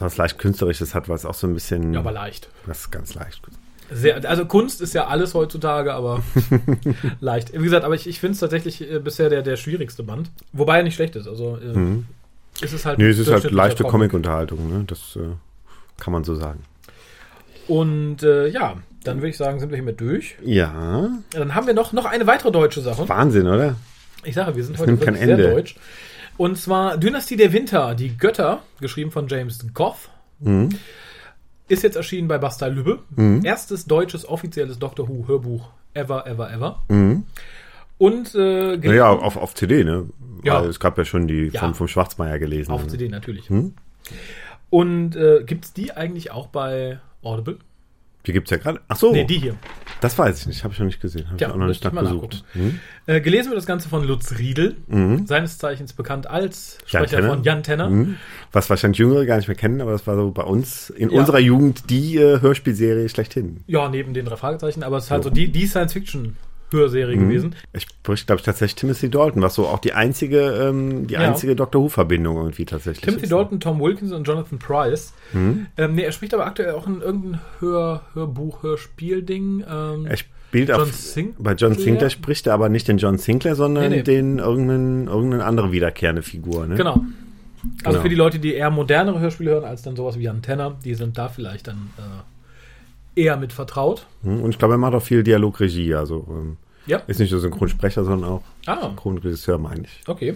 [0.00, 2.48] was leicht künstlerisches hat, was auch so ein bisschen, ja, aber leicht.
[2.66, 3.42] was ganz leicht.
[3.94, 6.22] Sehr, also Kunst ist ja alles heutzutage, aber
[7.20, 7.52] leicht.
[7.52, 10.30] Wie gesagt, aber ich, ich finde es tatsächlich äh, bisher der, der schwierigste Band.
[10.52, 11.28] Wobei er nicht schlecht ist.
[11.28, 12.98] Also äh, ist es halt.
[12.98, 13.04] Mhm.
[13.04, 14.10] Nee, es ist halt leichte Comic.
[14.10, 14.84] Comic-Unterhaltung, ne?
[14.86, 15.20] das äh,
[15.98, 16.60] kann man so sagen.
[17.68, 20.36] Und äh, ja, dann würde ich sagen, sind wir hiermit durch.
[20.44, 23.08] Ja, Dann haben wir noch, noch eine weitere deutsche Sache.
[23.08, 23.76] Wahnsinn, oder?
[24.24, 25.54] Ich sage, wir sind heute nimmt kein wirklich sehr Ende.
[25.54, 25.76] deutsch.
[26.36, 30.08] Und zwar Dynastie der Winter, die Götter, geschrieben von James Goff.
[30.40, 30.70] Mhm.
[31.68, 32.98] Ist jetzt erschienen bei Bastei Lübbe.
[33.44, 36.82] Erstes deutsches offizielles Doctor Who Hörbuch ever, ever, ever.
[37.98, 40.06] Und äh, Naja, auf, auf CD, ne?
[40.42, 40.60] Ja.
[40.60, 41.60] Weil es gab ja schon die Ja.
[41.60, 42.72] vom, vom Schwarzmeier gelesen.
[42.72, 42.88] auf ne?
[42.88, 43.48] CD natürlich.
[43.48, 43.74] Hm?
[44.70, 47.58] Und äh, gibt es die eigentlich auch bei Audible?
[48.26, 48.80] Die gibt's ja gerade.
[48.88, 49.56] Ach so, Nee, die hier.
[50.00, 51.82] das weiß ich nicht, habe ich noch nicht gesehen, habe Tja, ich auch noch nicht
[51.84, 52.44] nachgesucht.
[52.52, 52.78] Hm?
[53.06, 54.76] Äh, gelesen wird das Ganze von Lutz Riedel,
[55.26, 57.34] seines Zeichens bekannt als Jan Sprecher Tenner.
[57.34, 57.90] von Jan Tenner.
[57.90, 58.16] Mhm.
[58.52, 61.18] Was wahrscheinlich Jüngere gar nicht mehr kennen, aber das war so bei uns in Ja.
[61.18, 63.64] unserer Jugend die äh, Hörspielserie schlechthin.
[63.66, 65.66] Ja, neben den drei Fragezeichen, aber es ist halt so die, die
[66.72, 67.54] Science-Fiction-Hörserie gewesen.
[67.72, 71.20] Ich spricht, glaube ich, tatsächlich Timothy Dalton, was so auch die einzige, ähm, die Ja.
[71.20, 73.32] einzige Doctor Who-Verbindung irgendwie tatsächlich Timothy ist.
[73.32, 75.12] Dalton, Tom Wilkins und Jonathan Price.
[75.32, 75.66] Mhm.
[75.76, 79.64] Ähm, nee, er spricht aber aktuell auch in irgendein Hör, Hörbuch, Hörspielding.
[79.70, 81.44] Ähm, Er spielt John auf, Sinclair?
[81.44, 84.02] bei John Sinclair spricht er aber nicht den John Sinclair, sondern Nee, nee.
[84.02, 86.66] den irgendeinen, irgendeine andere wiederkehrende Figur.
[86.66, 86.74] Ne?
[86.76, 87.04] genau.
[87.84, 88.02] Also Genau.
[88.02, 91.16] für die Leute, die eher modernere Hörspiele hören als dann sowas wie Antenna, die sind
[91.16, 92.02] da vielleicht dann äh,
[93.14, 94.06] eher mit vertraut.
[94.22, 96.56] Hm, Und ich glaube, er macht auch viel Dialogregie, also ähm,
[96.86, 97.00] Ja.
[97.06, 100.00] ist nicht nur Synchronsprecher, sondern auch Ah, Synchronregisseur, meine ich.
[100.08, 100.34] okay.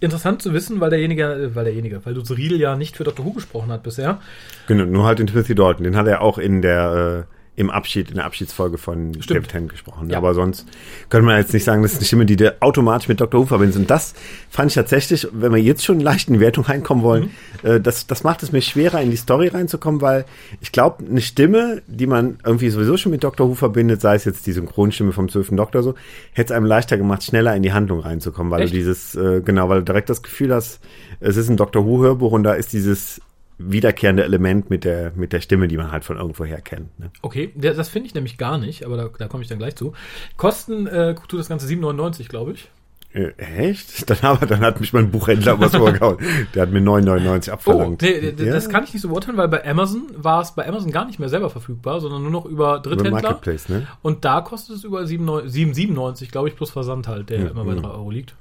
[0.00, 3.24] Interessant zu wissen, weil derjenige, äh, weil derjenige, weil Lutz Riedel ja nicht für Dr.
[3.24, 4.20] Who gesprochen hat bisher.
[4.66, 8.08] Genau, nur halt den Timothy Dalton, den hat er auch in der äh, im Abschied,
[8.10, 9.30] in der Abschiedsfolge von Stimmt.
[9.30, 10.08] David Tennant gesprochen.
[10.10, 10.18] Ja.
[10.18, 10.64] Aber sonst
[11.10, 13.40] könnte man jetzt nicht sagen, das ist eine Stimme, die du automatisch mit Dr.
[13.40, 13.80] Who verbindest.
[13.80, 14.14] Und das
[14.48, 17.30] fand ich tatsächlich, wenn wir jetzt schon leicht in die Wertung reinkommen wollen,
[17.64, 17.68] Mhm.
[17.68, 20.24] äh, das, das macht es mir schwerer, in die Story reinzukommen, weil
[20.60, 23.48] ich glaube, eine Stimme, die man irgendwie sowieso schon mit Dr.
[23.48, 25.48] Who verbindet, sei es jetzt die Synchronstimme vom 12.
[25.56, 25.94] Doktor so,
[26.32, 28.72] hätte es einem leichter gemacht, schneller in die Handlung reinzukommen, weil Echt?
[28.72, 30.78] du dieses, äh, genau, weil du direkt das Gefühl hast,
[31.18, 31.84] es ist ein Dr.
[31.84, 33.20] Who-Hörbuch und da ist dieses
[33.58, 36.98] wiederkehrende Element mit der, mit der Stimme, die man halt von irgendwoher kennt.
[36.98, 37.10] Ne?
[37.22, 39.92] Okay, das finde ich nämlich gar nicht, aber da, da komme ich dann gleich zu.
[40.36, 42.70] Kosten äh, tut das Ganze 7,99, glaube ich.
[43.14, 44.08] Äh, echt?
[44.10, 46.18] Dann, aber, dann hat mich mein Buchhändler was vorgehauen.
[46.54, 48.02] Der hat mir 9,99 Oh, abverlangt.
[48.02, 48.52] nee, d- Ja?
[48.52, 51.18] das kann ich nicht so beurteilen, weil bei Amazon war es bei Amazon gar nicht
[51.18, 53.22] mehr selber verfügbar, sondern nur noch über Über Dritthändler.
[53.22, 53.86] Marketplace, ne?
[54.02, 55.44] Und da kostet es über 7,9
[55.74, 58.36] 7,97, glaube ich, plus Versand halt, der immer bei 3 Euro liegt.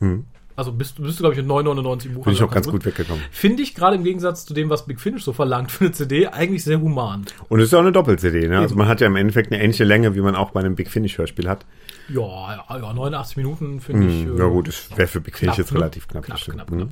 [0.58, 2.24] Also bist, du- bist du, glaube ich, mit 9,99 im Buch.
[2.26, 3.24] Bin ich auch ganz gut weggekommen.
[3.32, 6.28] Finde ich gerade im Gegensatz zu dem, was Big Finish so verlangt für eine CD,
[6.28, 7.26] eigentlich sehr human.
[7.48, 8.58] Und es ist auch eine Doppel-CD, ne?
[8.60, 10.90] Also man hat ja im Endeffekt eine ähnliche Länge, wie man auch bei einem Big
[10.90, 11.66] Finish-Hörspiel hat.
[12.10, 12.22] Ja,
[12.70, 14.24] ja, ja 89 Minuten finde ich.
[14.24, 15.80] Hm, äh, ja gut, das wäre für Big Finish knapp, jetzt ne?
[15.80, 16.26] relativ knapp.
[16.26, 16.78] Knapp, knapp, Mhm.
[16.78, 16.90] knapp.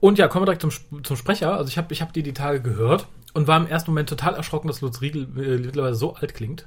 [0.00, 1.54] Und ja, kommen wir direkt zum, zum Sprecher.
[1.56, 4.34] Also ich habe ich hab die die Tage gehört und war im ersten Moment total
[4.34, 6.66] erschrocken, dass Lutz Riegel äh, mittlerweile so alt klingt.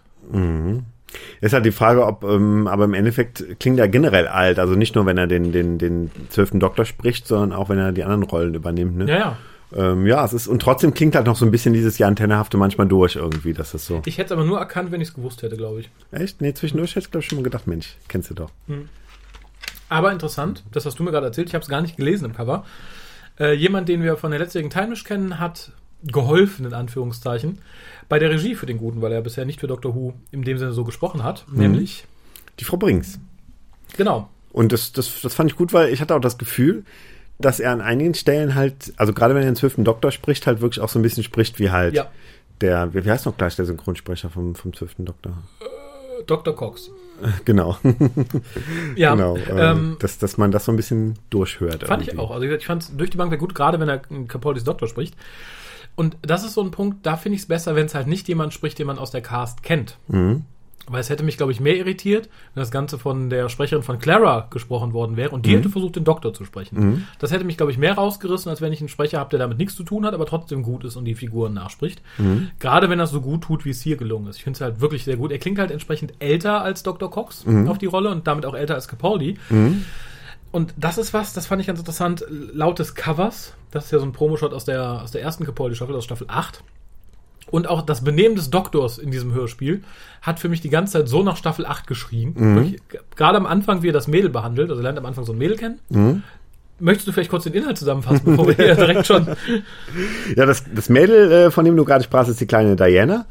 [1.42, 4.60] Ist halt die Frage, ob, ähm, aber im Endeffekt klingt er generell alt.
[4.60, 7.92] Also nicht nur, wenn er den, den, den zwölften Doktor spricht, sondern auch, wenn er
[7.92, 9.06] die anderen Rollen übernimmt, ne?
[9.08, 9.38] Ja, ja.
[9.74, 12.58] Ähm, ja, es ist, und trotzdem klingt halt noch so ein bisschen dieses Jahr Antennehafte
[12.58, 14.02] manchmal durch irgendwie, das ist so.
[14.06, 15.90] Ich hätte es aber nur erkannt, wenn ich es gewusst hätte, glaube ich.
[16.12, 16.42] Echt?
[16.42, 18.52] Nee, zwischendurch hätte ich glaube ich schon mal gedacht, Mensch, kennst du doch.
[19.88, 22.34] Aber interessant, das hast du mir gerade erzählt, ich habe es gar nicht gelesen im
[22.34, 22.66] Cover.
[23.40, 25.72] Äh, jemand, den wir von der letztjährigen Time kennen, hat
[26.04, 27.60] geholfen, in Anführungszeichen,
[28.10, 30.58] bei der Regie für den Guten, weil er bisher nicht für Doctor Who in dem
[30.58, 31.46] Sinne so gesprochen hat.
[31.52, 32.06] Nämlich,
[32.60, 33.20] Die Frau Brings.
[33.98, 34.30] Genau.
[34.52, 36.84] Und das, das, das fand ich gut, weil ich hatte auch das Gefühl,
[37.40, 40.62] dass er an einigen Stellen halt, also gerade wenn er den zwölften Doktor spricht, halt
[40.62, 42.10] wirklich auch so ein bisschen spricht wie halt Ja.
[42.62, 45.34] der, wie heißt noch gleich der Synchronsprecher vom, vom zwölften Doktor?
[46.28, 46.56] Dr.
[46.56, 46.90] Cox.
[47.46, 47.78] Genau,
[48.96, 49.38] Ja, genau.
[49.48, 51.84] ähm, äh, dass, dass man das so ein bisschen durchhört.
[51.84, 52.24] Fand ich irgendwie.
[52.26, 52.32] auch.
[52.32, 55.16] Also ich fand es durch die Bank sehr gut, gerade wenn er Capoldis Doktor spricht.
[55.96, 58.28] Und das ist so ein Punkt, da finde ich es besser, wenn es halt nicht
[58.28, 59.98] jemand spricht, den man aus der Cast kennt.
[60.08, 60.46] Mhm.
[60.88, 64.00] Weil es hätte mich, glaube ich, mehr irritiert, wenn das Ganze von der Sprecherin von
[64.00, 67.06] Clara gesprochen worden wäre und die hätte versucht, den Doktor zu sprechen.
[67.20, 69.60] Das hätte mich, glaube ich, mehr rausgerissen, als wenn ich einen Sprecher habe, der damit
[69.60, 72.02] nichts zu tun hat, aber trotzdem gut ist und die Figuren nachspricht.
[72.60, 74.38] Gerade wenn er es so gut tut, wie es hier gelungen ist.
[74.38, 75.32] Ich finde es halt wirklich sehr gut.
[75.32, 77.12] Er klingt halt entsprechend älter als Dr.
[77.12, 79.38] Cox auf die Rolle und damit auch älter als Capaldi.
[80.52, 84.00] Und das ist was, das fand ich ganz interessant, laut des Covers, das ist ja
[84.00, 86.62] so ein Promoshot aus der, aus der ersten Capaldi-Staffel, aus Staffel 8.
[87.50, 89.84] Und auch das Benehmen des Doktors in diesem Hörspiel
[90.22, 92.34] hat für mich die ganze Zeit so nach Staffel 8 geschrien.
[92.72, 92.78] G-
[93.16, 95.38] Gerade am Anfang, wie er das Mädel behandelt, also er lernt am Anfang so ein
[95.38, 95.80] Mädel kennen.
[96.80, 99.28] Möchtest du vielleicht kurz den Inhalt zusammenfassen, bevor wir hier direkt schon.
[100.36, 103.26] Ja, das, das Mädel, äh, von dem du gerade sprachst, ist die kleine Diana.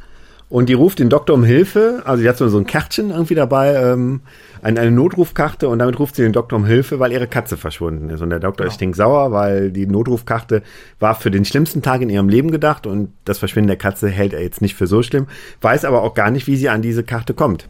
[0.51, 2.03] Und die ruft den Doktor um Hilfe.
[2.05, 4.21] Also die hat so, ein Kärtchen irgendwie dabei, ähm,
[4.63, 8.11] eine, eine Notrufkarte und damit ruft sie den Doktor um Hilfe, weil ihre Katze verschwunden
[8.11, 8.21] ist.
[8.21, 10.63] Und der Doktor ist stinksauer, weil die Notrufkarte
[10.99, 14.33] war für den schlimmsten Tag in ihrem Leben gedacht und das Verschwinden der Katze hält
[14.33, 15.29] er jetzt nicht für so schlimm,
[15.61, 17.69] weiß aber auch gar nicht, wie sie an diese Karte kommt.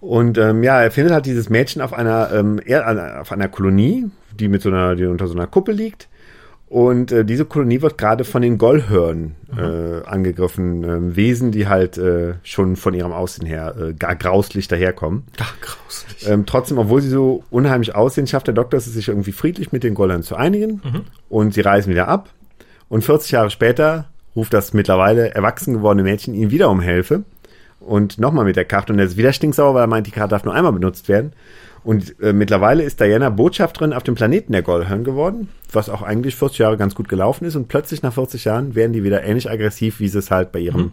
[0.00, 2.60] Und ähm, ja, er findet halt dieses Mädchen auf einer, ähm,
[3.20, 6.08] auf einer Kolonie, die mit so einer, die unter so einer Kuppel liegt.
[6.68, 11.98] Und äh, diese Kolonie wird gerade von den Gollhörn äh, angegriffen, ähm, Wesen, die halt
[11.98, 15.24] äh, schon von ihrem Aussehen her äh, gar grauslich daherkommen.
[15.40, 16.28] Ach, grauslich.
[16.28, 19.84] Ähm, trotzdem, obwohl sie so unheimlich aussehen, schafft der Doktor es sich irgendwie friedlich mit
[19.84, 20.80] den Gollern zu einigen.
[21.28, 22.30] Und sie reisen wieder ab.
[22.88, 27.24] Und 40 Jahre später ruft das mittlerweile erwachsen gewordene Mädchen ihn wieder um Hilfe.
[27.78, 28.92] Und nochmal mit der Karte.
[28.92, 31.34] Und er ist wieder stinksauer, weil er meint, die Karte darf nur einmal benutzt werden.
[31.84, 36.34] Und äh, mittlerweile ist Diana Botschafterin auf dem Planeten der Gollhörn geworden, was auch eigentlich
[36.34, 37.56] 40 Jahre ganz gut gelaufen ist.
[37.56, 40.60] Und plötzlich nach 40 Jahren werden die wieder ähnlich aggressiv, wie sie es halt bei
[40.60, 40.92] ihrem,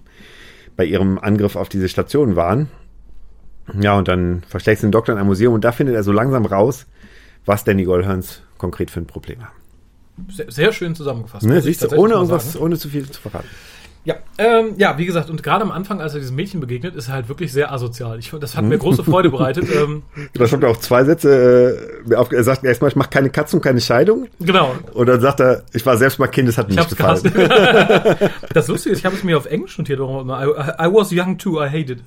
[0.76, 2.68] bei ihrem Angriff auf diese Station waren.
[3.80, 6.12] Ja, und dann verschlägt sie den Doktor in ein Museum und da findet er so
[6.12, 6.88] langsam raus,
[7.46, 9.56] was denn die Goldhörns konkret für ein Problem haben.
[10.30, 11.46] Sehr, sehr schön zusammengefasst.
[11.46, 13.48] Ne, siehst du, ohne irgendwas, ohne zu viel zu verraten.
[14.04, 17.08] Ja, ähm, ja, wie gesagt, und gerade am Anfang, als er diesem Mädchen begegnet, ist
[17.08, 18.18] er halt wirklich sehr asozial.
[18.18, 19.66] Ich, das hat mir große Freude bereitet.
[19.72, 23.60] Ähm, Da kommt auch zwei Sätze, äh, auf, er sagt erstmal, ich mache keine Katzen
[23.60, 24.28] und keine Scheidung.
[24.40, 24.76] genau.
[24.94, 27.22] Und dann sagt er, ich war selbst mal Kind, das hat mir Ich nicht gefallen.
[28.54, 30.42] das Lustige ist, ich habe es mir auf Englisch notiert, warum immer.
[30.44, 30.48] I,
[30.88, 32.02] I was young too, I hated it.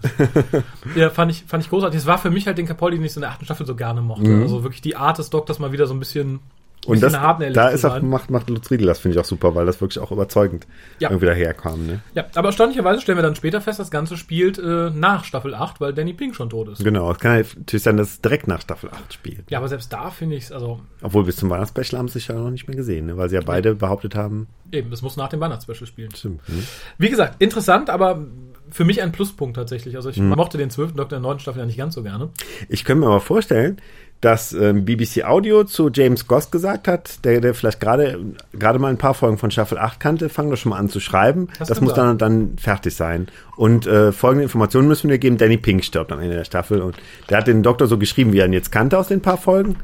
[0.97, 2.01] ja, fand ich, fand ich großartig.
[2.01, 3.75] Es war für mich halt den Capaldi, den ich so in der achten Staffel so
[3.75, 4.31] gerne mochte.
[4.43, 6.41] Also wirklich die Art des Doktors mal wieder so ein bisschen, Mhm.
[6.87, 9.65] Und das, da ist auch, macht, macht Lutz Riedel das, finde ich auch super, weil
[9.67, 10.67] das wirklich auch überzeugend
[10.99, 11.11] Ja.
[11.11, 11.87] irgendwie daherkam.
[11.87, 12.01] Ne?
[12.15, 15.81] Ja, aber erstaunlicherweise stellen wir dann später fest, das Ganze spielt äh, nach Staffel 8,
[15.81, 16.85] weil Danny Pink schon tot ist.
[16.85, 19.51] Genau, es kann halt natürlich sein, dass es direkt nach Staffel 8 spielt.
[19.51, 22.29] Ja, aber selbst da finde ich es, also Obwohl bis zum Weihnachtsspecial haben sie sich
[22.29, 23.17] ja noch nicht mehr gesehen, ne?
[23.17, 26.15] weil sie ja beide behauptet haben, eben, das muss nach dem Weihnachtsspecial spielen.
[26.15, 26.47] stimmt.
[26.49, 26.63] Ne?
[26.99, 28.27] Wie gesagt, interessant, aber
[28.71, 29.95] für mich ein Pluspunkt tatsächlich.
[29.97, 30.31] Also ich Mhm.
[30.31, 32.31] mochte den zwölften Doktor in der neunten Staffel ja nicht ganz so gerne.
[32.69, 33.77] Ich könnte mir aber vorstellen,
[34.25, 38.19] dass ähm, BBC Audio zu James Goss gesagt hat, der, der vielleicht gerade
[38.53, 40.99] gerade mal ein paar Folgen von Staffel 8 kannte, fang doch schon mal an zu
[40.99, 41.49] schreiben.
[41.59, 43.29] Das Das, muss dann, dann fertig sein.
[43.57, 45.37] Und äh, folgende Informationen müssen wir geben.
[45.37, 46.81] Danny Pink stirbt am Ende der Staffel.
[46.81, 46.97] Und
[47.29, 49.77] der hat den Doktor so geschrieben, wie er ihn jetzt kannte aus den paar Folgen.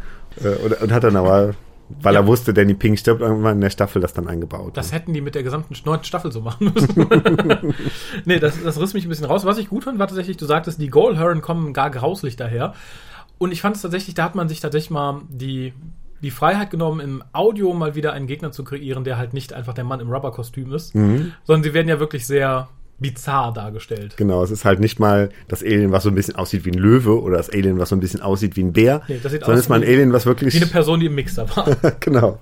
[0.43, 1.55] Äh, und, und hat dann aber,
[2.01, 2.21] weil Ja.
[2.21, 4.75] er wusste, Danny Pink stirbt irgendwann in der Staffel, das dann eingebaut.
[4.77, 7.75] Das hätten die mit der gesamten neunten Staffel so machen müssen.
[8.25, 9.45] nee, das, das riss mich ein bisschen raus.
[9.45, 12.75] Was ich gut fand, war tatsächlich, du sagtest, die Goalhörn kommen gar grauslich daher.
[13.41, 15.73] Und ich fand es tatsächlich, da hat man sich tatsächlich mal die,
[16.21, 19.73] die Freiheit genommen, im Audio mal wieder einen Gegner zu kreieren, der halt nicht einfach
[19.73, 22.69] der Mann im Rubberkostüm ist, sondern sie werden ja wirklich sehr
[22.99, 24.19] bizarr dargestellt.
[24.19, 26.79] Genau, es ist halt nicht mal das Alien, was so ein bisschen aussieht wie ein
[26.79, 29.41] Löwe oder das Alien, was so ein bisschen aussieht wie ein Bär, Nee, das sieht
[29.41, 30.53] sondern aus es ist mal ein Alien, was wirklich...
[30.53, 31.75] Wie eine Person, die im Mixer war.
[32.01, 32.41] genau.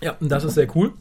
[0.00, 0.92] Ja, und das ist sehr cool.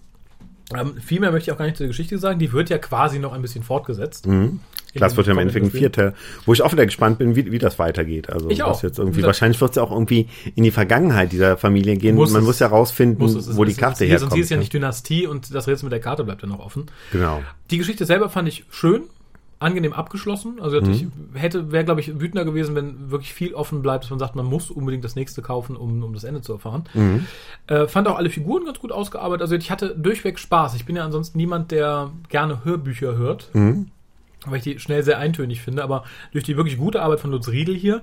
[0.76, 2.39] Ähm, viel mehr möchte ich auch gar nicht zur Geschichte sagen.
[2.39, 4.26] Die wird ja quasi noch ein bisschen fortgesetzt.
[4.26, 4.62] Mhm.
[4.96, 6.14] Das wird ja im Endeffekt ein vierter,
[6.46, 8.30] wo ich auch wieder gespannt bin, wie, wie das weitergeht.
[8.30, 8.72] Also Ich auch.
[8.72, 12.16] was jetzt irgendwie, wahrscheinlich wird es ja auch irgendwie in die Vergangenheit dieser Familie gehen.
[12.16, 12.48] Muss Man es.
[12.48, 14.34] muss ja rausfinden, Muss es, es wo die Karte Sonst herkommt.
[14.34, 14.62] hier ist ja ne?
[14.62, 16.86] nicht Dynastie und das Rätsel mit der Karte bleibt ja noch offen.
[17.12, 17.42] Genau.
[17.70, 19.04] Die Geschichte selber fand ich schön,
[19.60, 20.60] angenehm abgeschlossen.
[20.60, 24.18] Also ich hätte, wäre, glaube ich, wütender gewesen, wenn wirklich viel offen bleibt, dass man
[24.18, 26.86] sagt, man muss unbedingt das nächste kaufen, um, um das Ende zu erfahren.
[27.68, 29.44] Äh, fand auch alle Figuren ganz gut ausgearbeitet.
[29.44, 30.74] Also ich hatte durchweg Spaß.
[30.76, 33.50] Ich bin ja ansonsten niemand, der gerne Hörbücher hört.
[34.46, 37.48] Weil ich die schnell sehr eintönig finde, aber durch die wirklich gute Arbeit von Lutz
[37.48, 38.02] Riedel hier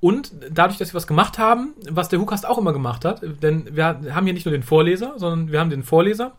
[0.00, 3.68] und dadurch, dass sie was gemacht haben, was der Hukast auch immer gemacht hat, denn
[3.76, 6.32] wir haben hier nicht nur den Vorleser, sondern wir haben den Vorleser,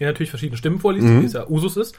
[0.00, 1.94] der natürlich verschiedene Stimmen vorliest, wie es ja Usus ist.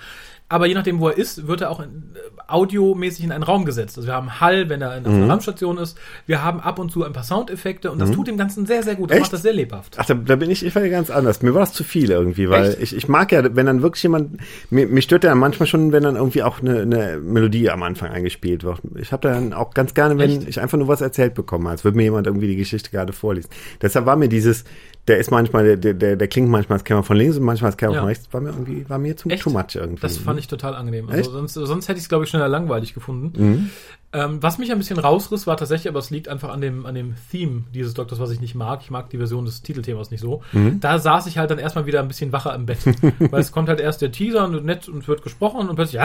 [0.52, 3.64] Aber je nachdem, wo er ist, wird er auch in, äh, audiomäßig in einen Raum
[3.64, 3.98] gesetzt.
[3.98, 5.98] Also wir haben Hall, wenn er in einer Raumstation ist.
[6.26, 8.96] Wir haben ab und zu ein paar Soundeffekte und das tut dem Ganzen sehr, sehr
[8.96, 9.12] gut.
[9.12, 9.24] Das Echt?
[9.24, 9.96] macht das sehr lebhaft.
[9.98, 11.42] Ach, da, da bin ich, ich war ja ganz anders.
[11.42, 12.82] Mir war das zu viel irgendwie, weil Echt?
[12.82, 16.04] ich, ich mag ja, wenn dann wirklich jemand, mir, mir stört ja manchmal schon, wenn
[16.04, 18.82] dann irgendwie auch eine, eine Melodie am Anfang eingespielt wird.
[18.96, 20.50] Ich habe dann auch ganz gerne, wenn Echt?
[20.50, 23.50] ich einfach nur was erzählt bekomme, als würde mir jemand irgendwie die Geschichte gerade vorlesen.
[23.82, 24.66] Deshalb war mir dieses,
[25.12, 27.72] der ist manchmal, der, der, der klingt manchmal als käme er von links und manchmal
[27.72, 28.00] als käme er Ja.
[28.00, 29.44] von rechts, war mir irgendwie, war mir zu Echt?
[29.44, 30.00] too much irgendwie.
[30.02, 31.10] Das fand ich total angenehm.
[31.10, 31.18] Echt?
[31.18, 33.70] Also sonst, sonst hätte ich es, glaube ich, schneller langweilig gefunden.
[34.14, 36.96] Ähm, was mich ein bisschen rausriss, war tatsächlich, aber es liegt einfach an dem, an
[36.96, 38.80] dem Theme dieses Doktors, was ich nicht mag.
[38.84, 40.42] Ich mag die Version des Titelthemas nicht so.
[40.82, 42.80] Da saß ich halt dann erstmal wieder ein bisschen wacher im Bett.
[43.20, 46.02] Weil es kommt halt erst der Teaser und nett und wird gesprochen und plötzlich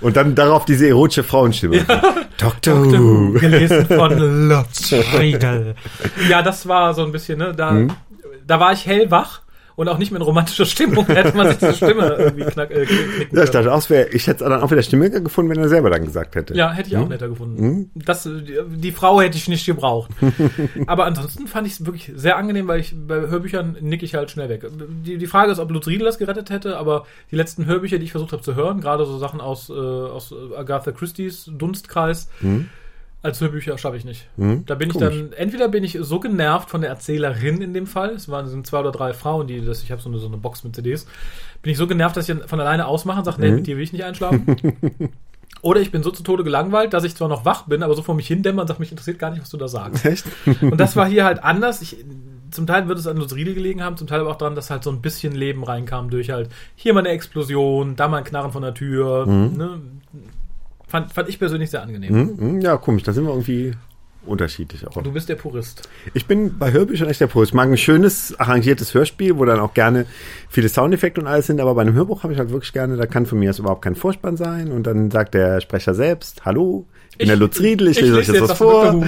[0.00, 1.84] Und dann darauf diese erotische Frauenstimme.
[2.38, 3.32] Doctor Who.
[3.38, 4.16] gelesen von
[4.48, 5.74] Lutz Friedel.
[6.28, 7.86] Ja, das war so ein bisschen, ne, da,
[8.46, 9.42] da war ich hellwach
[9.78, 11.06] und auch nicht mehr in romantischer Stimmung.
[11.06, 14.44] Hätte man sich diese Stimme irgendwie knack, äh, knicken Ja, ich dachte auch, ich hätte
[14.44, 16.52] es dann auch wieder Stimme gefunden, wenn er selber dann gesagt hätte.
[16.56, 17.88] Ja, hätte ich auch netter gefunden.
[17.94, 20.10] Das, die, die Frau hätte ich nicht gebraucht.
[20.88, 24.32] Aber ansonsten fand ich es wirklich sehr angenehm, weil ich bei Hörbüchern nick ich halt
[24.32, 24.66] schnell weg.
[25.06, 28.04] Die, die Frage ist, ob Lutz Riedel das gerettet hätte, aber die letzten Hörbücher, die
[28.04, 32.28] ich versucht habe zu hören, gerade so Sachen aus, äh, aus Agatha Christie's Dunstkreis,
[33.22, 34.28] als Hörbücher schaffe ich nicht.
[34.66, 35.16] Da bin ich Komisch.
[35.16, 38.66] dann, entweder bin ich so genervt von der Erzählerin in dem Fall, es waren sind
[38.66, 41.06] zwei oder drei Frauen, die das, ich habe so eine, so eine Box mit CDs,
[41.62, 43.82] bin ich so genervt, dass ich von alleine ausmache und sage, nee, mit dir will
[43.82, 44.44] ich nicht einschlafen.
[45.60, 48.02] Oder ich bin so zu Tode gelangweilt, dass ich zwar noch wach bin, aber so
[48.02, 50.04] vor mich hindämmer und sage, mich interessiert gar nicht, was du da sagst.
[50.04, 50.24] Echt?
[50.60, 51.82] Und das war hier halt anders.
[51.82, 51.96] Ich,
[52.52, 54.70] zum Teil wird es an Lutz Riedel gelegen haben, zum Teil aber auch daran, dass
[54.70, 58.24] halt so ein bisschen Leben reinkam durch halt hier mal eine Explosion, da mal ein
[58.24, 59.26] Knarren von der Tür.
[59.26, 59.80] Ne?
[60.88, 62.10] Fand, fand ich persönlich sehr angenehm.
[62.14, 63.72] Hm, hm, Ja, komisch, da sind wir irgendwie
[64.26, 65.02] unterschiedlich auch.
[65.02, 65.88] Du bist der Purist.
[66.14, 67.42] Ich bin bei Hörbüchern echt der Pro.
[67.42, 70.06] Ich mag ein schönes, arrangiertes Hörspiel, wo dann auch gerne
[70.48, 73.06] viele Soundeffekte und alles sind, aber bei einem Hörbuch habe ich halt wirklich gerne, da
[73.06, 76.86] kann von mir aus überhaupt kein Vorspann sein und dann sagt der Sprecher selbst, hallo,
[77.12, 79.04] ich bin der Lutz Riedel, ich, lese euch jetzt was vor.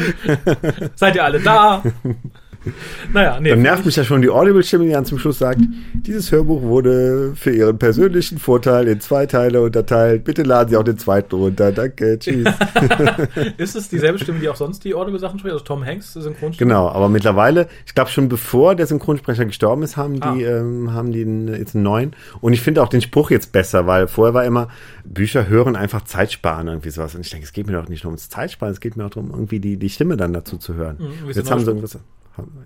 [0.94, 1.82] Seid ihr alle da?
[3.12, 3.50] naja, nee.
[3.50, 5.60] Dann nervt mich ja schon die Audible-Stimme, die dann zum Schluss sagt,
[5.94, 10.24] dieses Hörbuch wurde für Ihren persönlichen Vorteil in zwei Teile unterteilt.
[10.24, 11.72] Bitte laden Sie auch den zweiten runter.
[11.72, 12.46] Danke, tschüss.
[13.56, 15.52] Ist es dieselbe Stimme, die auch sonst die Audible-Sachen spricht?
[15.52, 16.68] Also Tom Hanks, Synchronstimme?
[16.68, 20.36] Genau, aber mittlerweile, ich glaube schon bevor der Synchronsprecher gestorben ist, haben die, Ah.
[20.36, 22.14] ähm, haben die einen, jetzt einen neuen.
[22.40, 24.68] Und ich finde auch den Spruch jetzt besser, weil vorher war immer,
[25.04, 27.14] Bücher hören einfach Zeit sparen, irgendwie sowas.
[27.14, 29.10] Und ich denke, es geht mir doch nicht nur ums Zeitsparen, es geht mir auch
[29.10, 30.96] darum, irgendwie die, die Stimme dann dazu zu hören.
[30.98, 31.98] Mhm, jetzt haben sie irgendwas,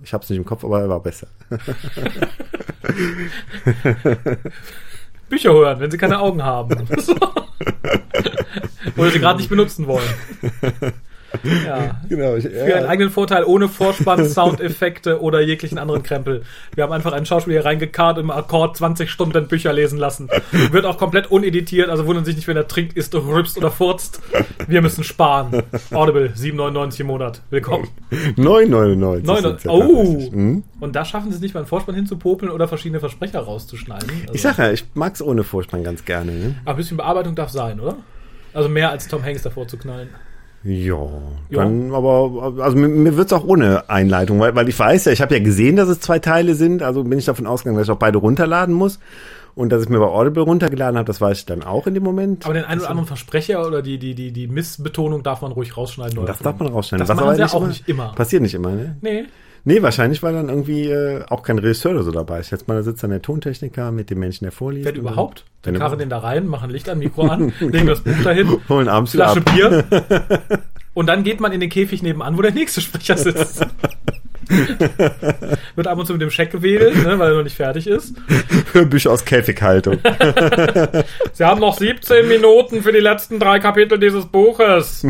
[0.02, 1.28] ich habe es nicht im Kopf, aber er war besser.
[5.28, 6.70] Bücher hören, wenn sie keine Augen haben.
[8.96, 10.08] Oder sie gerade nicht benutzen wollen.
[11.44, 12.00] Ja.
[12.08, 12.36] Genau.
[12.36, 16.42] Ich, Für einen eigenen Vorteil, ohne Vorspann, Soundeffekte oder jeglichen anderen Krempel.
[16.74, 20.28] Wir haben einfach einen Schauspieler hier reingekarrt im Akkord 20 Stunden Bücher lesen lassen.
[20.70, 24.20] Wird auch komplett uneditiert, also wundern sich nicht, wenn er trinkt, isst, rübst oder furzt.
[24.68, 25.62] Wir müssen sparen.
[25.92, 27.40] Audible, 7,99 im Monat.
[27.50, 27.88] Willkommen.
[28.36, 29.24] 9,99.
[29.24, 30.30] 9, sind's ja oh!
[30.30, 30.64] Mhm.
[30.80, 34.08] Und da schaffen sie es nicht mal einen Vorspann hinzupopeln oder verschiedene Versprecher rauszuschneiden.
[34.22, 36.32] Also, Ich sag ja, ich mag's ohne Vorspann ganz gerne.
[36.32, 36.54] Ne?
[36.64, 37.96] aber ein bisschen Bearbeitung darf sein, oder?
[38.52, 40.10] Also mehr als Tom Hanks davor zu knallen.
[40.64, 40.96] Ja,
[41.50, 41.62] Ja.
[41.62, 45.20] dann aber, also mir, mir wird's auch ohne Einleitung, weil, weil ich weiß ja, ich
[45.20, 47.92] habe ja gesehen, dass es zwei Teile sind, also bin ich davon ausgegangen, dass ich
[47.92, 48.98] auch beide runterladen muss.
[49.56, 52.02] Und dass ich mir bei Audible runtergeladen habe, das weiß ich dann auch in dem
[52.02, 52.44] Moment.
[52.44, 55.76] Aber den einen oder anderen Versprecher oder die, die, die, die Missbetonung darf man ruhig
[55.76, 56.18] rausschneiden.
[56.18, 57.06] oder das darf man rausschneiden.
[57.06, 58.12] Das machen aber sie auch nicht immer.
[58.16, 58.96] Passiert nicht immer, ne?
[59.00, 59.26] Nee.
[59.66, 62.50] Nee, wahrscheinlich, weil dann irgendwie äh, auch kein Regisseur oder so dabei ist.
[62.50, 64.86] Jetzt mal da sitzt dann der Tontechniker mit dem Menschen, der vorliest.
[64.86, 65.46] Wenn überhaupt.
[65.62, 68.88] Dann karren den da rein, machen Licht an, Mikro an, legen das Buch dahin, Holen
[68.88, 69.54] abends Flasche ab.
[69.54, 69.84] Bier.
[70.94, 73.66] Und dann geht man in den Käfig nebenan, wo der nächste Sprecher sitzt.
[75.74, 78.14] Wird ab und zu mit dem Scheck gewedelt, ne, weil er noch nicht fertig ist.
[78.72, 79.98] Hörbücher aus Käfighaltung.
[81.32, 85.04] Sie haben noch 17 Minuten für die letzten drei Kapitel dieses Buches.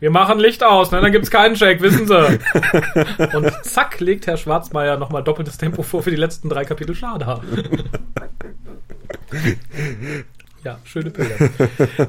[0.00, 1.00] Wir machen Licht aus, ne?
[1.00, 2.38] dann gibt's keinen Check, wissen Sie.
[3.36, 7.40] Und zack, legt Herr Schwarzmeier nochmal doppeltes Tempo vor für die letzten drei Kapitel Schade.
[10.64, 11.34] Ja, schöne Bilder.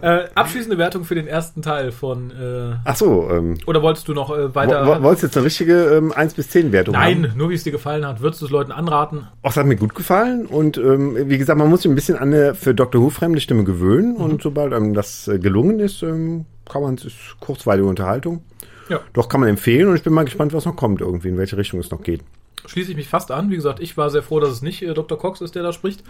[0.01, 2.31] äh, abschließende Wertung für den ersten Teil von.
[2.31, 4.87] Äh, Ach so, ähm, oder wolltest du noch äh, weiter?
[4.87, 7.21] wo- wolltest du jetzt eine richtige ähm, 1 bis 10 Wertung haben?
[7.21, 8.21] Nein, nur wie es dir gefallen hat.
[8.21, 9.27] Würdest du es Leuten anraten?
[9.41, 12.17] Auch es hat mir gut gefallen und ähm, wie gesagt, man muss sich ein bisschen
[12.17, 13.01] an eine für Dr.
[13.01, 17.05] Who fremde Stimme gewöhnen und sobald einem das äh, gelungen ist, ähm, kann man es
[17.05, 18.43] ist kurzweilige Unterhaltung.
[18.89, 18.99] Ja.
[19.13, 21.57] Doch kann man empfehlen und ich bin mal gespannt, was noch kommt irgendwie, in welche
[21.57, 22.21] Richtung es noch geht.
[22.67, 23.49] Schließe ich mich fast an.
[23.49, 25.17] Wie gesagt, ich war sehr froh, dass es nicht äh, Dr.
[25.17, 26.03] Cox ist, der da spricht.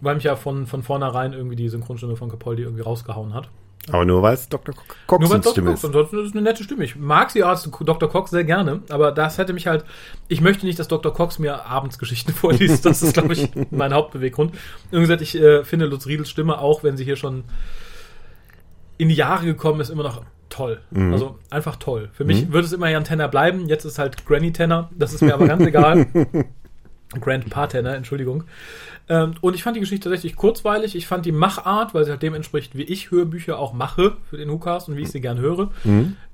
[0.00, 3.48] Weil mich ja von, von vornherein irgendwie die Synchronstimme von Capaldi irgendwie rausgehauen hat.
[3.88, 4.74] Aber nur weil es Dr.
[5.06, 5.52] Cox Nur weil Dr.
[5.52, 5.84] Stimme Cox, ist.
[5.86, 6.84] ansonsten ist es eine nette Stimme.
[6.84, 8.08] Ich mag sie als Dr.
[8.10, 9.84] Cox sehr gerne, aber das hätte mich halt,
[10.28, 11.12] ich möchte nicht, dass Dr.
[11.12, 12.84] Cox mir abends Geschichten vorliest.
[12.84, 14.54] Das ist, glaube ich, mein Hauptbeweggrund.
[14.92, 17.44] Und gesagt, ich äh, finde Lutz Riedels Stimme, auch wenn sie hier schon
[19.00, 20.80] in die Jahre gekommen ist, immer noch toll.
[21.12, 22.10] Also einfach toll.
[22.12, 23.66] Für mich wird es immer Jan Tenner bleiben.
[23.66, 24.90] Jetzt ist halt Granny Tenner.
[24.96, 26.06] Das ist mir aber ganz egal.
[27.20, 28.44] Grandpa Tenner, Entschuldigung.
[29.08, 30.94] Ähm, und ich fand die Geschichte tatsächlich kurzweilig.
[30.94, 34.36] Ich fand die Machart, weil sie halt dem entspricht, wie ich Hörbücher auch mache für
[34.36, 35.70] den WhoCast und wie ich sie gern höre.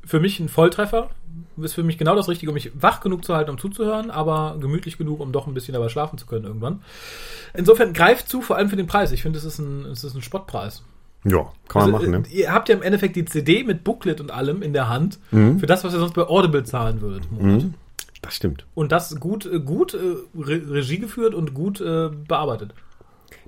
[0.04, 1.08] Für mich ein Volltreffer.
[1.58, 4.56] Ist für mich genau das Richtige, um mich wach genug zu halten, um zuzuhören, aber
[4.60, 6.82] gemütlich genug, um doch ein bisschen dabei schlafen zu können irgendwann.
[7.54, 9.12] Insofern greift zu, vor allem für den Preis.
[9.12, 10.82] Ich finde, es ist ein, es ist ein Spottpreis.
[11.28, 12.28] Ja, kann man Also, machen, ne?
[12.30, 15.18] äh, Ihr habt ja im Endeffekt die CD mit Booklet und allem in der Hand
[15.32, 15.58] Mhm.
[15.58, 17.30] für das, was ihr sonst bei Audible zahlen würdet.
[17.32, 17.66] Monat.
[18.22, 18.64] Das stimmt.
[18.74, 19.98] Und das gut, äh, gut äh,
[20.38, 21.78] Re Regie geführt und gut
[22.28, 22.74] bearbeitet.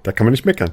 [0.03, 0.71] Da kann man nicht meckern.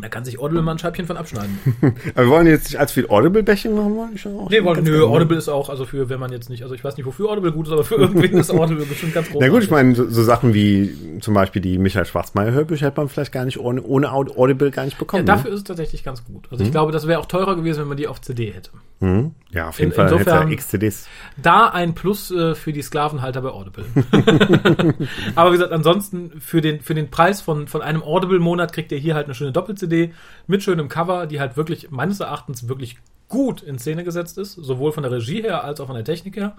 [0.00, 1.58] Da kann sich Audible mal ein Scheibchen von abschneiden.
[2.14, 4.10] Aber wir wollen jetzt nicht als viel Audible-Bashing machen wollen.
[4.14, 5.04] Ich auch nee, wollen, nö.
[5.04, 7.52] Audible ist auch, also für, wenn man jetzt nicht, also ich weiß nicht, wofür Audible
[7.52, 9.40] gut ist, aber für irgendwen ist Audible bestimmt ganz groß.
[9.42, 13.00] Na gut, ich meine, so, so Sachen wie zum Beispiel die Michael Schwarzmeier Hörbücher hätte
[13.00, 15.26] man vielleicht gar nicht ohne, ohne Aud- Audible gar nicht ja, bekommen.
[15.26, 16.48] dafür ist es tatsächlich ganz gut.
[16.50, 18.70] Also ich glaube, das wäre auch teurer gewesen, wenn man die auf CD hätte.
[19.00, 19.08] ne?
[19.10, 19.34] mhm.
[19.50, 21.06] Ja, auf jeden in- Fall insofern- er XCDs.
[21.36, 23.84] Da ein Plus äh, für die Sklavenhalter bei Audible.
[25.34, 28.98] Aber wie gesagt, ansonsten für den, für den Preis von, von einem Audible-Monat kriegt ihr
[28.98, 29.52] hier halt eine schöne
[29.82, 30.12] Doppel-CD
[30.46, 32.96] mit schönem Cover, die halt wirklich meines Erachtens wirklich
[33.28, 36.36] gut in Szene gesetzt ist, sowohl von der Regie her als auch von der Technik
[36.36, 36.56] her.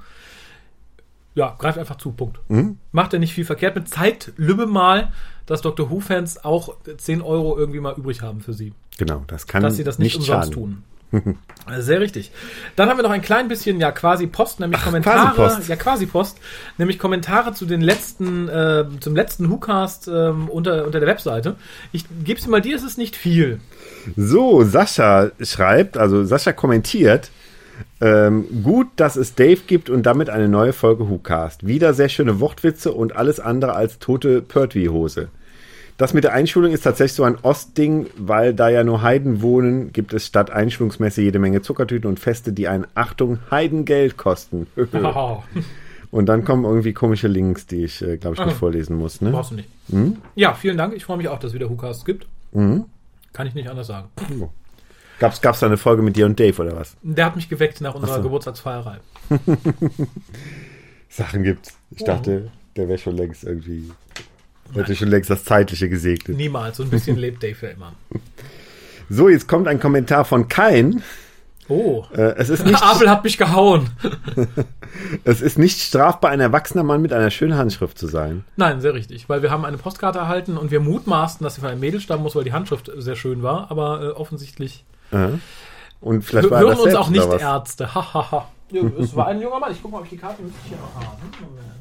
[1.35, 2.39] Ja, greift einfach zu, Punkt.
[2.91, 3.87] Macht er nicht viel verkehrt mit.
[3.89, 5.11] Zeigt Lübbe mal,
[5.47, 5.89] dass Dr.
[5.89, 9.83] Who-Fans auch 10 Euro irgendwie mal übrig haben für sie Genau, das kann dass sie
[9.83, 10.53] das nicht, umsonst schaden.
[10.53, 10.83] tun.
[11.65, 12.31] Also Sehr richtig.
[12.75, 15.33] Dann haben wir noch ein klein bisschen, ja, quasi Post, nämlich Kommentare.
[15.35, 15.69] Quasi-Post.
[15.69, 16.37] Ja, quasi Post.
[16.77, 21.55] Nämlich Kommentare zu den letzten, äh, zum letzten WhoCast ähm, unter, unter der Webseite.
[21.91, 23.59] Ich gebe sie mal dir, es ist nicht viel.
[24.17, 27.29] So, Sascha schreibt, also Sascha kommentiert,
[28.01, 31.65] ähm, gut, dass es Dave gibt und damit eine neue Folge WhoCast.
[31.65, 35.29] Wieder sehr schöne Wortwitze und alles andere als tote Pertwee-Hose.
[35.97, 39.93] Das mit der Einschulung ist tatsächlich so ein Ostding, weil da ja nur Heiden wohnen,
[39.93, 44.65] gibt es statt Einschulungsmesse jede Menge Zuckertüten und Feste, die ein Achtung Heidengeld kosten.
[44.75, 45.43] Oh,
[46.11, 48.57] und dann kommen irgendwie komische Links, die ich, äh, glaube ich, nicht Ah.
[48.59, 49.21] vorlesen muss.
[49.21, 49.31] Ne?
[49.31, 49.69] brauchst du nicht.
[50.35, 50.93] Ja, vielen Dank.
[50.95, 52.27] Ich freue mich auch, dass es wieder WhoCast gibt.
[52.53, 54.07] Kann ich nicht anders sagen.
[55.19, 56.95] Gab's, gab's da eine Folge mit dir und Dave oder was?
[57.03, 58.23] Der hat mich geweckt nach unserer so.
[58.23, 58.97] Geburtstagsfeierei.
[61.09, 61.77] Sachen gibt's.
[61.91, 62.05] Ich Oh.
[62.05, 63.91] dachte, der wäre schon längst irgendwie.
[64.73, 66.37] Hätte schon längst das Zeitliche gesegnet.
[66.37, 66.77] Niemals.
[66.77, 67.93] So ein bisschen lebt Dave ja immer.
[69.09, 71.03] So, jetzt kommt ein Kommentar von Kain.
[71.67, 72.03] Oh.
[72.13, 73.89] Äh, es, ist nicht, Abel hat mich gehauen.
[75.23, 78.43] es ist nicht strafbar, ein erwachsener Mann mit einer schönen Handschrift zu sein.
[78.55, 81.69] Nein, sehr richtig, weil wir haben eine Postkarte erhalten und wir mutmaßten, dass sie von
[81.69, 85.37] einem Mädel stammen muss, weil die Handschrift sehr schön war, aber äh, offensichtlich Äh.
[86.01, 87.41] Und vielleicht war er hören das uns selbst auch nicht?
[87.41, 87.95] Ärzte.
[87.95, 88.49] Hahaha.
[88.71, 89.71] Ja, es war ein junger Mann.
[89.71, 91.17] Ich gucke mal, ob ich die Karte wirklich hier noch habe.
[91.39, 91.72] Moment.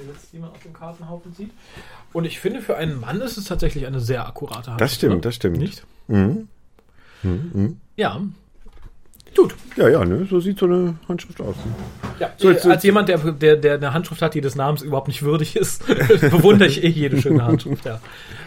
[0.00, 1.50] Ja, so wie jetzt jemand auf dem Kartenhaufen sieht.
[2.12, 4.80] Und ich finde, für einen Mann ist es tatsächlich eine sehr akkurate Handschrift.
[4.80, 5.20] Das stimmt, ne?
[5.20, 5.56] das stimmt.
[5.58, 5.84] Nicht?
[6.08, 6.48] Mhm.
[7.96, 8.20] Ja.
[9.36, 9.54] Gut.
[9.76, 10.26] Ja, ja, ne?
[10.28, 11.54] so sieht so eine Handschrift aus.
[12.18, 15.06] Ja, So, jetzt- als jemand, der, der, der eine Handschrift hat, die des Namens überhaupt
[15.08, 17.84] nicht würdig ist, bewundere ich eh jede schöne Handschrift.
[17.84, 18.00] Ja.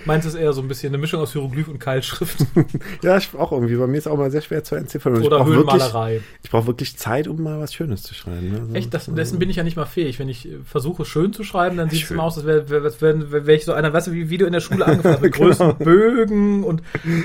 [0.05, 2.45] Meins ist eher so ein bisschen eine Mischung aus Hieroglyph und Keilschrift
[3.03, 3.75] Ja, ich auch irgendwie.
[3.75, 5.13] Bei mir ist auch mal sehr schwer zu entziffern.
[5.15, 6.21] Und ich oder brauche wirklich, Höhenmalerei.
[6.43, 8.51] ich brauche wirklich Zeit, um mal was Schönes zu schreiben.
[8.51, 8.59] Ne?
[8.61, 10.19] Also, Echt, das, dessen bin ich ja nicht mal fähig.
[10.19, 12.83] Wenn ich äh, versuche, schön zu schreiben, dann sieht es immer aus, als wäre wär,
[12.83, 15.21] wär, wär, ich so einer, weißt du, wie, wie du in der Schule angefangen hast,
[15.21, 16.81] mit größeren Bögen und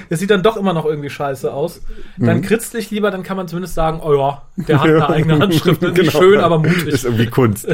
[0.08, 1.80] es sieht dann doch immer noch irgendwie scheiße aus.
[2.16, 5.82] Dann kritzlich lieber, dann kann man zumindest sagen, oh ja, der hat eine eigene Handschrift.
[5.82, 6.10] Nicht Genau.
[6.10, 6.86] schön, aber mutig.
[6.86, 7.66] Ist irgendwie Kunst.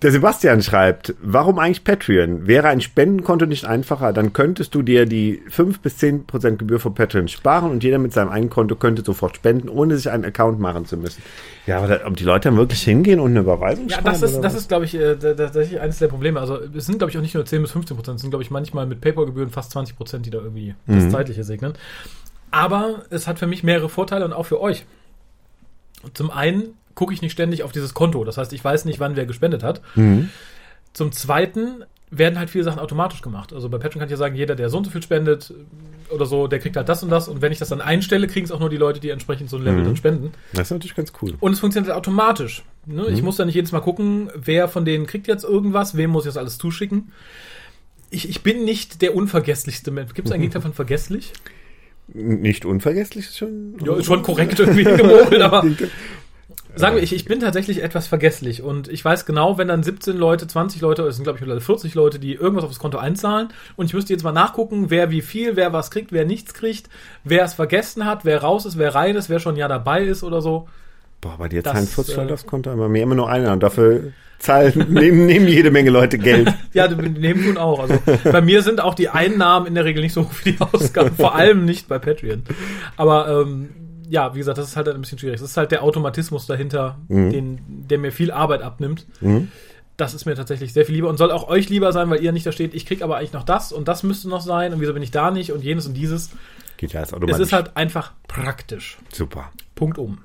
[0.00, 2.46] Der Sebastian schreibt, warum eigentlich Patreon?
[2.46, 6.78] Wäre ein Spendenkonto nicht einfacher, dann könntest du dir die 5 bis 10 Prozent Gebühr
[6.78, 10.24] von Patreon sparen und jeder mit seinem eigenen Konto könnte sofort spenden, ohne sich einen
[10.24, 11.20] Account machen zu müssen.
[11.66, 14.34] Ja, aber da, ob die Leute dann wirklich hingehen und eine Überweisung Ja, das ist,
[14.34, 16.38] oder das ist, glaube ich, äh, tatsächlich eines der Probleme.
[16.38, 18.44] Also es sind, glaube ich, auch nicht nur 10 bis 15 Prozent, es sind, glaube
[18.44, 21.72] ich, manchmal mit PayPal-Gebühren fast 20 Prozent, die da irgendwie das Zeitliche segnen.
[22.52, 24.86] Aber es hat für mich mehrere Vorteile und auch für euch.
[26.14, 28.24] Zum einen gucke ich nicht ständig auf dieses Konto.
[28.24, 29.82] Das heißt, ich weiß nicht, wann wer gespendet hat.
[30.92, 33.52] Zum zweiten werden halt viele Sachen automatisch gemacht.
[33.52, 35.54] Also bei Patreon kann ich ja sagen, jeder, der so und so viel spendet
[36.10, 37.28] oder so, der kriegt halt das und das.
[37.28, 39.58] Und wenn ich das dann einstelle, kriegen es auch nur die Leute, die entsprechend so
[39.58, 40.32] ein Level dann spenden.
[40.54, 41.34] Das ist natürlich ganz cool.
[41.38, 42.64] Und es funktioniert automatisch.
[42.84, 43.06] Ne?
[43.10, 46.24] Ich muss da nicht jedes Mal gucken, wer von denen kriegt jetzt irgendwas, wem muss
[46.24, 47.12] ich das alles zuschicken.
[48.10, 50.14] Ich, ich bin nicht der unvergesslichste Mensch.
[50.14, 51.32] Gibt es einen Gegenteil von vergesslich?
[52.12, 53.76] Nicht unvergesslich ist schon.
[53.84, 55.64] Ja, ist schon korrekt irgendwie gemogelt, aber
[56.78, 60.16] Sagen wir, ich, ich bin tatsächlich etwas vergesslich und ich weiß genau, wenn dann 17
[60.16, 63.48] Leute, 20 Leute, es sind glaube ich mittlerweile 40 Leute, die irgendwas aufs Konto einzahlen
[63.76, 66.88] und ich müsste jetzt mal nachgucken, wer wie viel, wer was kriegt, wer nichts kriegt,
[67.24, 70.22] wer es vergessen hat, wer raus ist, wer rein ist, wer schon Jahr dabei ist
[70.22, 70.68] oder so.
[71.20, 73.62] Boah, bei dir zahlen 40 Leute äh, aufs Konto, aber mir immer nur einer und
[73.62, 76.54] dafür zahlen, nehmen, nehmen jede Menge Leute Geld.
[76.72, 77.80] Ja, die nehmen tun auch.
[77.80, 80.60] Also bei mir sind auch die Einnahmen in der Regel nicht so hoch wie die
[80.60, 82.44] Ausgaben, vor allem nicht bei Patreon.
[82.96, 83.70] Aber ähm,
[84.08, 85.40] ja, wie gesagt, das ist halt ein bisschen schwierig.
[85.40, 89.06] Das ist halt der Automatismus dahinter, den, der mir viel Arbeit abnimmt.
[89.96, 92.30] Das ist mir tatsächlich sehr viel lieber und soll auch euch lieber sein, weil ihr
[92.32, 94.80] nicht da steht, ich krieg aber eigentlich noch das und das müsste noch sein und
[94.80, 96.30] wieso bin ich da nicht und jenes und dieses.
[96.76, 97.40] Geht ja als Es automatisch.
[97.42, 98.98] ist halt einfach praktisch.
[99.12, 99.50] Super.
[99.74, 100.18] Punkt um.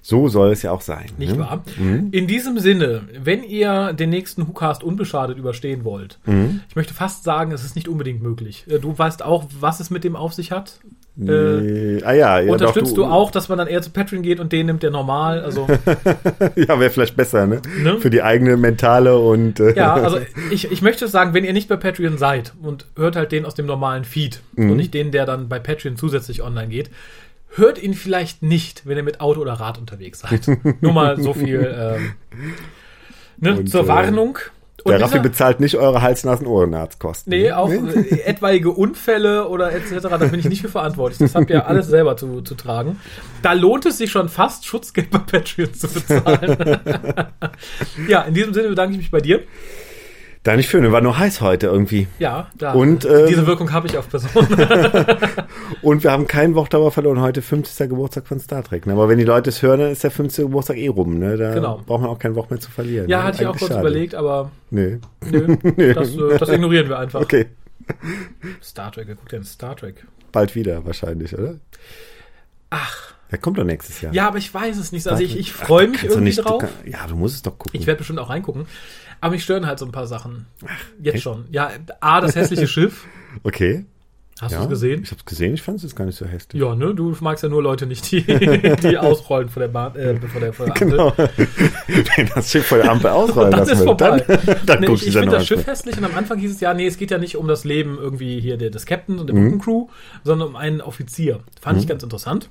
[0.00, 1.06] So soll es ja auch sein.
[1.16, 1.38] Nicht ne?
[1.38, 1.64] wahr?
[1.78, 6.20] In diesem Sinne, wenn ihr den nächsten WhoCast unbeschadet überstehen wollt,
[6.68, 8.64] ich möchte fast sagen, es ist nicht unbedingt möglich.
[8.68, 10.78] Äh, Du weißt auch, was es mit dem auf sich hat.
[11.20, 14.22] Äh, Äh, ah ja, ja unterstützt doch, du, auch, dass man dann eher zu Patreon
[14.22, 15.42] geht und den nimmt der normal?
[15.42, 15.68] Also
[16.56, 17.62] Ja, wäre vielleicht besser, ne?
[17.82, 17.98] Ne?
[18.00, 20.18] Für die eigene mentale und äh, ja, also
[20.50, 23.54] ich, ich möchte sagen, wenn ihr nicht bei Patreon seid und hört halt den aus
[23.54, 26.90] dem normalen Feed und nicht den, der dann bei Patreon zusätzlich online geht,
[27.56, 30.48] hört ihn vielleicht nicht, wenn ihr mit Auto oder Rad unterwegs seid.
[30.80, 32.12] Nur mal so viel ähm,
[33.38, 34.38] ne, Und, zur äh, Warnung.
[34.84, 37.30] Der Raffi bezahlt nicht eure Hals-Nasen-Ohrenarztkosten.
[37.30, 41.18] Nee, auch äh, etwaige Unfälle oder etc., da bin ich nicht für verantwortlich.
[41.18, 43.00] Das habt ihr alles selber zu, zu tragen.
[43.42, 46.80] Da lohnt es sich schon fast, Schutzgeld bei Patreon zu bezahlen.
[48.08, 49.42] ja, in diesem Sinne bedanke ich mich bei dir.
[50.44, 52.06] Da nicht schön, war nur heiß heute irgendwie.
[52.18, 52.74] Ja, da.
[52.74, 54.46] Und, ähm, diese Wirkung habe ich auf Personen.
[55.82, 57.20] Und wir haben keinen Wochdauer verloren.
[57.22, 57.88] Heute 50.
[57.88, 58.86] Geburtstag von Star Trek.
[58.86, 58.92] Ne?
[58.92, 60.44] Aber wenn die Leute es hören, dann ist der 50.
[60.44, 61.18] Geburtstag eh rum.
[61.18, 61.38] Ne?
[61.38, 61.80] Da Genau.
[61.86, 63.08] braucht man auch kein Woch mehr zu verlieren.
[63.08, 63.24] ja, ne?
[63.24, 63.80] hatte ich auch kurz schade.
[63.80, 64.98] überlegt, aber Nee.
[65.30, 65.56] nö,
[65.94, 67.22] das, äh, das ignorieren wir einfach.
[67.22, 67.46] Okay.
[68.62, 70.04] Star Trek, wer guckt denn Star Trek?
[70.30, 71.54] Bald wieder wahrscheinlich, oder?
[72.68, 74.12] Ach, Der kommt doch nächstes Jahr.
[74.12, 75.06] ja, aber ich weiß es nicht.
[75.08, 76.60] Also ich, ich freue mich irgendwie nicht, du drauf.
[76.60, 77.78] kann- ja, du musst es doch gucken.
[77.80, 78.66] Ich werde bestimmt auch reingucken.
[79.24, 80.44] Aber mich stören halt so ein paar Sachen.
[81.00, 81.46] Jetzt schon.
[81.50, 81.70] Ja,
[82.00, 83.06] A, das hässliche Schiff.
[83.42, 83.86] okay.
[84.38, 84.58] Hast ja.
[84.58, 85.00] du es gesehen?
[85.02, 86.60] Ich hab's gesehen, ich fand es jetzt gar nicht so hässlich.
[86.60, 86.94] Ja, ne?
[86.94, 88.20] Du magst ja nur Leute nicht, die,
[88.82, 90.90] die ausrollen vor der Bahn, äh, vor der, vor der Ampel.
[90.90, 91.12] Genau.
[91.86, 94.22] Wenn das Schiff vor der Ampel ausrollen Dann lassen ist will, dann,
[94.66, 95.72] dann nee, guckst ich ich finde das Schiff mal.
[95.72, 97.96] hässlich und am Anfang hieß es ja, nee, es geht ja nicht um das Leben
[97.98, 99.44] irgendwie hier der, des Captains und der Mhm.
[99.44, 99.86] Brückencrew,
[100.22, 101.40] sondern um einen Offizier.
[101.62, 102.50] Fand ich ganz interessant.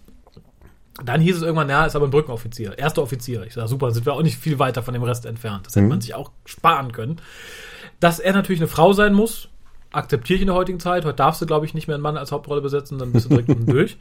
[1.04, 3.44] Dann hieß es irgendwann, ja, ist aber ein Brückenoffizier, erster Offizier.
[3.48, 5.66] Ich sage, super, sind wir auch nicht viel weiter von dem Rest entfernt.
[5.66, 5.89] Das hätte Mhm.
[5.89, 7.18] man sich auch sparen können.
[8.00, 9.50] Dass er natürlich eine Frau sein muss,
[9.91, 11.06] akzeptiere ich in der heutigen Zeit.
[11.06, 13.30] Heute darfst du, glaube ich, nicht mehr einen Mann als Hauptrolle besetzen, dann bist du
[13.30, 13.98] direkt unten durch.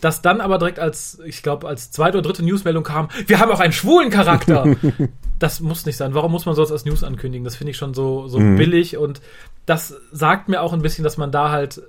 [0.00, 3.50] Dass dann aber direkt als, ich glaube, als zweite oder dritte Newsmeldung kam, wir haben
[3.50, 4.76] auch einen schwulen Charakter.
[5.38, 6.14] das muss nicht sein.
[6.14, 7.44] Warum muss man sowas als News ankündigen?
[7.44, 9.20] Das finde ich schon so, so billig und
[9.66, 11.82] das sagt mir auch ein bisschen, dass man da halt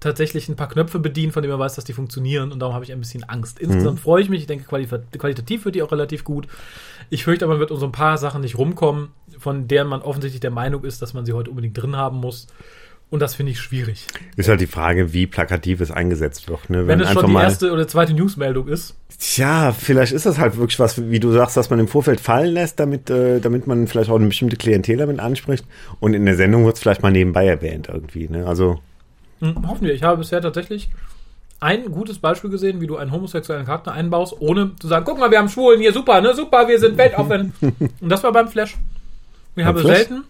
[0.00, 2.84] tatsächlich ein paar Knöpfe bedient, von denen man weiß, dass die funktionieren und darum habe
[2.84, 3.58] ich ein bisschen Angst.
[3.58, 4.40] Insgesamt freue ich mich.
[4.40, 6.48] Ich denke, qualita- qualitativ wird die auch relativ gut.
[7.10, 10.02] Ich fürchte aber, man wird um so ein paar Sachen nicht rumkommen, von deren man
[10.02, 12.46] offensichtlich der Meinung ist, dass man sie heute unbedingt drin haben muss.
[13.10, 14.06] Und das finde ich schwierig.
[14.36, 16.70] Ist halt die Frage, wie plakativ es eingesetzt wird.
[16.70, 16.86] Ne?
[16.86, 18.94] Wenn es schon die erste oder zweite Newsmeldung ist.
[19.18, 22.54] Tja, vielleicht ist das halt wirklich was, wie du sagst, was man im Vorfeld fallen
[22.54, 25.64] lässt, damit, äh, damit man vielleicht auch eine bestimmte Klientel damit anspricht.
[25.98, 28.28] Und in der Sendung wird es vielleicht mal nebenbei erwähnt irgendwie.
[28.28, 28.46] Ne?
[28.46, 28.78] Also,
[29.40, 29.94] Hm, hoffen wir.
[29.94, 30.90] Ich habe bisher tatsächlich
[31.60, 35.30] ein gutes Beispiel gesehen, wie du einen homosexuellen Charakter einbaust, ohne zu sagen, guck mal,
[35.30, 37.52] wir haben Schwulen hier, super, ne, super, wir sind weltoffen.
[37.60, 38.76] Und das war beim Flash.
[39.56, 39.96] Ich habe Flash?
[39.98, 40.24] selten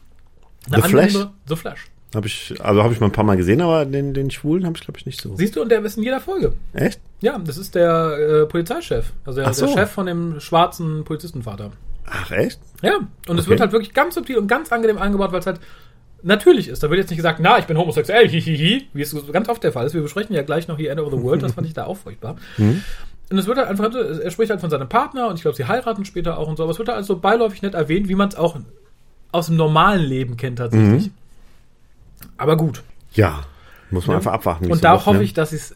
[0.66, 1.14] The Flash?
[1.46, 1.86] The Flash.
[2.14, 4.76] habe ich, also habe ich mal ein paar Mal gesehen, aber den, den Schwulen habe
[4.76, 5.36] ich, glaube ich, nicht so.
[5.36, 6.54] Siehst du, und der ist in jeder Folge.
[6.72, 7.00] Echt?
[7.20, 9.12] Ja, das ist der äh, Polizeichef.
[9.24, 9.66] Also der, so.
[9.66, 11.70] der Chef von dem schwarzen Polizistenvater.
[12.06, 12.58] Ach, echt?
[12.82, 12.96] Ja,
[13.28, 13.50] und es Okay.
[13.50, 15.60] wird halt wirklich ganz subtil und ganz angenehm eingebaut, weil es halt
[16.22, 16.82] natürlich ist.
[16.82, 19.72] Da wird jetzt nicht gesagt, na, ich bin homosexuell, hihihi, wie es ganz oft der
[19.72, 19.94] Fall ist.
[19.94, 21.96] Wir besprechen ja gleich noch hier End of the World, das fand ich da auch
[21.96, 22.36] furchtbar.
[22.58, 22.82] Mhm.
[23.30, 25.66] Und es wird halt einfach, er spricht halt von seinem Partner und ich glaube, sie
[25.66, 28.28] heiraten später auch und so, aber es wird halt also beiläufig nett erwähnt, wie man
[28.28, 28.58] es auch
[29.32, 31.06] aus dem normalen Leben kennt tatsächlich.
[31.06, 31.12] Mhm.
[32.36, 32.82] Aber gut.
[33.12, 33.44] Ja.
[33.90, 34.18] Muss man Ja.
[34.18, 34.70] einfach abwarten.
[34.70, 35.24] Und da so wird, hoffe ne?
[35.24, 35.74] ich, dass sie es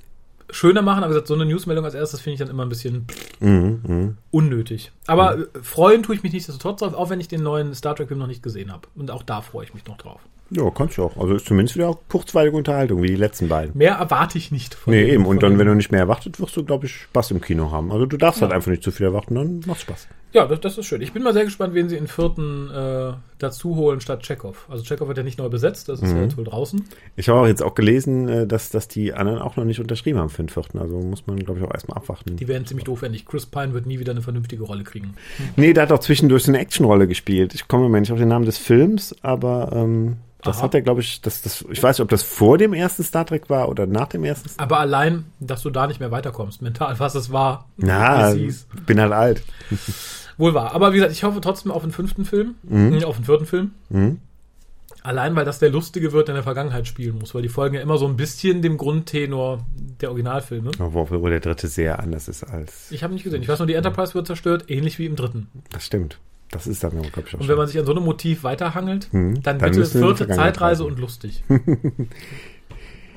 [0.51, 0.99] schöner machen.
[1.05, 3.07] Aber gesagt, so eine Newsmeldung als erstes finde ich dann immer ein bisschen
[3.41, 4.17] Mhm, mhm.
[4.31, 4.93] unnötig.
[5.07, 8.19] Aber äh, freuen tue ich mich nichtsdestotrotz drauf, auch wenn ich den neuen Star Trek-Film
[8.21, 8.89] noch nicht gesehen habe.
[8.95, 10.21] Und auch da freue ich mich noch drauf.
[10.51, 11.17] Ja, kannst du auch.
[11.17, 13.77] Also ist zumindest wieder kurzweilige Unterhaltung, wie die letzten beiden.
[13.77, 15.27] Mehr erwarte ich nicht von Nee, eben.
[15.27, 17.91] Und dann, wenn du nicht mehr erwartet, wirst du, glaube ich, Spaß im Kino haben.
[17.91, 18.57] Also du darfst halt Ja.
[18.57, 20.07] einfach nicht zu viel erwarten, dann macht Spaß.
[20.33, 21.01] Ja, das, das ist schön.
[21.01, 24.67] Ich bin mal sehr gespannt, wen sie in vierten äh, dazu holen statt Chekhov.
[24.69, 26.17] Also Chekhov wird ja nicht neu besetzt, das ist Mhm.
[26.17, 26.85] ja jetzt wohl draußen.
[27.17, 30.19] Ich habe auch jetzt auch gelesen, äh, dass, dass die anderen auch noch nicht unterschrieben
[30.19, 30.79] haben für den vierten.
[30.79, 32.37] Also muss man, glaube ich, auch erstmal abwarten.
[32.37, 33.27] Die werden ziemlich doof, wenn nicht.
[33.27, 35.15] Chris Pine wird nie wieder eine vernünftige Rolle kriegen.
[35.57, 37.55] Nee, der hat auch zwischendurch so eine Actionrolle gespielt.
[37.55, 40.65] Ich komme mir nicht auf den Namen des Films, aber ähm, Das Aha.
[40.65, 43.25] hat er, glaube ich, das, das, ich weiß nicht, ob das vor dem ersten Star
[43.27, 44.49] Trek war oder nach dem ersten.
[44.49, 47.69] Star Aber allein, dass du da nicht mehr weiterkommst, mental, was es war.
[47.77, 49.43] Na, es bin halt alt.
[50.37, 50.75] Wohl wahr.
[50.75, 53.03] Aber wie gesagt, ich hoffe trotzdem auf den fünften Film, Mhm.
[53.05, 53.71] auf den vierten Film.
[55.03, 57.75] Allein, weil das der lustige wird, der in der Vergangenheit spielen muss, weil die folgen
[57.75, 59.65] ja immer so ein bisschen dem Grundtenor
[60.01, 60.71] der Originalfilme.
[60.79, 62.91] Obwohl der dritte sehr anders ist als.
[62.91, 63.43] Ich habe nicht gesehen.
[63.43, 65.49] Ich weiß nur, die Enterprise wird zerstört, ähnlich wie im dritten.
[65.71, 66.19] Das stimmt.
[66.51, 69.09] Das ist dann, glaube ich, auch Und wenn man sich an so einem Motiv weiterhangelt,
[69.13, 69.43] Mhm.
[69.43, 71.43] dann, Dann bitte vierte Zeitreise und lustig.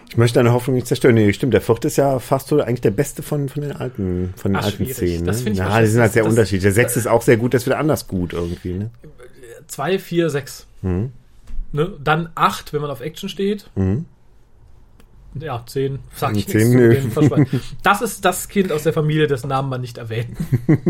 [0.09, 1.15] Ich möchte deine Hoffnung nicht zerstören.
[1.15, 1.53] Nee, stimmt.
[1.53, 4.55] Der vierte ist ja fast so eigentlich der beste von, von den alten, von den
[4.61, 4.85] Ach, alten.
[4.87, 5.25] Szenen.
[5.25, 5.43] Das Ne?
[5.43, 6.63] find ich ja, die sind halt das- sehr das- unterschiedlich.
[6.63, 8.73] Der sechste ist auch sehr gut, der ist wieder anders gut irgendwie.
[8.75, 8.89] Ne?
[9.67, 10.65] Zwei, vier, sechs.
[10.81, 11.11] Mhm.
[11.73, 11.91] Ne?
[12.01, 13.69] Dann acht, wenn man auf Action steht.
[13.75, 14.05] Mhm.
[15.41, 17.61] Ja, zehn, sag ich Zehn, nichts Versprechen.
[17.83, 20.29] Das ist das Kind aus der Familie, dessen Namen man nicht erwähnt.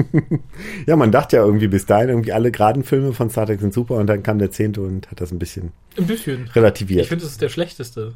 [0.86, 3.74] Ja, man dachte ja irgendwie bis dahin, irgendwie alle geraden Filme von Star Trek sind
[3.74, 6.46] super und dann kam der zehnte und hat das ein bisschen Ein bisschen.
[6.46, 7.06] Ich relativiert.
[7.08, 8.14] finde, es ist der schlechteste.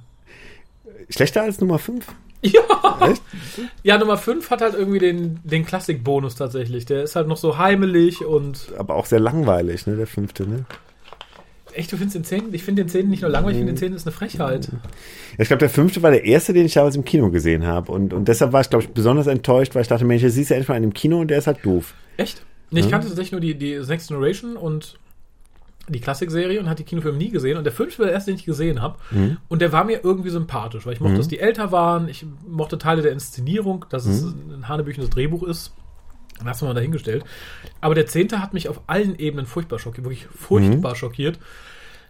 [1.09, 2.07] Schlechter als Nummer fünf?
[2.43, 3.07] Ja.
[3.07, 3.21] Echt?
[3.83, 6.85] Ja, Nummer 5 hat halt irgendwie den, den Klassikbonus tatsächlich.
[6.87, 8.71] Der ist halt noch so heimelig und.
[8.79, 10.65] Aber auch sehr langweilig, ne, der fünfte, ne?
[11.73, 12.53] Echt, du findest den 10?
[12.53, 14.69] Ich finde den 10 nicht nur langweilig, ich finde den 10 ist eine Frechheit.
[14.71, 14.79] Ja,
[15.37, 17.91] ich glaube, der fünfte war der erste, den ich damals im Kino gesehen habe.
[17.91, 20.49] Und, und deshalb war ich, glaube ich, besonders enttäuscht, weil ich dachte, Mensch, jetzt siehst
[20.49, 21.93] du endlich mal einen im Kino und der ist halt doof.
[22.17, 22.45] Echt?
[22.71, 24.97] Nee, ich kannte tatsächlich nur die, die Next Generation und
[25.89, 27.57] die Klassikserie und hatte die Kinofilme nie gesehen.
[27.57, 28.97] Und der fünfte war der erste, den ich gesehen habe.
[29.49, 32.07] Und der war mir irgendwie sympathisch, weil ich mochte, dass die älter waren.
[32.07, 35.73] Ich mochte Teile der Inszenierung, dass es ein hanebüchenes Drehbuch ist.
[36.45, 37.23] Lass mal dahingestellt.
[37.81, 41.39] Aber der zehnte hat mich auf allen Ebenen furchtbar schockiert, wirklich furchtbar schockiert,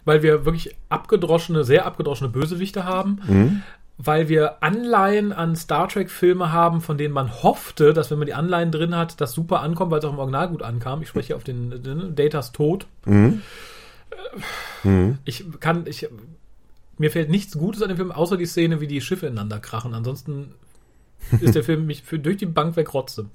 [0.04, 3.62] weil wir wirklich abgedroschene, sehr abgedroschene Bösewichte haben,
[3.98, 8.34] weil wir Anleihen an Star Trek-Filme haben, von denen man hoffte, dass wenn man die
[8.34, 11.02] Anleihen drin hat, das super ankommt, weil es auch im Original gut ankam.
[11.02, 12.86] Ich spreche hier auf den, den Datas Tod.
[15.24, 16.08] Ich kann, ich,
[16.98, 19.94] mir fällt nichts Gutes an dem Film, außer die Szene, wie die Schiffe ineinander krachen.
[19.94, 20.54] Ansonsten
[21.40, 23.26] ist der Film mich für, durch die Bank wegrotze.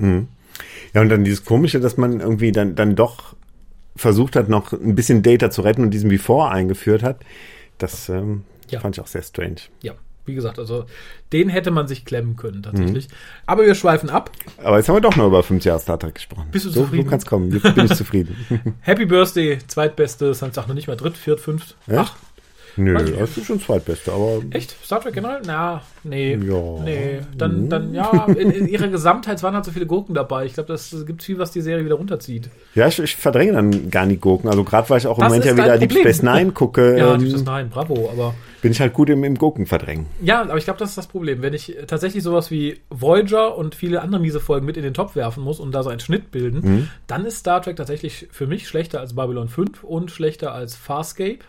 [0.93, 3.35] Ja, und dann dieses Komische, dass man irgendwie dann, dann doch
[3.95, 7.21] versucht hat, noch ein bisschen Data zu retten und diesen Before eingeführt hat.
[7.77, 8.79] Das ähm, Ja.
[8.79, 9.55] fand ich auch sehr strange.
[9.81, 9.93] Ja,
[10.25, 10.85] wie gesagt, also
[11.33, 13.07] den hätte man sich klemmen können tatsächlich.
[13.45, 14.31] Aber wir schweifen ab.
[14.63, 16.47] Aber jetzt haben wir doch noch über fünf Jahre Star Trek gesprochen.
[16.51, 17.05] Bist du so, zufrieden?
[17.05, 17.51] So kann's kommen.
[17.51, 18.35] Jetzt bin ich zufrieden.
[18.81, 21.75] Happy Birthday, zweitbeste, sonst auch noch nicht mal dritt, viert, fünft.
[21.87, 21.97] Echt?
[21.97, 22.15] Ach,
[22.77, 24.75] Nö, das ist schon zweitbeste, aber echt?
[24.83, 25.41] Star Trek generell?
[25.45, 26.35] Na, nee.
[26.35, 26.79] Ja.
[26.83, 27.19] Nee.
[27.37, 30.45] Dann, dann, ja, in, in ihrer Gesamtheit waren halt so viele Gurken dabei.
[30.45, 32.49] Ich glaube, das gibt viel, was die Serie wieder runterzieht.
[32.75, 34.47] ja, ich, ich verdränge dann gar nicht Gurken.
[34.49, 36.13] Also gerade weil ich auch im Das Moment ja wieder dein Deep Problem.
[36.13, 39.23] Space Nine gucke, Ja, ähm, Deep Space Nine, bravo, aber bin ich halt gut im,
[39.23, 40.07] im Gurken verdrängen.
[40.21, 41.41] Ja, aber ich glaube, das ist das Problem.
[41.43, 45.15] Wenn ich tatsächlich sowas wie Voyager und viele andere miese Folgen mit in den Topf
[45.15, 46.87] werfen muss und da so einen Schnitt bilden, Mhm.
[47.05, 51.39] dann ist Star Trek tatsächlich für mich schlechter als Babylon 5 und schlechter als Farscape.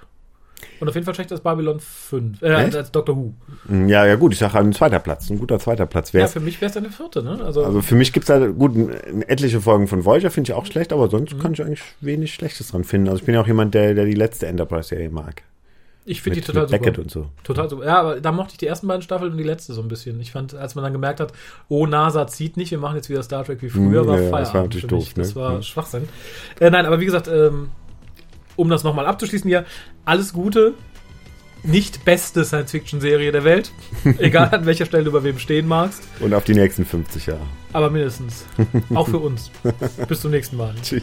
[0.80, 2.76] Und auf jeden Fall schlechter als Babylon 5, äh, Echt?
[2.76, 3.34] als Doctor Who.
[3.68, 6.28] Hm, Ja, ja gut, ich sage ein zweiter Platz, ein guter zweiter Platz Ja, wäre
[6.28, 7.40] für mich wäre es dann der vierte, ne?
[7.44, 10.66] Also, Also für mich gibt's halt gut n- etliche Folgen von Voyager, finde ich auch
[10.66, 11.38] schlecht, aber sonst Mhm.
[11.40, 13.08] kann ich eigentlich wenig Schlechtes dran finden.
[13.08, 15.42] Also ich bin ja auch jemand, der, der die letzte Enterprise-Serie mag.
[16.04, 16.78] ich finde die total mit super.
[16.82, 17.26] Beckett und so.
[17.44, 17.84] Total super.
[17.84, 20.18] Ja, aber da mochte ich die ersten beiden Staffeln und die letzte so ein bisschen.
[20.22, 21.32] Ich fand, als man dann gemerkt hat,
[21.68, 24.22] oh, NASA zieht nicht, wir machen jetzt wieder Star Trek wie früher, Mhm, war ja,
[24.22, 25.22] ja, Feierabend das war natürlich doof, ne?
[25.22, 25.62] Das war Mhm.
[25.62, 26.08] Schwachsinn.
[26.60, 27.68] Äh, nein, aber wie gesagt, ähm,
[28.58, 29.64] um das nochmal abzuschließen hier,
[30.04, 30.74] alles Gute.
[31.64, 33.72] Nicht beste Science-Fiction-Serie der Welt.
[34.18, 36.02] Egal an welcher Stelle du bei wem stehen magst.
[36.20, 37.46] Und auf die nächsten 50 Jahre.
[37.72, 38.44] Aber mindestens.
[38.94, 39.50] Auch für uns.
[40.08, 40.74] Bis zum nächsten Mal.
[40.82, 41.02] Tschüss.